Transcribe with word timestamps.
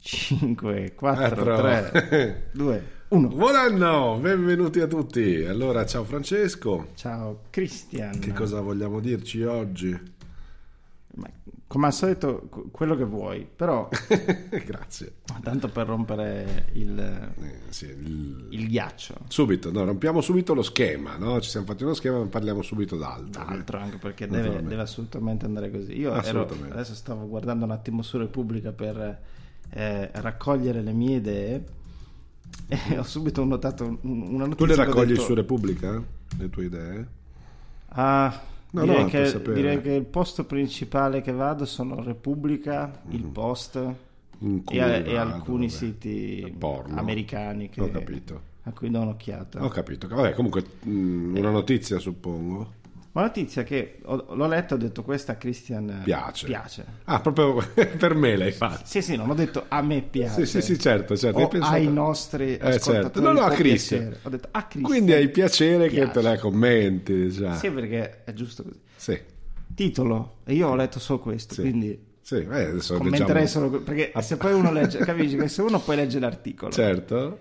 5, 0.00 0.94
4, 0.94 0.94
Quattro. 0.94 1.56
3, 1.56 2.48
2, 2.52 2.86
1. 3.08 3.28
Buon 3.28 3.54
anno, 3.56 4.18
benvenuti 4.20 4.80
a 4.80 4.86
tutti. 4.86 5.44
Allora, 5.44 5.84
ciao 5.86 6.04
Francesco. 6.04 6.88
Ciao 6.94 7.40
Christian. 7.50 8.18
Che 8.18 8.32
cosa 8.32 8.60
vogliamo 8.60 9.00
dirci 9.00 9.42
oggi? 9.42 10.16
Ma, 11.16 11.28
come 11.66 11.86
al 11.86 11.92
solito, 11.92 12.46
qu- 12.48 12.70
quello 12.70 12.94
che 12.96 13.04
vuoi, 13.04 13.46
però 13.54 13.88
Grazie. 14.64 15.14
tanto 15.42 15.68
per 15.68 15.86
rompere 15.88 16.66
il, 16.74 16.98
Eh, 16.98 17.54
sì, 17.70 17.86
il- 17.86 18.46
il 18.50 18.68
ghiaccio. 18.68 19.16
Subito, 19.26 19.72
no, 19.72 19.84
rompiamo 19.84 20.20
subito 20.20 20.54
lo 20.54 20.62
schema, 20.62 21.16
no? 21.16 21.40
Ci 21.40 21.50
siamo 21.50 21.66
fatti 21.66 21.82
uno 21.82 21.94
schema, 21.94 22.18
ma 22.18 22.26
parliamo 22.26 22.62
subito 22.62 22.96
d'altro. 22.96 23.42
Altro 23.44 23.78
anche 23.78 23.96
perché 23.98 24.26
deve, 24.28 24.62
deve 24.62 24.80
assolutamente 24.82 25.44
andare 25.44 25.70
così. 25.72 25.98
Io 25.98 26.10
ero, 26.10 26.18
Assolutamente. 26.20 26.72
adesso 26.72 26.94
stavo 26.94 27.26
guardando 27.26 27.64
un 27.64 27.72
attimo 27.72 28.00
su 28.02 28.16
Repubblica 28.16 28.70
per 28.72 29.18
eh, 29.70 30.10
raccogliere 30.12 30.82
le 30.82 30.92
mie 30.92 31.16
idee 31.16 31.64
e 32.68 32.98
ho 32.98 33.02
subito 33.02 33.44
notato 33.44 33.84
un- 33.84 33.98
una 34.02 34.46
notizia. 34.46 34.56
Tu 34.56 34.64
le 34.66 34.74
raccogli 34.74 35.08
detto, 35.10 35.20
su 35.22 35.34
Repubblica? 35.34 36.02
Le 36.38 36.50
tue 36.50 36.64
idee? 36.64 37.06
Ah, 37.88 38.42
No, 38.70 38.82
direi, 38.82 39.02
no, 39.04 39.08
che, 39.08 39.42
direi 39.54 39.80
che 39.80 39.92
il 39.92 40.04
posto 40.04 40.44
principale 40.44 41.22
che 41.22 41.32
vado 41.32 41.64
sono 41.64 42.02
Repubblica, 42.02 43.00
il 43.10 43.24
Mm. 43.24 43.30
Post 43.30 43.94
In 44.40 44.62
e, 44.70 44.76
e 45.06 45.16
alcuni 45.16 45.66
vabbè. 45.68 45.78
siti 45.78 46.54
Porno. 46.58 46.98
americani 47.00 47.70
che- 47.70 47.80
a 48.64 48.72
cui 48.72 48.90
do 48.90 49.00
un'occhiata. 49.00 49.64
Ho 49.64 49.68
capito. 49.68 50.06
Vabbè, 50.08 50.34
comunque, 50.34 50.62
mh, 50.82 51.36
una 51.38 51.50
notizia, 51.50 51.98
suppongo. 51.98 52.74
Una 53.18 53.26
notizia 53.26 53.64
che 53.64 53.98
ho- 54.04 54.26
l'ho 54.34 54.46
letta 54.46 54.74
ho 54.74 54.78
detto 54.78 55.02
questa 55.02 55.32
a 55.32 55.34
Christian 55.34 56.02
Piace. 56.04 56.46
piace. 56.46 56.84
Ah, 57.04 57.20
proprio 57.20 57.56
per 57.98 58.14
me 58.14 58.36
l'hai 58.36 58.52
fatto. 58.52 58.82
Sì, 58.84 59.02
sì, 59.02 59.16
non 59.16 59.28
ho 59.28 59.34
detto 59.34 59.64
a 59.66 59.82
me 59.82 60.02
piace. 60.02 60.46
Sì, 60.46 60.60
sì, 60.60 60.62
sì, 60.74 60.78
certo, 60.78 61.16
certo. 61.16 61.40
O 61.40 61.48
pensato- 61.48 61.74
ai 61.74 61.88
nostri 61.88 62.56
Eh, 62.56 62.78
certo. 62.78 63.20
No, 63.20 63.32
no, 63.32 63.40
a 63.40 63.50
Christian. 63.50 64.14
Ho 64.22 64.28
detto 64.28 64.48
a 64.52 64.62
Christian. 64.62 64.84
Quindi 64.84 65.12
hai 65.14 65.28
piacere 65.30 65.88
che 65.88 65.96
piace. 65.96 66.12
te 66.12 66.22
la 66.22 66.38
commenti, 66.38 67.12
diciamo. 67.24 67.56
Sì, 67.56 67.70
perché 67.72 68.22
è 68.24 68.32
giusto 68.34 68.62
così. 68.62 68.78
Sì, 68.94 69.20
Titolo, 69.74 70.36
e 70.44 70.54
io 70.54 70.68
ho 70.68 70.74
letto 70.76 70.98
solo 71.00 71.18
questo, 71.18 71.54
Sì. 71.54 71.60
quindi 71.62 72.06
sì, 72.22 72.36
eh, 72.36 72.44
adesso 72.64 72.96
commenterei 72.96 73.42
leggiamo- 73.44 73.46
solo 73.68 73.80
perché 73.82 74.12
se 74.22 74.36
poi 74.36 74.52
uno 74.52 74.70
legge, 74.72 74.98
capisci 74.98 75.36
che 75.36 75.48
se 75.48 75.62
uno 75.62 75.80
poi 75.80 75.96
legge 75.96 76.18
l'articolo, 76.20 76.70
Certo. 76.70 77.38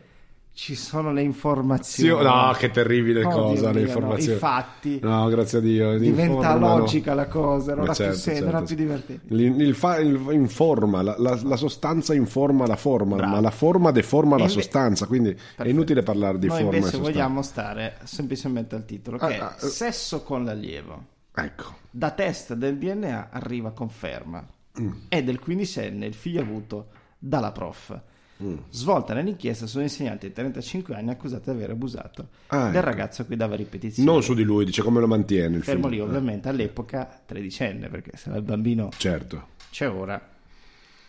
Ci 0.58 0.74
sono 0.74 1.14
le 1.14 1.22
informazioni. 1.22 2.24
no, 2.24 2.52
che 2.58 2.72
terribile 2.72 3.24
Oh, 3.24 3.30
cosa, 3.30 3.54
Dio 3.60 3.72
le 3.74 3.74
mio, 3.74 3.88
informazioni. 3.88 4.32
no, 4.32 4.36
i 4.36 4.40
fatti. 4.40 5.00
No, 5.04 5.28
grazie 5.28 5.58
a 5.60 5.62
Dio. 5.62 5.98
Diventa 6.00 6.34
informano. 6.34 6.78
logica 6.80 7.14
la 7.14 7.28
cosa, 7.28 7.76
non 7.76 7.88
ha 7.88 7.94
certo, 7.94 8.14
più 8.14 8.22
senso, 8.22 8.40
certo. 8.42 8.52
non 8.52 8.64
ha 8.64 8.66
più 8.66 8.76
divertente. 8.76 9.34
Il, 9.36 9.62
il 9.62 9.76
fa- 9.76 10.00
il- 10.00 10.20
informa, 10.32 11.04
la, 11.04 11.14
la- 11.20 11.40
la 11.44 11.56
sostanza 11.58 12.16
informa 12.16 12.66
la 12.66 12.76
forma, 12.76 13.18
Bravo. 13.18 13.36
ma 13.36 13.40
la 13.40 13.52
forma 13.52 13.92
deforma 13.92 14.34
E 14.36 14.40
la 14.40 14.46
inve- 14.48 14.62
sostanza, 14.62 15.06
quindi 15.06 15.30
è 15.30 15.34
Perfetto. 15.36 15.70
inutile 15.70 16.02
parlare 16.02 16.40
di 16.40 16.48
Noi 16.48 16.62
forma 16.64 16.76
invece 16.78 16.98
vogliamo 16.98 17.42
stare 17.44 17.98
semplicemente 18.06 18.74
al 18.74 18.86
titolo, 18.86 19.18
che 19.18 19.26
Ah, 19.26 19.30
è 19.30 19.40
ah, 19.40 19.56
eh. 19.62 19.68
sesso 19.68 20.24
con 20.24 20.44
l'allievo. 20.44 21.04
Ecco, 21.36 21.66
Da 21.92 22.10
test 22.10 22.56
del 22.56 22.80
DNA 22.80 23.28
arriva 23.32 23.70
conferma. 23.74 24.44
Mm. 24.82 24.92
È 25.08 25.22
del 25.24 25.38
quindicenne 25.38 26.08
il 26.08 26.16
figlio 26.16 26.42
avuto 26.42 26.88
dalla 27.20 27.52
prof. 27.52 28.00
Mm. 28.44 28.56
Svolta 28.70 29.14
nell'inchiesta 29.16 29.66
su 29.66 29.78
un 29.78 29.84
insegnante 29.84 30.28
di 30.28 30.34
35 30.34 30.94
anni 30.96 31.10
accusato 31.10 31.50
di 31.52 31.58
aver 31.58 31.72
abusato 31.72 32.28
Ah, 32.48 32.66
del 32.68 32.76
ecco. 32.76 32.86
ragazzo 32.86 33.22
a 33.24 33.26
cui 33.26 33.36
dava 33.36 33.56
ripetizioni. 33.56 34.08
non 34.08 34.22
su 34.22 34.36
di 34.36 34.44
lui, 34.44 34.64
dice 34.64 34.84
come 34.84 35.00
lo 35.00 35.08
mantiene 35.08 35.58
il 35.58 35.64
Fermo 35.64 35.88
lì, 35.88 36.00
ovviamente, 36.00 36.48
all'epoca 36.48 37.22
tredicenne, 37.26 37.90
perché 37.90 38.16
se 38.16 38.30
il 38.30 38.42
bambino 38.44 38.90
Certo. 38.96 39.48
c'è 39.72 39.90
ora. 39.90 40.22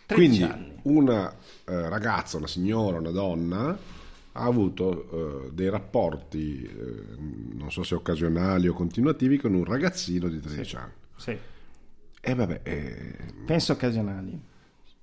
13 0.07 0.37
Quindi 0.39 0.43
anni. 0.51 0.79
una 0.83 1.31
eh, 1.65 1.87
ragazza, 1.89 2.37
una 2.37 2.47
signora, 2.47 2.97
una 2.97 3.11
donna 3.11 3.77
ha 4.31 4.43
avuto 4.43 5.45
eh, 5.45 5.51
dei 5.51 5.69
rapporti, 5.69 6.63
eh, 6.63 7.03
non 7.57 7.71
so 7.71 7.83
se 7.83 7.93
occasionali 7.93 8.67
o 8.67 8.73
continuativi, 8.73 9.37
con 9.37 9.53
un 9.53 9.65
ragazzino 9.65 10.27
di 10.29 10.39
13 10.39 10.75
anni. 10.77 10.91
Sì. 11.15 11.37
E 12.21 12.33
vabbè, 12.33 12.61
eh, 12.63 13.15
Penso 13.45 13.73
occasionali. 13.73 14.39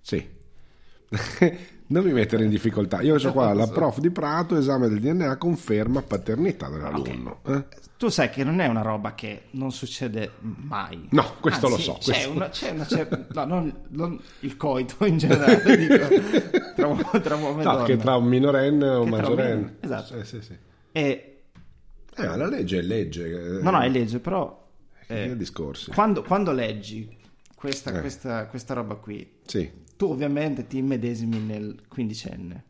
sì. 0.01 0.35
non 1.89 2.05
mi 2.05 2.13
mettere 2.13 2.45
in 2.45 2.51
difficoltà. 2.51 3.01
Io 3.03 3.17
ho 3.17 3.33
qua 3.33 3.53
la 3.53 3.67
prof 3.69 3.99
di 4.01 4.11
Prato, 4.11 4.57
esame 4.57 4.89
del 4.89 5.01
DNA, 5.01 5.37
conferma 5.37 6.03
paternità 6.03 6.69
dell'alunno. 6.69 7.41
Eh? 7.47 7.65
Tu 7.97 8.09
sai 8.09 8.29
che 8.29 8.45
non 8.45 8.61
è 8.61 8.67
una 8.67 8.83
roba 8.83 9.15
che 9.15 9.45
non 9.53 9.73
succede 9.73 10.33
mai. 10.41 11.09
No, 11.13 11.37
questo 11.41 11.69
lo 11.69 11.75
Anzi, 11.77 11.85
so, 11.87 11.93
C'è 11.99 12.13
questo- 12.13 12.31
una, 12.33 12.49
c'è 12.51 12.71
una 12.73 12.87
cer- 12.87 13.27
no, 13.33 13.45
non, 13.47 13.75
non 13.89 14.21
il 14.41 14.57
coito 14.59 15.05
in 15.07 15.17
generale, 15.17 15.63
dico, 15.79 15.97
tra, 16.75 17.21
tra 17.21 17.37
uomo 17.37 17.61
e 17.61 17.65
No, 17.65 17.73
donna. 17.73 17.85
che 17.85 17.97
tra 17.97 18.17
un 18.17 18.27
minorenne 18.27 18.87
o 18.89 19.03
un 19.03 19.09
maggiorenne. 19.09 19.77
esatto. 19.81 20.23
Sì, 20.25 20.37
sì, 20.37 20.43
sì. 20.43 20.57
E, 20.93 21.43
Eh, 22.19 22.25
la 22.37 22.47
legge 22.49 22.79
è 22.81 22.83
legge. 22.83 23.57
eh, 23.59 23.63
no, 23.63 23.71
no, 23.71 23.81
è 23.81 23.89
legge, 23.89 24.19
però 24.19 24.63
eh, 25.07 25.35
discorsi. 25.37 25.91
quando, 25.93 26.23
quando 26.23 26.53
leggi 26.53 27.17
questa, 27.55 27.97
Eh. 27.97 28.01
questa, 28.01 28.47
questa 28.47 28.75
roba 28.75 28.97
qui, 28.97 29.39
Sì. 29.47 29.71
Tu 29.97 30.07
ovviamente 30.11 30.67
ti 30.67 30.79
immedesimi 30.79 31.39
nel 31.39 31.83
quindicenne, 31.89 32.63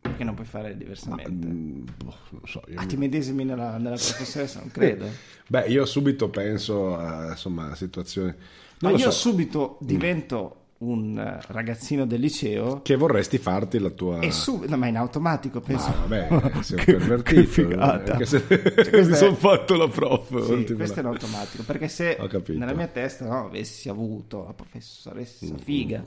perché 0.00 0.24
non 0.24 0.34
puoi 0.34 0.46
fare 0.46 0.76
diversamente. 0.76 1.46
Mm, 1.46 1.84
boh, 1.96 2.14
non 2.30 2.40
so, 2.44 2.62
io 2.68 2.78
Ah, 2.80 2.86
ti 2.86 2.96
medesimi 2.96 3.44
nella, 3.44 3.76
nella 3.78 3.96
professoressa? 3.96 4.58
Non 4.60 4.70
credo. 4.72 5.06
Beh, 5.48 5.66
io 5.68 5.84
subito 5.86 6.28
penso 6.28 6.96
a 6.96 7.30
insomma, 7.30 7.74
situazioni. 7.74 8.34
Ma 8.80 8.90
io 8.90 8.98
so, 8.98 9.10
subito 9.12 9.78
divento 9.80 10.56
un 10.78 11.16
eh, 11.16 11.38
ragazzino 11.52 12.04
del 12.04 12.18
liceo 12.18 12.82
che 12.82 12.96
vorresti 12.96 13.38
farti 13.38 13.78
la 13.78 13.90
tua. 13.90 14.18
e 14.18 14.32
subito, 14.32 14.70
no, 14.72 14.76
ma 14.78 14.88
in 14.88 14.96
automatico 14.96 15.60
penso. 15.60 15.86
Ah, 15.86 16.04
vabbè, 16.04 16.50
sei 16.64 16.78
un 16.78 16.84
Che- 16.84 16.92
pervertito. 16.96 17.40
che 17.40 17.46
figata. 17.46 18.12
Anche 18.14 18.26
se 18.26 18.44
questa 18.44 18.90
mi 19.06 19.12
è- 19.12 19.14
sono 19.14 19.34
fatto 19.36 19.76
la 19.76 19.86
prof. 19.88 20.44
Sì, 20.66 20.74
questo 20.74 20.96
è 20.98 21.02
in 21.02 21.06
automatico 21.08 21.62
perché 21.62 21.86
se 21.86 22.18
nella 22.48 22.72
mia 22.74 22.88
testa 22.88 23.24
no, 23.24 23.44
avessi 23.46 23.88
avuto 23.88 24.42
la 24.44 24.52
professoressa 24.54 25.46
figa 25.62 26.02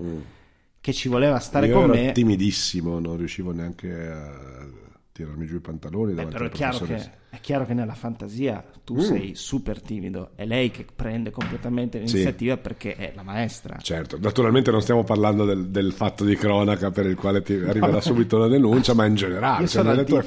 che 0.85 0.93
ci 0.93 1.07
voleva 1.09 1.39
stare 1.39 1.65
Io 1.65 1.73
con 1.73 1.83
ero 1.85 1.93
me, 1.95 2.11
timidissimo, 2.11 2.99
non 2.99 3.17
riuscivo 3.17 3.51
neanche 3.51 3.91
a 3.91 4.67
tirarmi 5.11 5.47
giù 5.47 5.55
i 5.55 5.59
pantaloni 5.59 6.13
beh, 6.13 6.25
però 6.27 6.45
è 6.45 6.49
chiaro, 6.49 6.77
che, 6.77 6.95
è 7.31 7.39
chiaro 7.39 7.65
che 7.65 7.73
nella 7.73 7.95
fantasia 7.95 8.63
tu 8.83 8.93
Mm. 8.97 8.99
sei 8.99 9.31
super 9.33 9.81
timido, 9.81 10.33
è 10.35 10.45
lei 10.45 10.69
che 10.69 10.85
prende 10.95 11.31
completamente 11.31 11.97
l'iniziativa 11.97 12.57
perché 12.57 12.95
è 12.97 13.13
la 13.15 13.23
maestra. 13.23 13.77
Certo, 13.81 14.19
naturalmente 14.19 14.69
non 14.69 14.79
stiamo 14.83 15.03
parlando 15.03 15.43
del, 15.43 15.69
del 15.69 15.91
fatto 15.91 16.23
di 16.23 16.35
cronaca 16.35 16.91
per 16.91 17.07
il 17.07 17.15
quale 17.15 17.41
ti 17.41 17.53
arriverà 17.53 17.99
subito 18.01 18.37
la 18.37 18.47
denuncia, 18.47 18.93
ma 18.93 19.05
in 19.07 19.15
generale, 19.15 19.63
Io 19.63 19.67
cioè 19.67 19.81
nelle, 19.81 20.03
tue, 20.03 20.23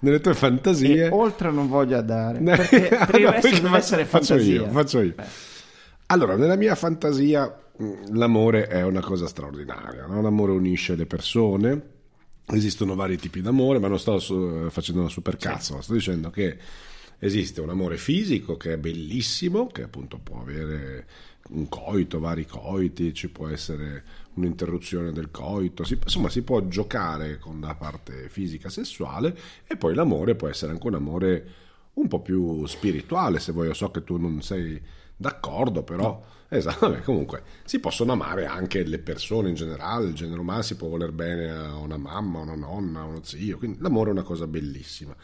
nelle 0.00 0.20
tue 0.20 0.34
fantasie. 0.34 1.06
E 1.06 1.08
oltre 1.08 1.50
non 1.50 1.68
voglio 1.68 1.96
andare 1.96 2.38
perché 2.44 2.98
per 3.06 3.14
il 3.18 3.22
No, 3.24 3.30
resto 3.30 3.48
deve 3.48 3.60
faccio- 3.62 3.76
essere 3.76 4.04
faccio 4.04 4.26
fantasia. 4.34 4.52
io, 4.60 4.68
faccio 4.68 5.00
io. 5.00 5.14
Allora, 6.08 6.36
nella 6.36 6.56
mia 6.56 6.74
fantasia 6.74 7.61
l'amore 8.10 8.66
è 8.66 8.82
una 8.82 9.00
cosa 9.00 9.26
straordinaria, 9.26 10.06
no? 10.06 10.20
l'amore 10.20 10.52
unisce 10.52 10.94
le 10.94 11.06
persone, 11.06 11.90
esistono 12.46 12.94
vari 12.94 13.16
tipi 13.16 13.40
d'amore, 13.40 13.78
ma 13.78 13.88
non 13.88 13.98
sto 13.98 14.18
facendo 14.70 15.00
una 15.00 15.10
supercazzo, 15.10 15.80
sto 15.80 15.92
dicendo 15.92 16.30
che 16.30 16.58
esiste 17.18 17.60
un 17.60 17.70
amore 17.70 17.96
fisico 17.96 18.56
che 18.56 18.72
è 18.72 18.78
bellissimo, 18.78 19.68
che 19.68 19.82
appunto 19.82 20.18
può 20.18 20.40
avere 20.40 21.06
un 21.50 21.68
coito, 21.68 22.18
vari 22.18 22.46
coiti, 22.46 23.14
ci 23.14 23.28
può 23.28 23.48
essere 23.48 24.04
un'interruzione 24.34 25.12
del 25.12 25.30
coito, 25.30 25.84
si- 25.84 25.98
insomma 26.02 26.28
si 26.28 26.42
può 26.42 26.66
giocare 26.66 27.38
con 27.38 27.60
la 27.60 27.74
parte 27.74 28.28
fisica 28.28 28.68
sessuale 28.68 29.36
e 29.66 29.76
poi 29.76 29.94
l'amore 29.94 30.34
può 30.34 30.48
essere 30.48 30.72
anche 30.72 30.86
un 30.86 30.94
amore 30.94 31.46
un 31.94 32.08
po' 32.08 32.20
più 32.20 32.64
spirituale, 32.66 33.38
se 33.38 33.52
vuoi, 33.52 33.66
io 33.66 33.74
so 33.74 33.90
che 33.90 34.02
tu 34.02 34.16
non 34.16 34.40
sei 34.42 34.80
d'accordo, 35.22 35.82
però 35.82 36.22
esatto, 36.48 36.88
vabbè, 36.90 37.02
comunque 37.02 37.42
si 37.64 37.78
possono 37.80 38.12
amare 38.12 38.44
anche 38.44 38.82
le 38.82 38.98
persone 38.98 39.48
in 39.48 39.54
generale, 39.54 40.08
il 40.08 40.14
genere 40.14 40.40
umano 40.40 40.60
si 40.62 40.76
può 40.76 40.88
voler 40.88 41.12
bene 41.12 41.50
a 41.50 41.76
una 41.76 41.96
mamma, 41.96 42.40
a 42.40 42.42
una 42.42 42.54
nonna, 42.56 43.00
a 43.00 43.04
uno 43.04 43.20
zio, 43.22 43.56
quindi 43.56 43.78
l'amore 43.80 44.10
è 44.10 44.12
una 44.12 44.22
cosa 44.22 44.46
bellissima. 44.46 45.14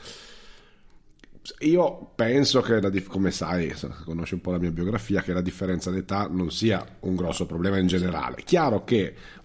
Io 1.60 2.10
penso 2.14 2.60
che, 2.60 2.78
la 2.78 2.90
dif- 2.90 3.08
come 3.08 3.30
sai, 3.30 3.74
conosci 4.04 4.34
un 4.34 4.42
po' 4.42 4.50
la 4.50 4.58
mia 4.58 4.70
biografia, 4.70 5.22
che 5.22 5.32
la 5.32 5.40
differenza 5.40 5.90
d'età 5.90 6.28
non 6.30 6.50
sia 6.50 6.84
un 7.00 7.16
grosso 7.16 7.46
problema 7.46 7.78
in 7.78 7.86
generale. 7.86 8.42
Chiaro 8.44 8.84
che, 8.84 9.14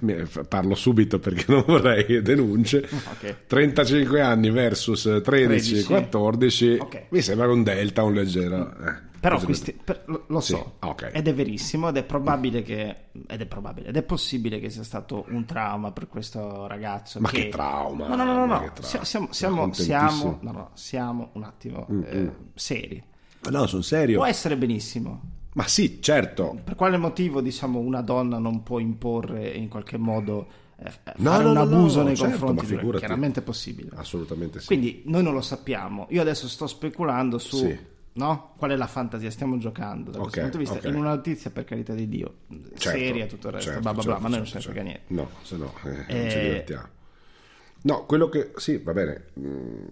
mi- 0.00 0.24
parlo 0.46 0.74
subito 0.74 1.18
perché 1.18 1.46
non 1.48 1.64
vorrei 1.66 2.20
denunce, 2.20 2.86
ok. 2.90 3.46
35 3.46 4.20
anni 4.20 4.50
versus 4.50 5.04
13, 5.22 5.22
13. 5.22 5.84
14, 5.86 6.76
Ok. 6.80 7.02
mi 7.10 7.22
sembra 7.22 7.50
un 7.50 7.62
delta, 7.62 8.02
un 8.02 8.12
leggero... 8.12 8.70
eh, 8.84 9.06
Però 9.20 9.40
questi, 9.40 9.72
per- 9.72 10.04
lo, 10.06 10.24
lo 10.28 10.40
Sì, 10.40 10.52
so, 10.52 10.74
ok. 10.80 11.10
ed 11.12 11.26
è 11.26 11.34
verissimo 11.34 11.88
ed 11.88 11.96
è 11.96 12.04
probabile 12.04 12.62
che 12.62 12.96
ed 13.26 13.40
è 13.40 13.46
probabile 13.46 13.88
ed 13.88 13.96
è 13.96 14.02
possibile 14.02 14.60
che 14.60 14.70
sia 14.70 14.84
stato 14.84 15.24
un 15.30 15.44
trauma 15.44 15.90
per 15.90 16.06
questo 16.08 16.66
ragazzo. 16.66 17.18
Ma 17.20 17.28
che 17.30 17.48
trauma, 17.48 18.06
No, 18.06 18.14
no, 18.14 18.24
no, 18.24 18.34
no, 18.34 18.46
no. 18.46 18.72
che 18.72 18.82
Siamo, 18.82 19.04
siamo, 19.04 19.72
siamo, 19.72 20.38
no, 20.40 20.52
no, 20.52 20.70
siamo 20.74 21.30
un 21.32 21.42
attimo 21.42 21.86
Mm, 21.90 22.02
eh, 22.04 22.32
seri. 22.54 23.02
Ma 23.40 23.50
No, 23.50 23.66
sono 23.66 23.82
serio. 23.82 24.16
Può 24.18 24.26
essere 24.26 24.56
benissimo. 24.56 25.20
Ma 25.54 25.66
sì, 25.66 26.00
certo. 26.00 26.58
Per 26.62 26.74
quale 26.76 26.96
motivo, 26.96 27.40
diciamo, 27.40 27.78
una 27.80 28.02
donna 28.02 28.38
non 28.38 28.62
può 28.62 28.78
imporre 28.78 29.48
in 29.48 29.68
qualche 29.68 29.96
modo 29.96 30.46
eh, 30.76 30.90
fare 30.90 31.16
No, 31.16 31.40
no, 31.40 31.48
un 31.48 31.54
no, 31.54 31.60
abuso 31.62 32.00
no, 32.00 32.06
nei 32.06 32.16
certo, 32.16 32.44
confronti 32.46 32.66
di 32.76 32.98
chiaramente 32.98 33.40
è 33.40 33.42
possibile. 33.42 33.90
Assolutamente 33.96 34.60
sì. 34.60 34.66
Quindi 34.66 35.02
noi 35.06 35.24
non 35.24 35.34
lo 35.34 35.40
sappiamo. 35.40 36.06
Io 36.10 36.20
adesso 36.20 36.46
sto 36.48 36.68
speculando 36.68 37.38
su 37.38 37.56
Sì. 37.56 37.78
No? 38.18 38.52
qual 38.56 38.70
è 38.72 38.76
la 38.76 38.86
fantasia, 38.86 39.30
stiamo 39.30 39.56
giocando 39.58 40.10
da 40.10 40.18
questo 40.18 40.40
Ok, 40.40 40.42
punto 40.50 40.58
di 40.58 40.64
vista. 40.64 40.78
ok. 40.78 40.84
In 40.92 40.94
una 41.00 41.14
notizia, 41.14 41.50
per 41.50 41.64
carità 41.64 41.94
di 41.94 42.08
Dio, 42.08 42.34
Certo, 42.76 42.98
seria, 42.98 43.26
tutto 43.26 43.46
il 43.48 43.52
resto, 43.54 43.70
certo, 43.70 43.82
bla 43.82 43.92
bla 43.94 44.02
bla, 44.02 44.12
certo, 44.12 44.22
ma 44.22 44.28
noi 44.28 44.38
non 44.38 44.46
ce 44.46 44.54
ne 44.56 44.60
frega 44.60 44.82
niente. 44.82 45.02
No, 45.14 45.30
se 45.42 45.56
no 45.56 45.72
eh, 45.84 45.88
non 45.88 46.04
Eh, 46.26 46.30
ci 46.30 46.38
divertiamo. 46.40 46.86
No, 47.82 48.04
quello 48.06 48.28
che... 48.28 48.52
Sì, 48.56 48.78
va 48.78 48.92
bene. 48.92 49.24
Mm, 49.38 49.84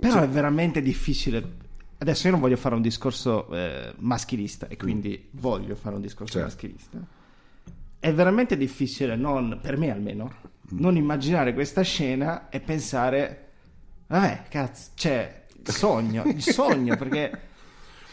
Però 0.00 0.20
è 0.22 0.28
veramente 0.28 0.82
difficile. 0.82 1.66
Adesso 1.98 2.26
io 2.26 2.32
non 2.32 2.40
voglio 2.40 2.56
fare 2.56 2.74
un 2.74 2.82
discorso 2.82 3.48
eh, 3.52 3.92
maschilista 3.98 4.68
e 4.68 4.76
quindi 4.76 5.28
voglio 5.32 5.74
fare 5.74 5.94
un 5.96 6.00
discorso 6.00 6.32
Certo. 6.34 6.48
maschilista. 6.48 6.98
È 8.00 8.12
veramente 8.12 8.56
difficile, 8.56 9.16
non, 9.16 9.58
per 9.60 9.76
me 9.76 9.90
almeno, 9.90 10.32
non 10.70 10.96
immaginare 10.96 11.52
questa 11.54 11.82
scena 11.82 12.48
e 12.48 12.60
pensare, 12.60 13.48
vabbè, 14.06 14.44
cazzo, 14.48 14.90
cioè, 14.94 15.46
sogno, 15.64 16.22
il 16.24 16.40
sogno, 16.42 16.94
perché 16.98 17.40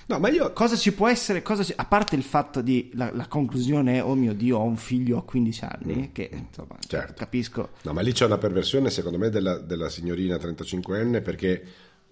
No, 0.08 0.20
ma 0.20 0.30
io... 0.30 0.54
cosa 0.54 0.76
ci 0.76 0.94
può 0.94 1.08
essere, 1.08 1.42
cosa 1.42 1.64
ci- 1.64 1.74
a 1.76 1.86
parte 1.86 2.16
il 2.16 2.24
fatto 2.24 2.62
di, 2.62 2.92
la, 2.94 3.10
la 3.14 3.28
conclusione 3.28 3.96
è, 3.96 4.04
oh 4.04 4.14
mio 4.16 4.34
Dio, 4.34 4.58
ho 4.60 4.64
un 4.64 4.78
figlio 4.78 5.18
a 5.18 5.24
15 5.24 5.64
anni, 5.66 6.12
che 6.12 6.30
insomma, 6.32 6.76
Certo. 6.86 7.14
capisco, 7.16 7.70
No, 7.84 7.94
ma 7.94 8.02
lì 8.02 8.12
c'è 8.12 8.26
una 8.26 8.38
perversione, 8.38 8.90
secondo 8.92 9.18
me, 9.18 9.30
della, 9.30 9.58
della 9.58 9.90
signorina 9.90 10.36
35enne 10.38 11.22
perché... 11.24 11.64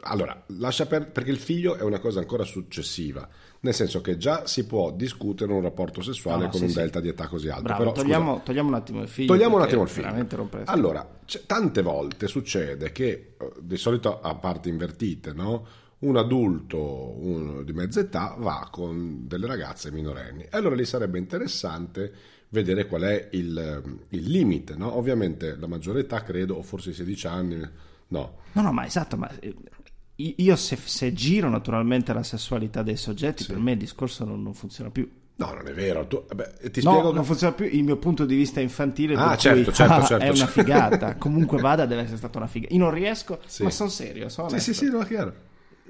Allora, 0.06 0.44
lascia 0.58 0.86
per, 0.86 1.10
perché 1.12 1.32
il 1.32 1.38
figlio 1.38 1.76
è 1.76 1.82
una 1.82 2.00
cosa 2.00 2.20
ancora 2.20 2.44
successiva, 2.44 3.26
nel 3.62 3.74
senso 3.74 4.02
che 4.02 4.18
già 4.18 4.46
si 4.48 4.66
può 4.66 4.92
discutere 4.92 5.54
un 5.54 5.62
rapporto 5.62 6.02
sessuale 6.02 6.44
No, 6.44 6.50
con 6.50 6.58
sì, 6.60 6.66
un 6.66 6.72
sì. 6.72 6.76
delta 6.76 7.00
di 7.00 7.08
età 7.08 7.28
così 7.30 7.48
alto. 7.48 7.62
bravo, 7.64 7.80
Però, 7.84 7.92
togliamo, 7.94 8.32
scusa, 8.34 8.44
togliamo 8.44 8.68
un 8.68 8.74
attimo 8.74 9.02
il 9.02 9.08
figlio. 9.08 9.28
Togliamo 9.34 9.56
un 9.56 9.62
attimo 9.62 9.84
il 9.84 9.88
figlio. 9.88 10.28
Allora, 10.66 11.08
tante 11.46 11.82
volte 11.82 12.28
succede 12.28 12.92
che, 12.92 13.36
eh, 13.40 13.52
di 13.62 13.78
solito 13.78 14.20
a 14.20 14.36
parti 14.36 14.68
invertite, 14.68 15.32
no? 15.32 15.66
Un 16.04 16.18
adulto 16.18 16.80
uno 17.20 17.64
di 17.64 17.74
mezza 17.74 18.00
età 18.00 18.36
va 18.38 18.68
con 18.72 19.28
delle 19.28 19.48
ragazze 19.48 19.92
minorenni. 19.92 20.44
E 20.44 20.50
allora 20.52 20.76
lì 20.76 20.86
sarebbe 20.86 21.18
interessante 21.20 22.12
vedere 22.50 22.86
qual 22.88 23.02
è 23.04 23.30
il, 23.32 23.98
il 24.10 24.24
limite. 24.30 24.76
No? 24.76 24.96
Ovviamente 24.98 25.56
la 25.58 25.68
maggiore 25.68 26.02
età, 26.02 26.22
credo, 26.22 26.56
o 26.56 26.62
forse 26.64 26.92
i 26.92 26.94
16 26.94 27.28
anni, 27.28 27.70
no. 28.10 28.38
No, 28.52 28.62
no, 28.62 28.72
ma 28.72 28.86
esatto, 28.86 29.18
ma 29.18 29.30
eh, 29.40 29.56
io 30.16 30.56
se, 30.56 30.76
se 30.76 31.14
giro 31.14 31.50
naturalmente 31.50 32.14
la 32.14 32.24
sessualità 32.24 32.84
dei 32.84 32.98
soggetti, 32.98 33.46
per 33.46 33.58
me 33.58 33.72
il 33.72 33.80
discorso 33.80 34.24
non, 34.26 34.44
non 34.44 34.54
funziona 34.54 34.92
più. 34.92 35.10
No, 35.36 35.52
non 35.52 35.68
è 35.68 35.74
vero. 35.74 36.06
Tu, 36.06 36.24
vabbè, 36.28 36.70
ti 36.70 36.84
No, 36.84 37.08
che- 37.08 37.12
non 37.14 37.26
funziona 37.26 37.54
più 37.54 37.66
il 37.66 37.84
mio 37.84 37.98
punto 37.98 38.24
di 38.26 38.36
vista 38.36 38.60
infantile. 38.62 39.16
Ah, 39.16 39.36
certo, 39.36 39.64
cui, 39.64 39.74
certo, 39.74 39.94
ah, 39.94 40.04
certo, 40.04 40.24
È 40.26 40.28
una 40.28 40.36
certo. 40.36 40.52
figata. 40.52 41.16
Comunque 41.18 41.60
vada, 41.60 41.88
deve 41.88 42.02
essere 42.04 42.18
stata 42.18 42.38
una 42.38 42.48
figata. 42.48 42.72
Io 42.74 42.80
non 42.80 42.92
riesco, 42.92 43.40
Sì. 43.48 43.64
ma 43.64 43.72
sono 43.72 43.90
serio. 43.90 44.30
Sono 44.30 44.50
Sì, 44.50 44.60
sì, 44.60 44.74
sì, 44.76 44.90
no, 44.92 45.00
è 45.00 45.08
chiaro. 45.08 45.34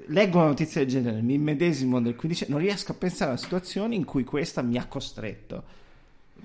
Leggo 0.08 0.38
una 0.38 0.48
notizia 0.48 0.80
del 0.82 0.90
genere, 0.90 1.20
mi 1.22 1.38
medesimo 1.38 1.98
nel 1.98 2.14
15 2.14 2.46
non 2.48 2.58
riesco 2.58 2.92
a 2.92 2.94
pensare 2.94 3.32
a 3.32 3.36
situazioni 3.36 3.96
in 3.96 4.04
cui 4.04 4.24
questa 4.24 4.60
mi 4.62 4.76
ha 4.76 4.86
costretto. 4.86 5.62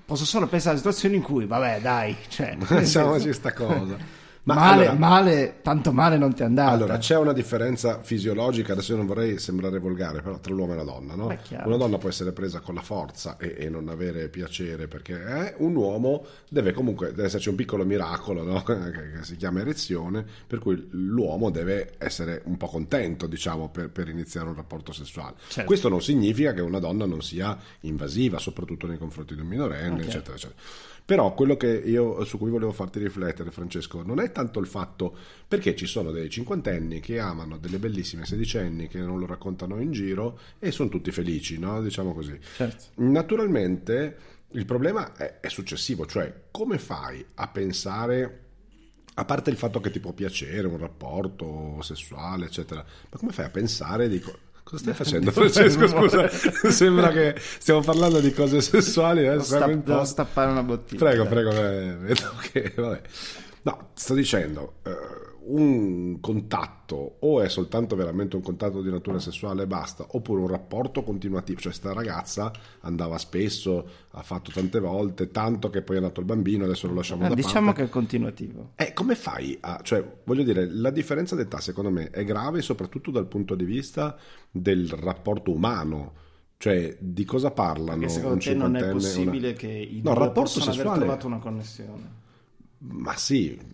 Posso 0.04 0.24
solo 0.24 0.46
pensare 0.46 0.74
a 0.74 0.78
situazioni 0.78 1.16
in 1.16 1.22
cui, 1.22 1.44
vabbè, 1.46 1.80
dai, 1.80 2.16
cioè, 2.28 2.56
Pensiamoci 2.66 3.24
senso- 3.24 3.38
sta 3.38 3.52
cosa. 3.52 3.96
Ma 4.42 4.54
male, 4.54 4.86
allora- 4.86 4.98
male, 4.98 5.58
tanto 5.62 5.92
male 5.92 6.16
non 6.16 6.32
ti 6.34 6.42
è 6.42 6.44
andata. 6.46 6.70
Allora, 6.70 6.98
c'è 6.98 7.16
una 7.16 7.32
differenza 7.32 8.00
fisiologica, 8.00 8.72
adesso 8.72 8.92
io 8.92 8.96
non 8.98 9.06
vorrei 9.06 9.38
sembrare 9.38 9.78
volgare, 9.78 10.22
però 10.22 10.38
tra 10.38 10.54
l'uomo 10.54 10.72
e 10.72 10.76
la 10.76 10.82
donna, 10.82 11.14
no? 11.14 11.36
Una 11.64 11.76
donna 11.76 11.98
può 11.98 12.08
essere 12.08 12.32
presa 12.32 12.60
con 12.60 12.74
la 12.74 12.80
forza 12.80 13.36
e, 13.36 13.54
e 13.58 13.68
non 13.68 13.88
avere 13.88 14.28
piacere 14.28 14.88
perché 14.88 15.22
eh, 15.22 15.54
un 15.58 15.74
uomo 15.76 16.24
deve 16.48 16.72
comunque, 16.72 17.08
deve 17.10 17.24
esserci 17.24 17.48
un 17.50 17.54
piccolo 17.54 17.84
miracolo, 17.84 18.42
no? 18.42 18.62
che, 18.64 18.74
che 18.78 19.22
si 19.22 19.36
chiama 19.36 19.60
erezione, 19.60 20.24
per 20.46 20.58
cui 20.58 20.88
l'uomo 20.90 21.50
deve 21.50 21.92
essere 21.98 22.40
un 22.46 22.56
po' 22.56 22.66
contento, 22.68 23.26
diciamo, 23.26 23.68
per, 23.68 23.90
per 23.90 24.08
iniziare 24.08 24.48
un 24.48 24.54
rapporto 24.54 24.92
sessuale. 24.92 25.34
Certo. 25.48 25.66
Questo 25.66 25.88
non 25.88 26.00
significa 26.00 26.52
che 26.54 26.60
una 26.62 26.78
donna 26.78 27.04
non 27.04 27.20
sia 27.22 27.56
invasiva, 27.80 28.38
soprattutto 28.38 28.86
nei 28.86 28.98
confronti 28.98 29.34
di 29.34 29.40
un 29.42 29.46
minorenne, 29.48 30.00
Ok. 30.00 30.06
eccetera, 30.06 30.34
eccetera. 30.34 30.58
Però 31.10 31.34
quello 31.34 31.56
che 31.56 31.66
io, 31.66 32.24
su 32.24 32.38
cui 32.38 32.50
volevo 32.50 32.70
farti 32.70 33.00
riflettere, 33.00 33.50
Francesco, 33.50 34.04
non 34.04 34.20
è 34.20 34.30
tanto 34.30 34.60
il 34.60 34.68
fatto 34.68 35.12
perché 35.48 35.74
ci 35.74 35.86
sono 35.86 36.12
dei 36.12 36.30
cinquantenni 36.30 37.00
che 37.00 37.18
amano 37.18 37.58
delle 37.58 37.80
bellissime 37.80 38.24
sedicenni 38.24 38.86
che 38.86 39.00
non 39.00 39.18
lo 39.18 39.26
raccontano 39.26 39.80
in 39.80 39.90
giro 39.90 40.38
e 40.60 40.70
sono 40.70 40.88
tutti 40.88 41.10
felici, 41.10 41.58
no? 41.58 41.82
Diciamo 41.82 42.14
così. 42.14 42.38
Certo. 42.54 42.84
Naturalmente 43.02 44.18
il 44.52 44.64
problema 44.64 45.12
è, 45.16 45.40
è 45.40 45.48
successivo, 45.48 46.06
cioè 46.06 46.42
come 46.52 46.78
fai 46.78 47.26
a 47.34 47.48
pensare, 47.48 48.44
a 49.14 49.24
parte 49.24 49.50
il 49.50 49.56
fatto 49.56 49.80
che 49.80 49.90
ti 49.90 49.98
può 49.98 50.12
piacere 50.12 50.68
un 50.68 50.78
rapporto 50.78 51.82
sessuale, 51.82 52.46
eccetera, 52.46 52.84
ma 52.84 53.18
come 53.18 53.32
fai 53.32 53.46
a 53.46 53.50
pensare 53.50 54.08
di... 54.08 54.22
co- 54.70 54.76
Cosa 54.76 54.78
stai 54.78 54.94
facendo 54.94 55.30
Francesco? 55.32 55.86
Scusa, 55.88 56.28
sembra 56.70 57.10
che 57.10 57.34
stiamo 57.58 57.80
parlando 57.80 58.20
di 58.20 58.32
cose 58.32 58.60
sessuali. 58.60 59.26
Eh? 59.26 59.40
Sta- 59.40 59.66
devo 59.66 60.04
stappare 60.04 60.50
una 60.50 60.62
bottiglia. 60.62 61.04
Prego, 61.04 61.26
prego, 61.26 61.50
eh, 61.50 61.96
vedo 61.98 62.32
che 62.52 62.72
vabbè. 62.76 63.00
No, 63.62 63.90
sto 63.94 64.14
dicendo, 64.14 64.74
eh, 64.84 64.90
un 65.52 66.20
contatto 66.20 67.16
o 67.20 67.40
è 67.40 67.48
soltanto 67.48 67.96
veramente 67.96 68.36
un 68.36 68.42
contatto 68.42 68.82
di 68.82 68.90
natura 68.90 69.18
sessuale 69.18 69.62
e 69.62 69.66
basta, 69.66 70.06
oppure 70.10 70.40
un 70.42 70.48
rapporto 70.48 71.02
continuativo, 71.02 71.60
cioè 71.60 71.72
sta 71.72 71.92
ragazza 71.92 72.52
andava 72.80 73.18
spesso, 73.18 73.88
ha 74.10 74.22
fatto 74.22 74.50
tante 74.52 74.78
volte, 74.80 75.30
tanto 75.30 75.70
che 75.70 75.82
poi 75.82 75.96
è 75.96 76.00
nato 76.00 76.20
il 76.20 76.26
bambino, 76.26 76.64
adesso 76.64 76.86
lo 76.86 76.94
lasciamo 76.94 77.24
Eh, 77.24 77.28
da 77.28 77.34
diciamo 77.34 77.66
parte. 77.66 77.82
che 77.82 77.86
è 77.88 77.90
continuativo. 77.90 78.70
Eh, 78.76 78.92
come 78.92 79.14
fai 79.14 79.56
a... 79.60 79.80
cioè, 79.82 80.04
voglio 80.24 80.42
dire, 80.42 80.66
la 80.70 80.90
differenza 80.90 81.34
d'età 81.34 81.60
secondo 81.60 81.90
me 81.90 82.10
è 82.10 82.24
grave 82.24 82.62
soprattutto 82.62 83.10
dal 83.10 83.26
punto 83.26 83.54
di 83.54 83.64
vista 83.64 84.16
del 84.50 84.88
rapporto 84.88 85.52
umano. 85.52 86.12
Cioè, 86.60 86.94
di 87.00 87.24
cosa 87.24 87.52
parlano 87.52 88.00
Perché 88.00 88.12
secondo 88.12 88.38
te 88.38 88.54
non 88.54 88.76
è 88.76 88.80
cinquantenne 88.80 88.86
e 88.86 88.90
una- 88.90 88.92
possibile 88.92 89.52
che 89.54 89.66
i 89.68 89.96
No, 90.04 90.10
due 90.12 90.12
rapporto 90.12 90.40
possano 90.42 90.64
aver 90.64 90.74
sessuale- 90.76 90.98
trovato 91.00 91.26
una 91.26 91.38
connessione. 91.38 92.18
Ma 92.82 93.14
sì, 93.16 93.58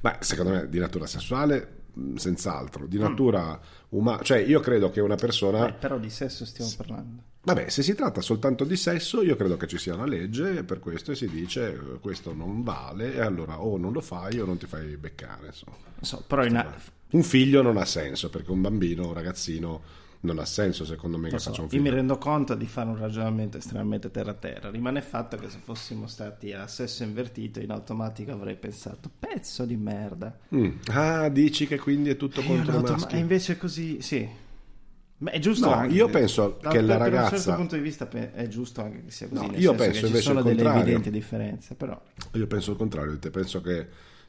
ma 0.00 0.16
secondo 0.20 0.52
me 0.52 0.68
di 0.68 0.78
natura 0.78 1.06
sessuale 1.06 1.82
mh, 1.92 2.14
senz'altro, 2.16 2.86
di 2.86 2.98
natura 2.98 3.58
umana, 3.90 4.22
cioè 4.22 4.38
io 4.38 4.60
credo 4.60 4.90
che 4.90 5.00
una 5.00 5.16
persona, 5.16 5.68
Eh, 5.68 5.72
però 5.74 5.98
di 5.98 6.10
sesso 6.10 6.44
stiamo 6.44 6.70
parlando. 6.76 7.22
vabbè, 7.42 7.68
se 7.68 7.82
si 7.82 7.94
tratta 7.94 8.20
soltanto 8.20 8.64
di 8.64 8.76
sesso, 8.76 9.22
io 9.22 9.36
credo 9.36 9.56
che 9.56 9.66
ci 9.66 9.78
sia 9.78 9.94
una 9.94 10.06
legge 10.06 10.64
per 10.64 10.78
questo 10.78 11.12
e 11.12 11.14
si 11.14 11.28
dice 11.28 11.72
eh, 11.74 11.98
questo 12.00 12.34
non 12.34 12.62
vale 12.62 13.14
e 13.14 13.20
allora 13.20 13.60
o 13.60 13.76
non 13.76 13.92
lo 13.92 14.00
fai 14.00 14.38
o 14.40 14.46
non 14.46 14.56
ti 14.56 14.66
fai 14.66 14.96
beccare, 14.96 15.46
insomma. 15.48 15.76
So, 16.00 16.22
però 16.26 16.44
in, 16.44 16.74
Un 17.10 17.22
figlio 17.22 17.62
non 17.62 17.76
ha 17.76 17.84
senso 17.84 18.30
perché 18.30 18.50
un 18.50 18.60
bambino, 18.62 19.06
un 19.08 19.14
ragazzino 19.14 20.04
non 20.20 20.38
ha 20.38 20.44
senso 20.44 20.84
secondo 20.84 21.18
me 21.18 21.28
che 21.30 21.38
so, 21.38 21.50
faccia 21.50 21.62
un 21.62 21.68
io 21.70 21.80
mi 21.80 21.90
rendo 21.90 22.18
conto 22.18 22.54
di 22.54 22.66
fare 22.66 22.88
un 22.88 22.98
ragionamento 22.98 23.58
estremamente 23.58 24.10
terra-terra. 24.10 24.70
Rimane 24.70 24.98
il 24.98 25.04
fatto 25.04 25.36
che 25.36 25.48
se 25.50 25.58
fossimo 25.62 26.06
stati 26.06 26.52
a 26.52 26.66
sesso 26.66 27.02
invertito, 27.04 27.60
in 27.60 27.70
automatico 27.70 28.32
avrei 28.32 28.56
pensato, 28.56 29.10
pezzo 29.18 29.64
di 29.64 29.76
merda. 29.76 30.36
Mm. 30.54 30.70
Ah, 30.92 31.28
dici 31.28 31.66
che 31.66 31.78
quindi 31.78 32.10
è 32.10 32.16
tutto 32.16 32.40
E, 32.40 32.44
io 32.44 32.48
contro 32.48 32.64
i 32.64 32.68
in 32.74 32.80
automa- 32.80 32.98
maschi? 32.98 33.14
e 33.14 33.18
invece 33.18 33.56
così, 33.56 34.00
sì. 34.00 34.28
Ma 35.18 35.30
è 35.30 35.38
giusto 35.38 35.68
No, 35.70 35.74
anche- 35.76 35.94
io 35.94 36.08
penso 36.10 36.58
da- 36.60 36.68
che 36.68 36.80
la 36.82 36.96
per- 36.98 37.04
Per 37.04 37.12
un 37.12 37.14
ragazza- 37.18 37.36
certo 37.36 37.54
punto 37.54 37.74
di 37.76 37.80
vista 37.80 38.06
è 38.34 38.48
giusto 38.48 38.82
anche 38.82 39.02
che 39.04 39.10
sia 39.10 39.28
così. 39.28 39.46
No, 39.46 39.52
io 39.56 39.74
penso 39.74 40.00
che 40.00 40.06
invece 40.08 40.16
ci 40.16 40.22
sono 40.22 40.40
il 40.40 40.44
delle 40.44 40.68
evidenti 40.74 41.10
differenze, 41.10 41.74
però... 41.74 41.98
Io 42.34 42.46
penso 42.46 42.72
il 42.72 42.76
contrario 42.76 43.18
penso 43.30 43.62
che 43.62 43.86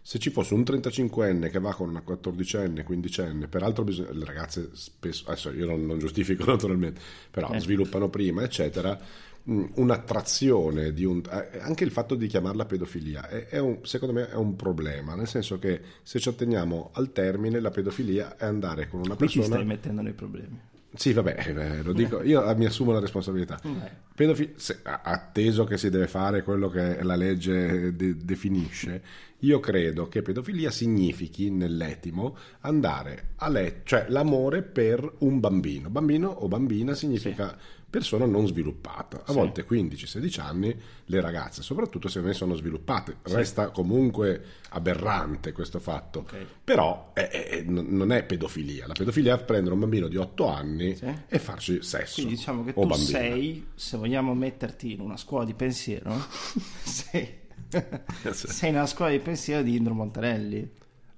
se 0.08 0.20
ci 0.20 0.30
fosse 0.30 0.54
un 0.54 0.62
35enne 0.62 1.50
che 1.50 1.60
va 1.60 1.74
con 1.74 1.90
una 1.90 2.02
14enne, 2.02 2.86
15enne, 2.88 3.50
peraltro 3.50 3.84
bisogna- 3.84 4.14
le 4.14 4.24
ragazze 4.24 4.70
spesso, 4.72 5.26
adesso 5.28 5.52
io 5.52 5.66
non, 5.66 5.86
non 5.86 6.00
giustifico 6.00 6.46
naturalmente, 6.50 7.02
però 7.30 7.52
Eh. 7.52 7.60
sviluppano 7.60 8.08
prima, 8.08 8.42
eccetera, 8.42 8.98
mh, 9.44 9.66
un'attrazione 9.76 10.94
di 10.94 11.04
un... 11.04 11.22
eh, 11.30 11.60
anche 11.60 11.84
il 11.84 11.92
fatto 11.92 12.16
di 12.16 12.28
chiamarla 12.28 12.64
pedofilia 12.64 13.28
è, 13.28 13.48
è 13.48 13.60
un- 13.60 13.80
secondo 13.84 14.14
me 14.14 14.30
è 14.30 14.36
un 14.36 14.56
problema, 14.56 15.14
nel 15.16 15.28
senso 15.28 15.60
che 15.60 15.82
se 16.04 16.20
ci 16.20 16.30
atteniamo 16.30 16.92
al 16.94 17.12
termine 17.12 17.60
la 17.60 17.70
pedofilia 17.72 18.38
è 18.38 18.46
andare 18.46 18.88
con 18.88 19.02
una 19.02 19.16
Qui 19.18 19.28
ti 19.28 19.34
persona... 19.40 19.56
stai 19.58 19.68
mettendo 19.68 20.02
nei 20.02 20.14
problemi. 20.14 20.58
Sì, 20.96 21.14
vabbè, 21.14 21.36
eh, 21.48 21.82
lo 21.84 21.94
dico, 21.94 22.24
io 22.24 22.50
eh, 22.50 22.56
mi 22.56 22.66
assumo 22.66 22.92
la 22.92 23.00
responsabilità. 23.00 23.60
Vai. 23.62 23.90
Pedofi- 24.16 24.54
se- 24.56 24.80
a- 24.84 25.02
atteso 25.04 25.64
che 25.66 25.78
si 25.78 25.90
deve 25.90 26.08
fare 26.08 26.42
quello 26.42 26.70
che 26.70 27.04
la 27.04 27.16
legge 27.16 27.96
de- 27.96 28.16
definisce, 28.18 29.02
io 29.40 29.60
credo 29.60 30.08
che 30.08 30.24
pedofilia 30.24 30.72
significhi 30.72 31.52
nell'etimo 31.52 32.36
andare 32.62 33.34
a 33.36 33.50
letto, 33.50 33.82
cioè 33.84 34.06
l'amore 34.10 34.64
per 34.64 35.14
un 35.20 35.40
bambino. 35.40 35.90
Bambino 35.90 36.30
o 36.30 36.48
bambina 36.48 36.96
significa 36.96 37.56
persona 37.90 38.26
non 38.26 38.46
sviluppata. 38.48 39.24
A 39.26 39.34
volte 39.34 39.66
15-16 39.66 40.40
anni 40.42 40.76
le 41.06 41.22
ragazze, 41.22 41.62
soprattutto 41.62 42.08
se 42.10 42.20
ne 42.22 42.34
sono 42.34 42.54
sviluppate. 42.56 43.18
Resta 43.24 43.70
comunque 43.70 44.44
aberrante 44.70 45.52
questo 45.54 45.80
fatto. 45.80 46.20
Ok. 46.20 46.46
Però 46.64 47.12
è- 47.14 47.28
è- 47.30 47.62
non 47.64 48.12
è 48.12 48.24
pedofilia. 48.24 48.88
La 48.88 48.94
pedofilia 48.94 49.36
è 49.40 49.44
prendere 49.44 49.74
un 49.74 49.80
bambino 49.80 50.08
di 50.08 50.18
8 50.18 50.48
anni 50.48 50.96
Sì. 50.96 51.14
e 51.28 51.40
farci 51.40 51.82
sesso. 51.82 52.16
Quindi 52.16 52.36
diciamo 52.36 52.64
che 52.64 52.74
tu 52.74 52.80
bambina. 52.86 53.04
sei, 53.20 53.68
se 53.76 53.98
vogliamo 53.98 54.34
metterti 54.36 54.92
in 54.94 55.00
una 55.00 55.18
scuola 55.18 55.46
di 55.46 55.54
pensiero, 55.54 56.14
sei, 56.84 57.46
sei 58.34 58.72
nella 58.72 58.86
scuola 58.86 59.12
di 59.12 59.20
pensiero 59.20 59.62
di 59.64 59.76
Indro 59.76 59.94
Montanelli. 59.94 60.70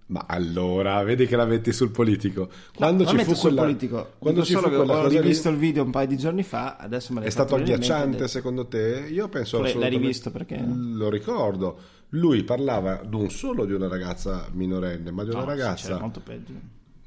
Ma 0.09 0.25
allora, 0.27 1.03
vedi 1.03 1.27
che 1.27 1.35
la 1.35 1.45
metti 1.45 1.71
sul 1.71 1.91
politico. 1.91 2.49
Quando 2.75 3.03
Non 3.03 3.15
ci 3.17 3.23
fu 3.23 3.33
sul 3.33 3.41
quella, 3.49 3.61
politico, 3.61 4.13
quando 4.17 4.41
dico 4.41 4.51
ci 4.51 4.53
solo 4.59 4.69
fu 4.69 4.75
quella 4.77 4.93
ho 4.93 4.95
cosa 5.03 5.07
lì, 5.09 5.21
rivisto 5.21 5.49
il 5.49 5.57
video 5.57 5.83
un 5.83 5.91
paio 5.91 6.07
di 6.07 6.17
giorni 6.17 6.41
fa, 6.41 6.77
adesso 6.77 7.13
me 7.13 7.19
l'hai 7.19 7.27
è 7.27 7.31
stato 7.31 7.55
agghiacciante 7.55 8.23
ho 8.23 8.27
secondo 8.27 8.65
te? 8.65 9.07
Io 9.11 9.29
penso 9.29 9.57
Tu 9.57 9.61
l'hai 9.63 9.71
assolutamente- 9.71 10.01
rivisto 10.01 10.31
perché? 10.31 10.63
Lo 10.65 11.09
ricordo. 11.09 11.77
Lui 12.13 12.43
parlava 12.43 13.03
non 13.07 13.29
solo 13.29 13.65
di 13.65 13.73
una 13.73 13.87
ragazza 13.87 14.47
minorenne, 14.51 15.11
ma 15.11 15.23
di 15.23 15.29
una 15.29 15.41
detto, 15.41 15.51
no, 15.51 15.55
sì, 15.55 15.61
ragazza... 15.61 15.87
c'era 15.87 15.99
molto 15.99 16.21
peggio. 16.21 16.53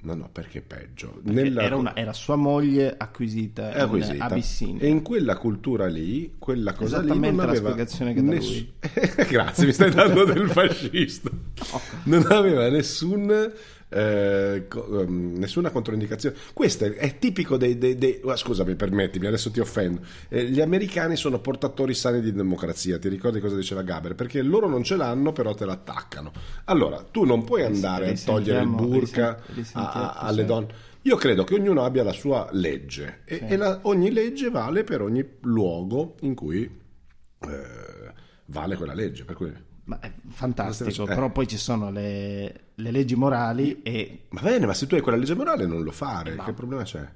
No, 0.05 0.15
no, 0.15 0.29
perché 0.33 0.63
peggio? 0.63 1.21
Perché 1.23 1.31
Nella- 1.43 1.63
Era, 1.63 1.77
una- 1.77 1.95
era 1.95 2.13
sua 2.13 2.35
moglie 2.35 2.93
acquisita, 2.97 3.71
è 3.71 3.77
in 3.77 3.81
acquisita. 3.83 4.25
Abissinia. 4.25 4.81
E 4.83 4.89
in 4.89 5.03
quella 5.03 5.37
cultura 5.37 5.87
lì, 5.87 6.35
quella 6.39 6.73
cosa 6.73 7.01
lì 7.01 7.17
non 7.19 7.37
la 7.37 7.43
aveva 7.45 7.71
spiegazione 7.71 8.13
che 8.13 8.21
ness-. 8.21 8.65
Grazie, 9.31 9.67
mi 9.67 9.73
stai 9.73 9.91
dando 9.93 10.25
del 10.25 10.49
fascista. 10.51 11.31
Non 12.05 12.27
aveva 12.31 12.69
nessun 12.69 13.53
eh, 13.93 14.67
co- 14.69 15.01
ehm, 15.01 15.35
nessuna 15.37 15.71
controindicazione. 15.71 16.37
Questo 16.53 16.85
è, 16.85 16.93
è 16.95 17.19
tipico 17.19 17.57
dei, 17.57 17.77
dei- 17.79 17.97
dei- 17.97 18.21
ah, 18.27 18.37
scusami, 18.37 18.75
permettimi, 18.75 19.27
adesso 19.27 19.51
ti 19.51 19.61
offendo. 19.61 20.01
Eh, 20.29 20.45
gli 20.45 20.61
americani 20.61 21.17
sono 21.17 21.39
portatori 21.41 21.95
sani 21.95 22.21
di 22.21 22.33
democrazia. 22.33 22.99
Ti 22.99 23.09
ricordi 23.09 23.41
cosa 23.41 23.57
diceva 23.57 23.83
Gaber? 23.83 24.15
Perché 24.15 24.43
loro 24.43 24.69
non 24.69 24.83
ce 24.83 24.97
l'hanno, 24.97 25.33
però 25.33 25.55
te 25.55 25.65
l'attaccano. 25.65 26.33
Allora, 26.65 27.05
tu 27.11 27.25
non 27.25 27.45
puoi 27.45 27.65
andare 27.65 28.11
a 28.11 28.15
togliere 28.25 28.61
il 28.63 28.69
burka 28.69 29.41
a- 29.73 30.13
alle 30.15 30.45
donne. 30.45 30.91
Io 31.03 31.17
credo 31.17 31.43
che 31.43 31.55
ognuno 31.57 31.85
abbia 31.85 32.05
la 32.05 32.13
sua 32.13 32.49
legge 32.53 33.23
e, 33.25 33.37
Sì. 33.39 33.45
e 33.47 33.57
la- 33.57 33.81
ogni 33.83 34.13
legge 34.13 34.51
vale 34.51 34.85
per 34.85 35.03
ogni 35.03 35.25
luogo 35.41 36.15
in 36.21 36.35
cui 36.35 36.63
eh, 36.63 38.13
vale 38.47 38.77
quella 38.77 38.95
legge. 38.95 39.25
Per 39.25 39.35
cui... 39.35 39.53
Ma 40.01 40.01
è 40.01 40.13
fantastico, 40.29 41.03
Eh. 41.05 41.07
però 41.07 41.31
poi 41.31 41.47
ci 41.49 41.57
sono 41.59 41.91
le, 41.91 42.61
le 42.75 42.91
leggi 42.91 43.15
morali 43.15 43.83
e 43.83 44.25
Va 44.31 44.41
bene, 44.43 44.67
ma 44.67 44.75
se 44.75 44.87
tu 44.87 44.95
hai 44.95 45.01
quella 45.01 45.19
legge 45.19 45.35
morale 45.35 45.67
non 45.67 45.83
lo 45.83 45.91
fare, 45.93 46.35
Ma- 46.35 46.45
che 46.45 46.53
problema 46.53 46.83
c'è? 46.83 47.07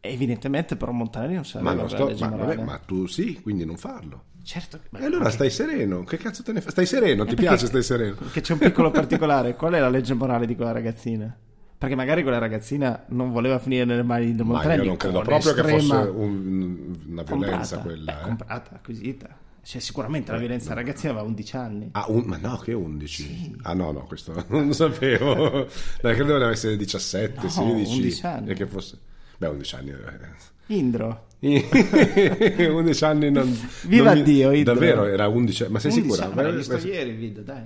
evidentemente 0.00 0.76
però 0.76 0.92
Montanelli 0.92 1.34
non 1.34 1.44
sa 1.44 1.60
Ma, 1.60 1.72
non 1.74 1.88
sto- 1.90 2.14
ma, 2.20 2.28
vabbè, 2.28 2.62
ma 2.62 2.78
tu 2.78 3.06
sì, 3.06 3.40
quindi 3.42 3.64
non 3.64 3.76
farlo. 3.76 4.24
Certo 4.44 4.78
che... 4.80 4.96
E 4.96 5.04
allora 5.04 5.28
stai 5.28 5.50
sereno, 5.50 6.04
che 6.04 6.16
cazzo 6.16 6.42
te 6.42 6.52
ne 6.52 6.60
fai? 6.60 6.70
Stai 6.70 6.86
sereno, 6.86 7.24
ti 7.24 7.30
perché- 7.34 7.42
piace 7.48 7.66
stai 7.66 7.82
sereno? 7.82 8.14
Perché 8.22 8.40
c'è 8.40 8.52
un 8.54 8.58
piccolo 8.60 8.90
particolare, 8.90 9.54
qual 9.56 9.74
è 9.74 9.80
la 9.80 9.90
legge 9.90 10.14
morale 10.14 10.46
di 10.46 10.54
quella 10.56 10.72
ragazzina? 10.72 11.36
Perché 11.76 11.94
magari 11.94 12.22
quella 12.22 12.38
ragazzina 12.38 13.04
non 13.08 13.30
voleva 13.30 13.58
finire 13.58 13.84
nelle 13.84 14.02
mani 14.02 14.34
di 14.34 14.42
Ma 14.42 14.52
Montanelli 14.54 14.82
io 14.82 14.86
non 14.88 14.96
credo 14.96 15.20
proprio 15.20 15.52
che 15.52 15.62
fosse 15.62 15.94
un- 15.94 16.96
una 17.08 17.22
violenza 17.22 17.76
comprata, 17.76 17.78
quella. 17.80 18.12
Beh, 18.14 18.18
eh. 18.20 18.22
comprata, 18.22 18.74
acquisita. 18.76 19.36
Cioè, 19.68 19.82
sicuramente 19.82 20.32
la 20.32 20.38
violenza 20.38 20.72
ragazzina 20.72 21.10
aveva 21.12 21.26
11 21.26 21.56
anni. 21.56 21.88
Ah, 21.92 22.06
un- 22.08 22.22
ma 22.24 22.38
no, 22.38 22.56
che 22.56 22.72
11? 22.72 23.56
Ah 23.64 23.74
no, 23.74 23.92
no, 23.92 24.04
questo 24.06 24.32
non 24.48 24.68
lo 24.68 24.72
sapevo. 24.72 25.34
No, 25.58 25.66
credo 26.00 26.24
doveva 26.24 26.50
essere 26.50 26.74
17, 26.78 27.34
No, 27.42 27.48
16. 27.50 27.96
11 27.96 28.26
anni. 28.26 28.50
E 28.50 28.54
che 28.54 28.66
fosse... 28.66 28.98
Beh, 29.36 29.48
11 29.48 29.74
anni... 29.74 29.90
eh. 29.90 30.74
Indro. 30.74 31.26
11 31.40 33.04
anni 33.04 33.30
non... 33.30 33.58
Viva 33.84 34.04
non 34.14 34.18
mi- 34.18 34.22
Dio, 34.24 34.52
Idro. 34.52 34.72
Davvero, 34.72 35.04
era 35.04 35.28
11... 35.28 35.66
Ma 35.68 35.78
sei 35.80 35.90
11 35.92 36.10
sicura? 36.14 36.32
anni, 36.32 36.50
l'ho 36.50 36.56
visto 36.56 36.76
ieri 36.88 37.10
il 37.10 37.16
video, 37.18 37.42
dai. 37.42 37.64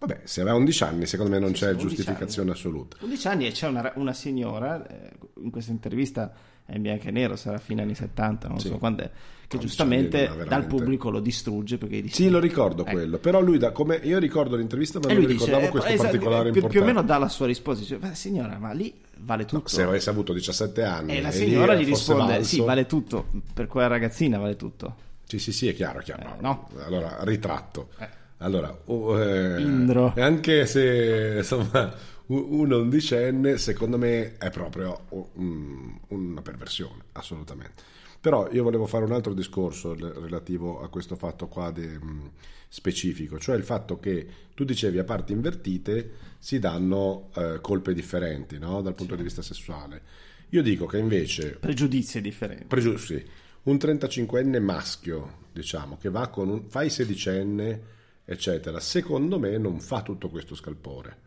Vabbè, 0.00 0.20
se 0.24 0.42
aveva 0.42 0.54
11 0.56 0.82
anni, 0.84 1.06
secondo 1.06 1.32
me 1.32 1.38
non 1.38 1.52
c'è 1.52 1.68
sì, 1.68 1.72
11 1.76 1.86
giustificazione 1.86 2.50
assoluta. 2.50 2.98
11 3.00 3.26
anni 3.28 3.46
e 3.46 3.52
c'è 3.52 3.68
una, 3.68 3.90
una 3.96 4.12
signora, 4.12 4.86
eh, 4.86 5.10
in 5.42 5.50
questa 5.50 5.70
intervista 5.72 6.30
è 6.66 6.74
in 6.76 6.82
bianco 6.82 7.08
e 7.08 7.10
nero, 7.10 7.36
sarà 7.36 7.56
fine 7.56 7.80
anni 7.82 7.94
70, 7.94 8.48
non 8.48 8.60
Sì. 8.60 8.68
so 8.68 8.76
quando 8.76 9.02
è, 9.02 9.10
che 9.48 9.56
11 9.56 9.66
giustamente 9.66 10.30
dal 10.46 10.66
pubblico 10.66 11.08
lo 11.10 11.20
distrugge 11.20 11.78
perché 11.78 12.02
dice... 12.02 12.14
Sì, 12.14 12.28
lo 12.28 12.38
ricordo 12.38 12.82
Ecco. 12.82 12.92
quello. 12.92 13.18
Però 13.18 13.40
lui, 13.40 13.56
da, 13.58 13.72
come 13.72 13.96
io 14.02 14.18
ricordo 14.18 14.56
l'intervista, 14.56 14.98
ma 15.00 15.08
E 15.08 15.14
non 15.14 15.22
dice, 15.22 15.32
ricordavo 15.32 15.66
eh, 15.66 15.68
questo 15.70 15.88
esatto, 15.88 16.02
particolare 16.04 16.42
più, 16.50 16.52
più 16.52 16.60
importante. 16.60 16.90
o 16.90 16.94
meno 16.94 17.06
dà 17.06 17.18
la 17.18 17.28
sua 17.28 17.46
risposta, 17.46 17.80
dice, 17.82 17.98
"Ma 17.98 18.14
signora, 18.14 18.58
ma 18.58 18.72
lì 18.72 18.94
vale 19.20 19.46
tutto. 19.46 19.68
Se 19.68 19.82
avesse 19.82 20.10
avuto 20.10 20.32
17 20.34 20.82
anni 20.84 21.16
e 21.16 21.20
la 21.22 21.30
signora 21.30 21.74
gli 21.74 21.84
risponde, 21.86 22.32
valso- 22.34 22.44
sì, 22.48 22.60
vale 22.60 22.84
tutto, 22.86 23.26
per 23.54 23.66
quella 23.66 23.86
ragazzina 23.88 24.38
vale 24.38 24.54
tutto. 24.56 24.94
Sì, 25.24 25.38
sì, 25.38 25.52
sì, 25.52 25.66
è 25.68 25.74
chiaro, 25.74 26.00
è 26.00 26.02
chiaro. 26.02 26.22
Eh, 26.22 26.40
no. 26.40 26.68
Allora, 26.84 27.18
ritratto. 27.22 27.88
Eh. 27.98 28.08
Allora, 28.38 28.76
oh, 28.84 29.18
eh, 29.20 29.60
Indro. 29.60 30.12
anche 30.16 30.64
se 30.66 31.36
insomma 31.38 31.92
un 32.26 32.70
undicenne, 32.70 33.56
secondo 33.56 33.96
me 33.98 34.36
è 34.36 34.50
proprio 34.50 35.00
un- 35.36 35.96
una 36.08 36.42
perversione, 36.42 37.02
assolutamente. 37.12 37.82
Però 38.20 38.50
io 38.50 38.62
volevo 38.64 38.86
fare 38.86 39.04
un 39.04 39.12
altro 39.12 39.32
discorso 39.32 39.94
relativo 39.94 40.80
a 40.80 40.88
questo 40.88 41.14
fatto 41.14 41.46
qua 41.46 41.70
de- 41.70 41.98
mh, 41.98 42.30
specifico, 42.68 43.38
cioè 43.38 43.56
il 43.56 43.64
fatto 43.64 43.98
che 43.98 44.26
tu 44.54 44.64
dicevi 44.64 44.98
a 44.98 45.04
parti 45.04 45.32
invertite 45.32 46.10
si 46.38 46.58
danno 46.58 47.30
eh, 47.34 47.58
colpe 47.60 47.94
differenti 47.94 48.58
no? 48.58 48.82
dal 48.82 48.94
punto 48.94 49.16
di 49.16 49.22
vista 49.22 49.42
sessuale. 49.42 50.02
Io 50.50 50.62
dico 50.62 50.86
che 50.86 50.98
invece 50.98 51.56
Pregiudizi 51.60 52.20
differenti. 52.20 52.64
Pregiu- 52.64 52.98
sì. 52.98 53.22
Un 53.64 53.76
35enne 53.76 54.60
maschio, 54.60 55.46
diciamo, 55.52 55.98
che 55.98 56.08
va 56.08 56.28
con 56.28 56.48
un, 56.48 56.68
fa 56.68 56.82
i 56.82 56.90
sedicenne, 56.90 57.82
eccetera, 58.24 58.80
secondo 58.80 59.38
me 59.38 59.58
non 59.58 59.78
fa 59.78 60.02
tutto 60.02 60.30
questo 60.30 60.54
scalpore. 60.54 61.26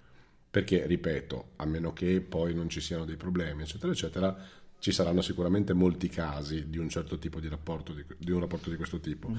Perché, 0.50 0.86
ripeto, 0.88 1.51
a 1.57 1.65
meno 1.65 1.93
che 1.93 2.19
poi 2.19 2.53
non 2.53 2.67
ci 2.67 2.81
siano 2.81 3.05
dei 3.05 3.15
problemi, 3.15 3.62
eccetera, 3.62 3.91
eccetera, 3.91 4.36
ci 4.81 4.91
saranno 4.91 5.21
sicuramente 5.21 5.73
molti 5.73 6.09
casi 6.09 6.67
di 6.67 6.79
un 6.79 6.89
certo 6.89 7.19
tipo 7.19 7.39
di 7.39 7.47
rapporto, 7.47 7.93
di, 7.93 8.03
di 8.17 8.31
un 8.31 8.39
rapporto 8.39 8.71
di 8.71 8.77
questo 8.77 9.00
tipo. 9.00 9.31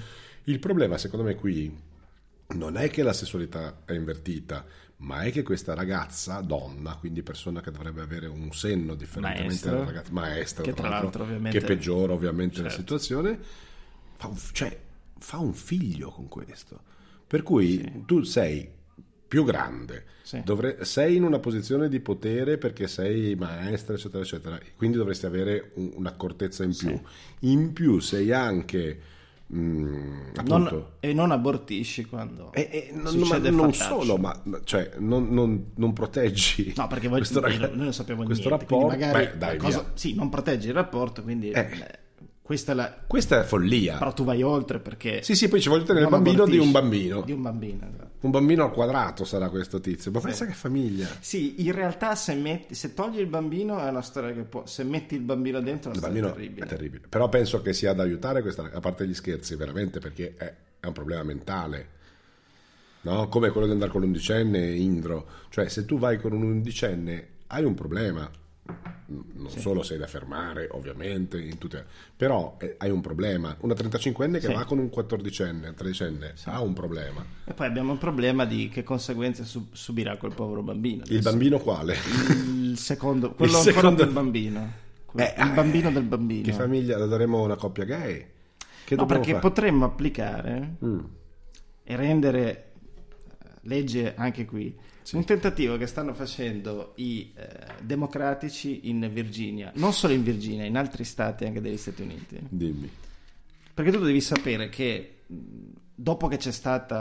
Il 0.45 0.61
problema, 0.61 0.97
secondo 0.99 1.25
me, 1.27 1.35
qui 1.35 1.77
non 2.55 2.77
è 2.77 2.89
che 2.91 3.03
la 3.03 3.13
sessualità 3.13 3.83
è 3.85 3.93
invertita, 3.93 4.65
ma 4.99 5.23
è 5.23 5.33
che 5.33 5.43
questa 5.43 5.75
ragazza, 5.75 6.41
donna, 6.43 6.95
quindi 6.95 7.25
persona 7.25 7.61
che 7.61 7.73
dovrebbe 7.73 8.03
avere 8.03 8.29
un 8.29 8.53
senno 8.53 8.95
differentemente 8.95 9.69
dalla 9.69 9.85
ragazza, 9.85 10.13
maestra, 10.13 10.63
Che 10.63 10.75
tra 10.75 10.89
l'altro, 10.89 11.25
ovviamente- 11.25 11.59
che 11.59 11.67
peggiora 11.67 12.13
ovviamente 12.13 12.63
la 12.63 12.69
Certo. 12.69 12.79
situazione, 12.79 13.39
fa 14.17 14.29
un, 14.29 14.39
cioè, 14.53 14.81
fa 15.19 15.39
un 15.39 15.55
figlio 15.55 16.11
con 16.11 16.29
questo. 16.29 16.81
Per 17.27 17.43
cui 17.43 18.05
tu 18.07 18.23
sei 18.23 18.69
più 19.33 19.45
grande, 19.45 20.05
Sì. 20.23 20.43
dovre- 20.45 20.85
sei 20.85 21.17
in 21.17 21.23
una 21.23 21.39
posizione 21.39 21.89
di 21.89 22.01
potere 22.01 22.59
perché 22.59 22.87
sei 22.87 23.35
maestra, 23.35 23.95
eccetera, 23.95 24.23
eccetera, 24.23 24.59
quindi 24.77 24.99
dovresti 24.99 25.25
avere 25.25 25.71
un- 25.77 25.91
un'accortezza 25.95 26.65
in 26.65 26.77
più. 26.77 27.01
In 27.41 27.73
più 27.73 27.99
sei 27.99 28.31
anche 28.31 29.01
mm, 29.55 30.33
Non, 30.45 30.85
e 31.01 31.15
non 31.15 31.31
abortisci 31.31 32.05
quando 32.05 32.53
e- 32.53 32.69
e 32.71 32.91
non, 32.93 33.17
ma 33.21 33.39
non 33.39 33.73
solo, 33.73 34.17
ma 34.19 34.39
cioè, 34.65 34.93
non, 34.99 35.29
non- 35.33 35.69
non 35.77 35.93
proteggi 35.95 36.75
No, 36.77 36.87
perché 36.89 37.09
voi, 37.09 37.19
questo 37.19 37.41
noi, 37.41 37.57
noi 37.59 37.71
non 37.75 37.93
sappiamo 37.95 38.25
questo 38.25 38.49
niente, 38.49 38.67
rapporto. 38.67 38.87
magari 38.99 39.27
Beh, 39.29 39.39
dai, 39.39 39.57
cosa- 39.57 39.93
sì, 39.95 40.15
non 40.15 40.29
proteggi 40.29 40.69
il 40.69 40.75
rapporto, 40.75 41.23
quindi 41.23 41.51
Eh. 41.51 41.69
Questa 42.43 42.73
è 42.73 42.75
la... 42.75 42.95
Questa 43.07 43.41
è 43.41 43.45
follia. 43.45 43.99
Però 43.99 44.13
tu 44.13 44.25
vai 44.25 44.43
oltre 44.43 44.81
perché... 44.81 45.23
Sì, 45.23 45.37
sì, 45.37 45.49
poi 45.49 45.61
ci 45.61 45.69
voglio 45.69 45.85
tenere 45.85 46.05
il 46.05 46.11
bambino 46.11 46.45
di 46.45 46.59
un 46.59 46.73
bambino. 46.73 47.23
Di 47.23 47.31
un 47.33 47.41
bambino, 47.41 47.89
esatto. 47.89 48.11
Un 48.21 48.31
bambino 48.31 48.65
al 48.65 48.73
quadrato 48.73 49.25
sarà 49.25 49.49
questo 49.49 49.81
tizio. 49.81 50.11
Ma 50.11 50.21
pensa 50.21 50.45
che 50.45 50.53
famiglia. 50.53 51.07
Sì, 51.21 51.65
in 51.65 51.73
realtà 51.73 52.15
se, 52.17 52.35
metti, 52.35 52.75
se 52.75 52.95
togli 52.95 53.21
il 53.21 53.27
bambino 53.27 53.79
è 53.79 53.89
una 53.89 54.03
storia 54.03 54.33
che 54.33 54.43
può... 54.43 54.67
Se 54.67 54.83
metti 54.83 55.15
il 55.15 55.23
bambino 55.23 55.61
dentro 55.61 55.91
è 55.91 55.95
Il 55.95 55.99
una 55.99 56.07
bambino 56.09 56.29
storia 56.29 56.45
terribile. 56.47 56.67
è 56.67 56.69
terribile. 56.69 57.07
Però 57.09 57.29
penso 57.29 57.63
che 57.63 57.73
sia 57.73 57.93
da 57.93 58.03
aiutare 58.03 58.43
questa, 58.43 58.71
a 58.73 58.81
parte 58.81 59.07
gli 59.07 59.15
scherzi, 59.15 59.55
veramente, 59.55 60.01
perché 60.01 60.35
è, 60.37 60.55
è 60.81 60.87
un 60.87 60.93
problema 60.93 61.23
mentale. 61.23 61.89
No? 63.03 63.29
Come 63.29 63.51
quello 63.51 63.67
di 63.67 63.73
andare 63.73 63.91
con 63.91 64.01
l'undicenne 64.01 64.75
Indro. 64.75 65.29
Cioè, 65.49 65.69
se 65.69 65.85
tu 65.85 65.99
vai 65.99 66.21
con 66.21 66.33
un 66.33 66.43
undicenne, 66.43 67.29
hai 67.47 67.65
un 67.65 67.75
problema. 67.75 68.29
Non 69.07 69.51
solo 69.51 69.83
sei 69.83 69.99
da 69.99 70.07
fermare, 70.07 70.69
ovviamente, 70.71 71.39
in 71.41 71.59
tutte... 71.59 71.85
però 72.17 72.57
eh, 72.61 72.77
hai 72.79 72.91
un 72.91 73.01
problema. 73.03 73.55
Una 73.61 73.75
35enne 73.75 74.35
che 74.35 74.47
Sì. 74.47 74.53
va 74.53 74.65
con 74.65 74.79
un 74.79 74.87
14enne, 74.95 75.67
un 75.69 75.75
13enne, 75.77 76.33
ha 76.45 76.61
un 76.63 76.73
problema. 76.73 77.25
E 77.45 77.53
poi 77.53 77.67
abbiamo 77.67 77.93
il 77.93 77.99
problema 77.99 78.45
di 78.47 78.69
che 78.69 78.83
conseguenze 78.83 79.45
sub- 79.45 79.73
subirà 79.75 80.17
quel 80.17 80.33
povero 80.35 80.63
bambino. 80.63 81.03
Il 81.09 81.21
bambino 81.21 81.59
quale? 81.59 81.97
Il 82.47 82.79
secondo, 82.79 83.33
quello 83.35 83.51
Il 83.53 83.57
ancora 83.59 83.75
secondo- 83.77 84.05
del 84.05 84.13
bambino. 84.13 84.73
Eh, 85.15 85.35
il 85.37 85.51
bambino 85.53 85.91
del 85.91 86.05
bambino. 86.05 86.43
Che 86.45 86.53
famiglia? 86.55 86.97
La 86.97 87.05
daremo 87.05 87.37
a 87.39 87.43
una 87.43 87.57
coppia 87.57 87.85
gay? 87.85 88.27
Che 88.87 88.95
No, 88.97 89.05
perché 89.05 89.33
fare? 89.33 89.41
potremmo 89.41 89.85
applicare 89.85 90.77
Mm. 90.83 90.99
e 91.85 91.97
rendere 91.97 92.71
legge 93.65 94.15
anche 94.17 94.47
qui. 94.47 94.75
Un 95.13 95.25
tentativo 95.25 95.77
che 95.77 95.87
stanno 95.87 96.15
facendo 96.15 96.93
i 96.97 97.33
eh, 97.35 97.49
democratici 97.83 98.89
in 98.89 99.11
Virginia, 99.13 99.73
non 99.75 99.93
solo 99.93 100.13
in 100.13 100.23
Virginia, 100.23 100.65
in 100.65 100.77
altri 100.77 101.05
stati 101.05 101.45
anche 101.45 101.61
degli 101.61 101.77
Stati 101.77 102.03
Uniti. 102.03 102.39
Dimmi. 102.49 102.91
Perché 103.75 103.91
tu 103.91 103.99
devi 103.99 104.21
sapere 104.21 104.69
che 104.69 105.23
dopo 105.95 106.29
che 106.29 106.37
c'è 106.37 106.53
stato 106.53 106.95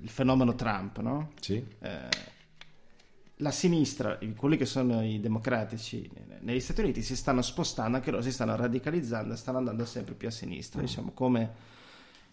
il 0.00 0.08
fenomeno 0.08 0.54
Trump, 0.54 0.98
no? 1.00 1.32
Sì. 1.40 1.62
Eh, 1.80 2.32
la 3.38 3.50
sinistra, 3.50 4.18
quelli 4.36 4.56
che 4.56 4.66
sono 4.66 5.02
i 5.02 5.20
democratici 5.20 6.08
negli 6.40 6.60
Stati 6.60 6.80
Uniti 6.80 7.02
si 7.02 7.16
stanno 7.16 7.42
spostando, 7.42 7.96
anche 7.96 8.10
loro 8.10 8.22
si 8.22 8.30
stanno 8.30 8.54
radicalizzando, 8.54 9.34
stanno 9.34 9.58
andando 9.58 9.84
sempre 9.84 10.14
più 10.14 10.28
a 10.28 10.30
sinistra, 10.30 10.80
diciamo 10.80 11.10
come 11.12 11.52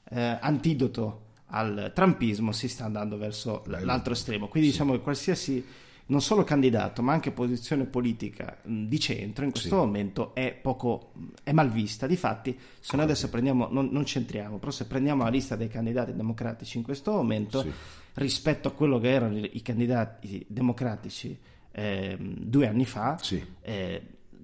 eh, 0.09 0.37
antidoto 0.39 1.29
al 1.51 1.91
trumpismo 1.93 2.51
si 2.51 2.67
sta 2.67 2.85
andando 2.85 3.17
verso 3.17 3.63
l'altro 3.67 4.13
estremo. 4.13 4.47
Quindi 4.47 4.69
diciamo 4.69 4.91
che 4.93 4.99
qualsiasi 5.01 5.65
non 6.07 6.21
solo 6.21 6.43
candidato, 6.43 7.01
ma 7.01 7.13
anche 7.13 7.31
posizione 7.31 7.85
politica 7.85 8.57
di 8.63 8.99
centro 8.99 9.45
in 9.45 9.51
questo 9.51 9.69
Sì. 9.69 9.75
momento 9.75 10.33
è 10.35 10.51
poco 10.53 11.11
è 11.43 11.53
mal 11.53 11.69
vista. 11.71 12.05
Difatti, 12.07 12.57
se 12.79 12.95
noi 12.97 13.05
adesso 13.05 13.29
prendiamo, 13.29 13.67
non, 13.71 13.87
non 13.91 14.05
centriamo, 14.05 14.57
però 14.57 14.71
se 14.71 14.85
prendiamo 14.87 15.23
la 15.23 15.29
lista 15.29 15.55
dei 15.55 15.69
candidati 15.69 16.13
democratici 16.13 16.77
in 16.77 16.83
questo 16.83 17.11
momento, 17.13 17.61
Sì. 17.61 17.71
rispetto 18.15 18.67
a 18.67 18.71
quello 18.71 18.99
che 18.99 19.09
erano 19.09 19.37
i 19.37 19.61
candidati 19.61 20.43
democratici 20.49 21.37
ehm, 21.71 22.33
due 22.39 22.67
anni 22.67 22.85
fa, 22.85 23.17
Sì. 23.21 23.41
eh, 23.61 24.01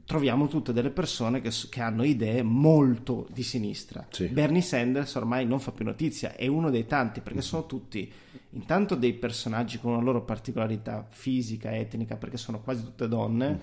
troviamo 0.07 0.47
tutte 0.47 0.71
delle 0.71 0.89
persone 0.89 1.41
che, 1.41 1.51
che 1.69 1.81
hanno 1.81 2.03
idee 2.03 2.41
molto 2.41 3.27
di 3.29 3.43
sinistra. 3.43 4.07
Sì. 4.09 4.27
Bernie 4.27 4.61
Sanders 4.61 5.13
ormai 5.15 5.45
non 5.45 5.59
fa 5.59 5.71
più 5.73 5.83
notizia, 5.83 6.33
è 6.35 6.47
uno 6.47 6.69
dei 6.69 6.87
tanti 6.87 7.19
perché 7.19 7.41
sono 7.41 7.65
tutti 7.65 8.09
intanto 8.51 8.95
dei 8.95 9.13
personaggi 9.13 9.79
con 9.79 9.91
una 9.91 10.01
loro 10.01 10.23
particolarità 10.23 11.05
fisica, 11.09 11.75
etnica, 11.75 12.15
perché 12.15 12.37
sono 12.37 12.61
quasi 12.61 12.83
tutte 12.83 13.07
donne, 13.09 13.59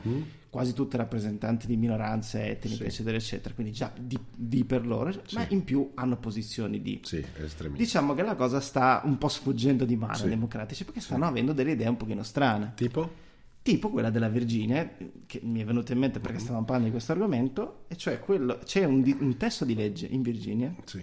quasi 0.51 0.75
tutte 0.75 0.99
rappresentanti 0.99 1.67
di 1.67 1.77
minoranze 1.77 2.45
etniche, 2.47 2.77
Sì. 2.77 2.85
eccetera, 2.85 3.17
eccetera, 3.17 3.55
quindi 3.55 3.73
già 3.73 3.91
di, 3.99 4.17
di 4.37 4.65
per 4.65 4.87
loro, 4.87 5.13
ma 5.33 5.47
in 5.49 5.65
più 5.65 5.93
hanno 5.95 6.17
posizioni 6.19 6.83
di 6.83 7.01
Sì. 7.03 7.25
Diciamo 7.73 8.13
che 8.15 8.23
la 8.23 8.35
cosa 8.37 8.61
sta 8.61 9.01
un 9.05 9.17
po' 9.17 9.29
sfuggendo 9.29 9.87
di 9.87 9.97
mano 9.97 10.15
Sì. 10.15 10.25
ai 10.25 10.29
democratici 10.29 10.85
perché 10.85 11.01
stanno 11.01 11.25
avendo 11.27 11.55
delle 11.55 11.73
idee 11.73 11.89
un 11.89 11.97
pochino 11.97 12.23
strane, 12.23 12.73
Tipo? 12.77 13.23
Tipo 13.65 13.89
quella 13.89 14.11
della 14.11 14.29
Virginia, 14.29 14.87
che 15.25 15.41
mi 15.43 15.63
è 15.63 15.65
venuta 15.65 15.95
in 15.95 15.99
mente 15.99 16.21
perché 16.21 16.39
stavamo 16.39 16.65
parlando 16.65 16.85
di 16.91 16.93
questo 16.93 17.13
argomento, 17.13 17.85
e 17.89 17.97
cioè 17.97 18.19
quello, 18.21 18.59
c'è 18.63 18.85
un, 18.85 19.01
di- 19.01 19.17
un 19.19 19.39
testo 19.39 19.65
di 19.65 19.75
legge 19.75 20.05
in 20.07 20.21
Virginia 20.21 20.71
Sì. 20.85 21.03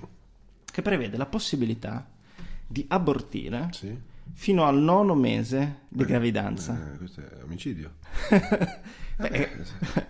che 0.71 0.81
prevede 0.83 1.17
la 1.17 1.25
possibilità 1.25 2.07
di 2.67 2.85
abortire 2.87 3.69
Sì. 3.71 3.97
fino 4.33 4.65
al 4.65 4.77
nono 4.77 5.15
mese 5.15 5.79
di 5.87 6.05
gravidanza. 6.05 6.93
Eh, 6.93 6.97
questo 6.97 7.21
è 7.21 7.43
omicidio. 7.43 7.93
Beh, 9.17 9.27
Eh, 9.27 9.49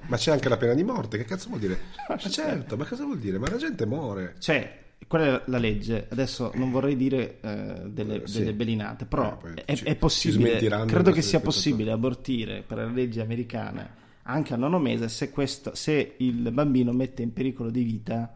ma 0.07 0.17
c'è 0.17 0.31
anche 0.31 0.49
la 0.49 0.57
pena 0.57 0.73
di 0.73 0.83
morte, 0.83 1.17
che 1.17 1.23
cazzo 1.23 1.47
vuol 1.47 1.61
dire? 1.61 1.79
Ma 2.09 2.17
certo, 2.17 2.75
ma 2.75 2.83
cosa 2.85 3.05
vuol 3.05 3.17
dire? 3.19 3.37
Ma 3.39 3.49
la 3.49 3.57
gente 3.57 3.85
muore. 3.85 4.35
Cioè, 4.39 4.79
quella 5.07 5.25
è 5.25 5.41
la 5.45 5.57
legge. 5.57 6.07
Adesso 6.09 6.51
non 6.55 6.71
vorrei 6.71 6.95
dire 6.95 7.39
eh, 7.41 7.81
delle, 7.87 8.27
sì. 8.27 8.39
delle 8.39 8.53
belinate, 8.53 9.05
però 9.05 9.39
Eh, 9.55 9.65
è, 9.65 9.75
ci- 9.75 9.83
è 9.85 9.95
possibile. 9.95 10.57
Credo 10.85 11.11
che 11.11 11.21
sia 11.21 11.39
possibile 11.41 11.91
abortire 11.91 12.63
per 12.65 12.77
le 12.79 12.91
leggi 12.91 13.19
americane 13.19 13.99
anche 14.23 14.53
al 14.53 14.59
nono 14.59 14.77
mese 14.79 15.09
se, 15.09 15.31
questo, 15.31 15.73
se 15.73 16.13
il 16.17 16.51
bambino 16.51 16.91
mette 16.93 17.23
in 17.23 17.33
pericolo 17.33 17.69
di 17.71 17.83
vita 17.83 18.33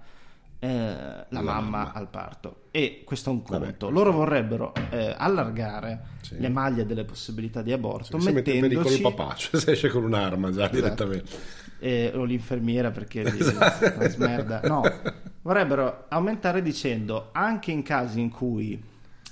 eh, 0.58 0.68
la, 0.68 1.26
La 1.30 1.42
mamma, 1.42 1.62
mamma. 1.62 1.94
al 1.94 2.10
parto. 2.10 2.64
E 2.72 3.04
questo 3.06 3.30
è 3.30 3.34
un 3.34 3.40
Vabbè, 3.40 3.50
conto. 3.52 3.66
questo- 3.66 3.90
Loro 3.92 4.12
vorrebbero 4.12 4.74
eh, 4.90 5.14
allargare 5.16 6.02
Sì. 6.22 6.40
le 6.40 6.50
maglie 6.50 6.86
delle 6.88 7.06
possibilità 7.06 7.62
di 7.62 7.72
aborto, 7.72 8.20
Si 8.20 8.32
mette 8.32 8.52
in 8.52 8.62
pericolo 8.62 8.88
il 8.88 8.94
mettendoci 8.94 9.16
papà, 9.16 9.36
cioè 9.38 9.62
se 9.62 9.72
esce 9.72 9.90
con 9.90 10.04
un'arma 10.04 10.52
già 10.52 10.68
direttamente. 10.68 11.32
eh, 11.80 12.12
o 12.16 12.24
l'infermiera 12.24 12.90
perché 12.90 13.22
Esatto. 13.22 13.94
la 14.00 14.10
smerda. 14.10 14.62
No, 14.64 14.82
vorrebbero 15.46 16.06
aumentare 16.10 16.64
dicendo 16.64 17.30
anche 17.32 17.70
in 17.72 17.84
casi 17.84 18.20
in 18.20 18.32
cui 18.32 18.82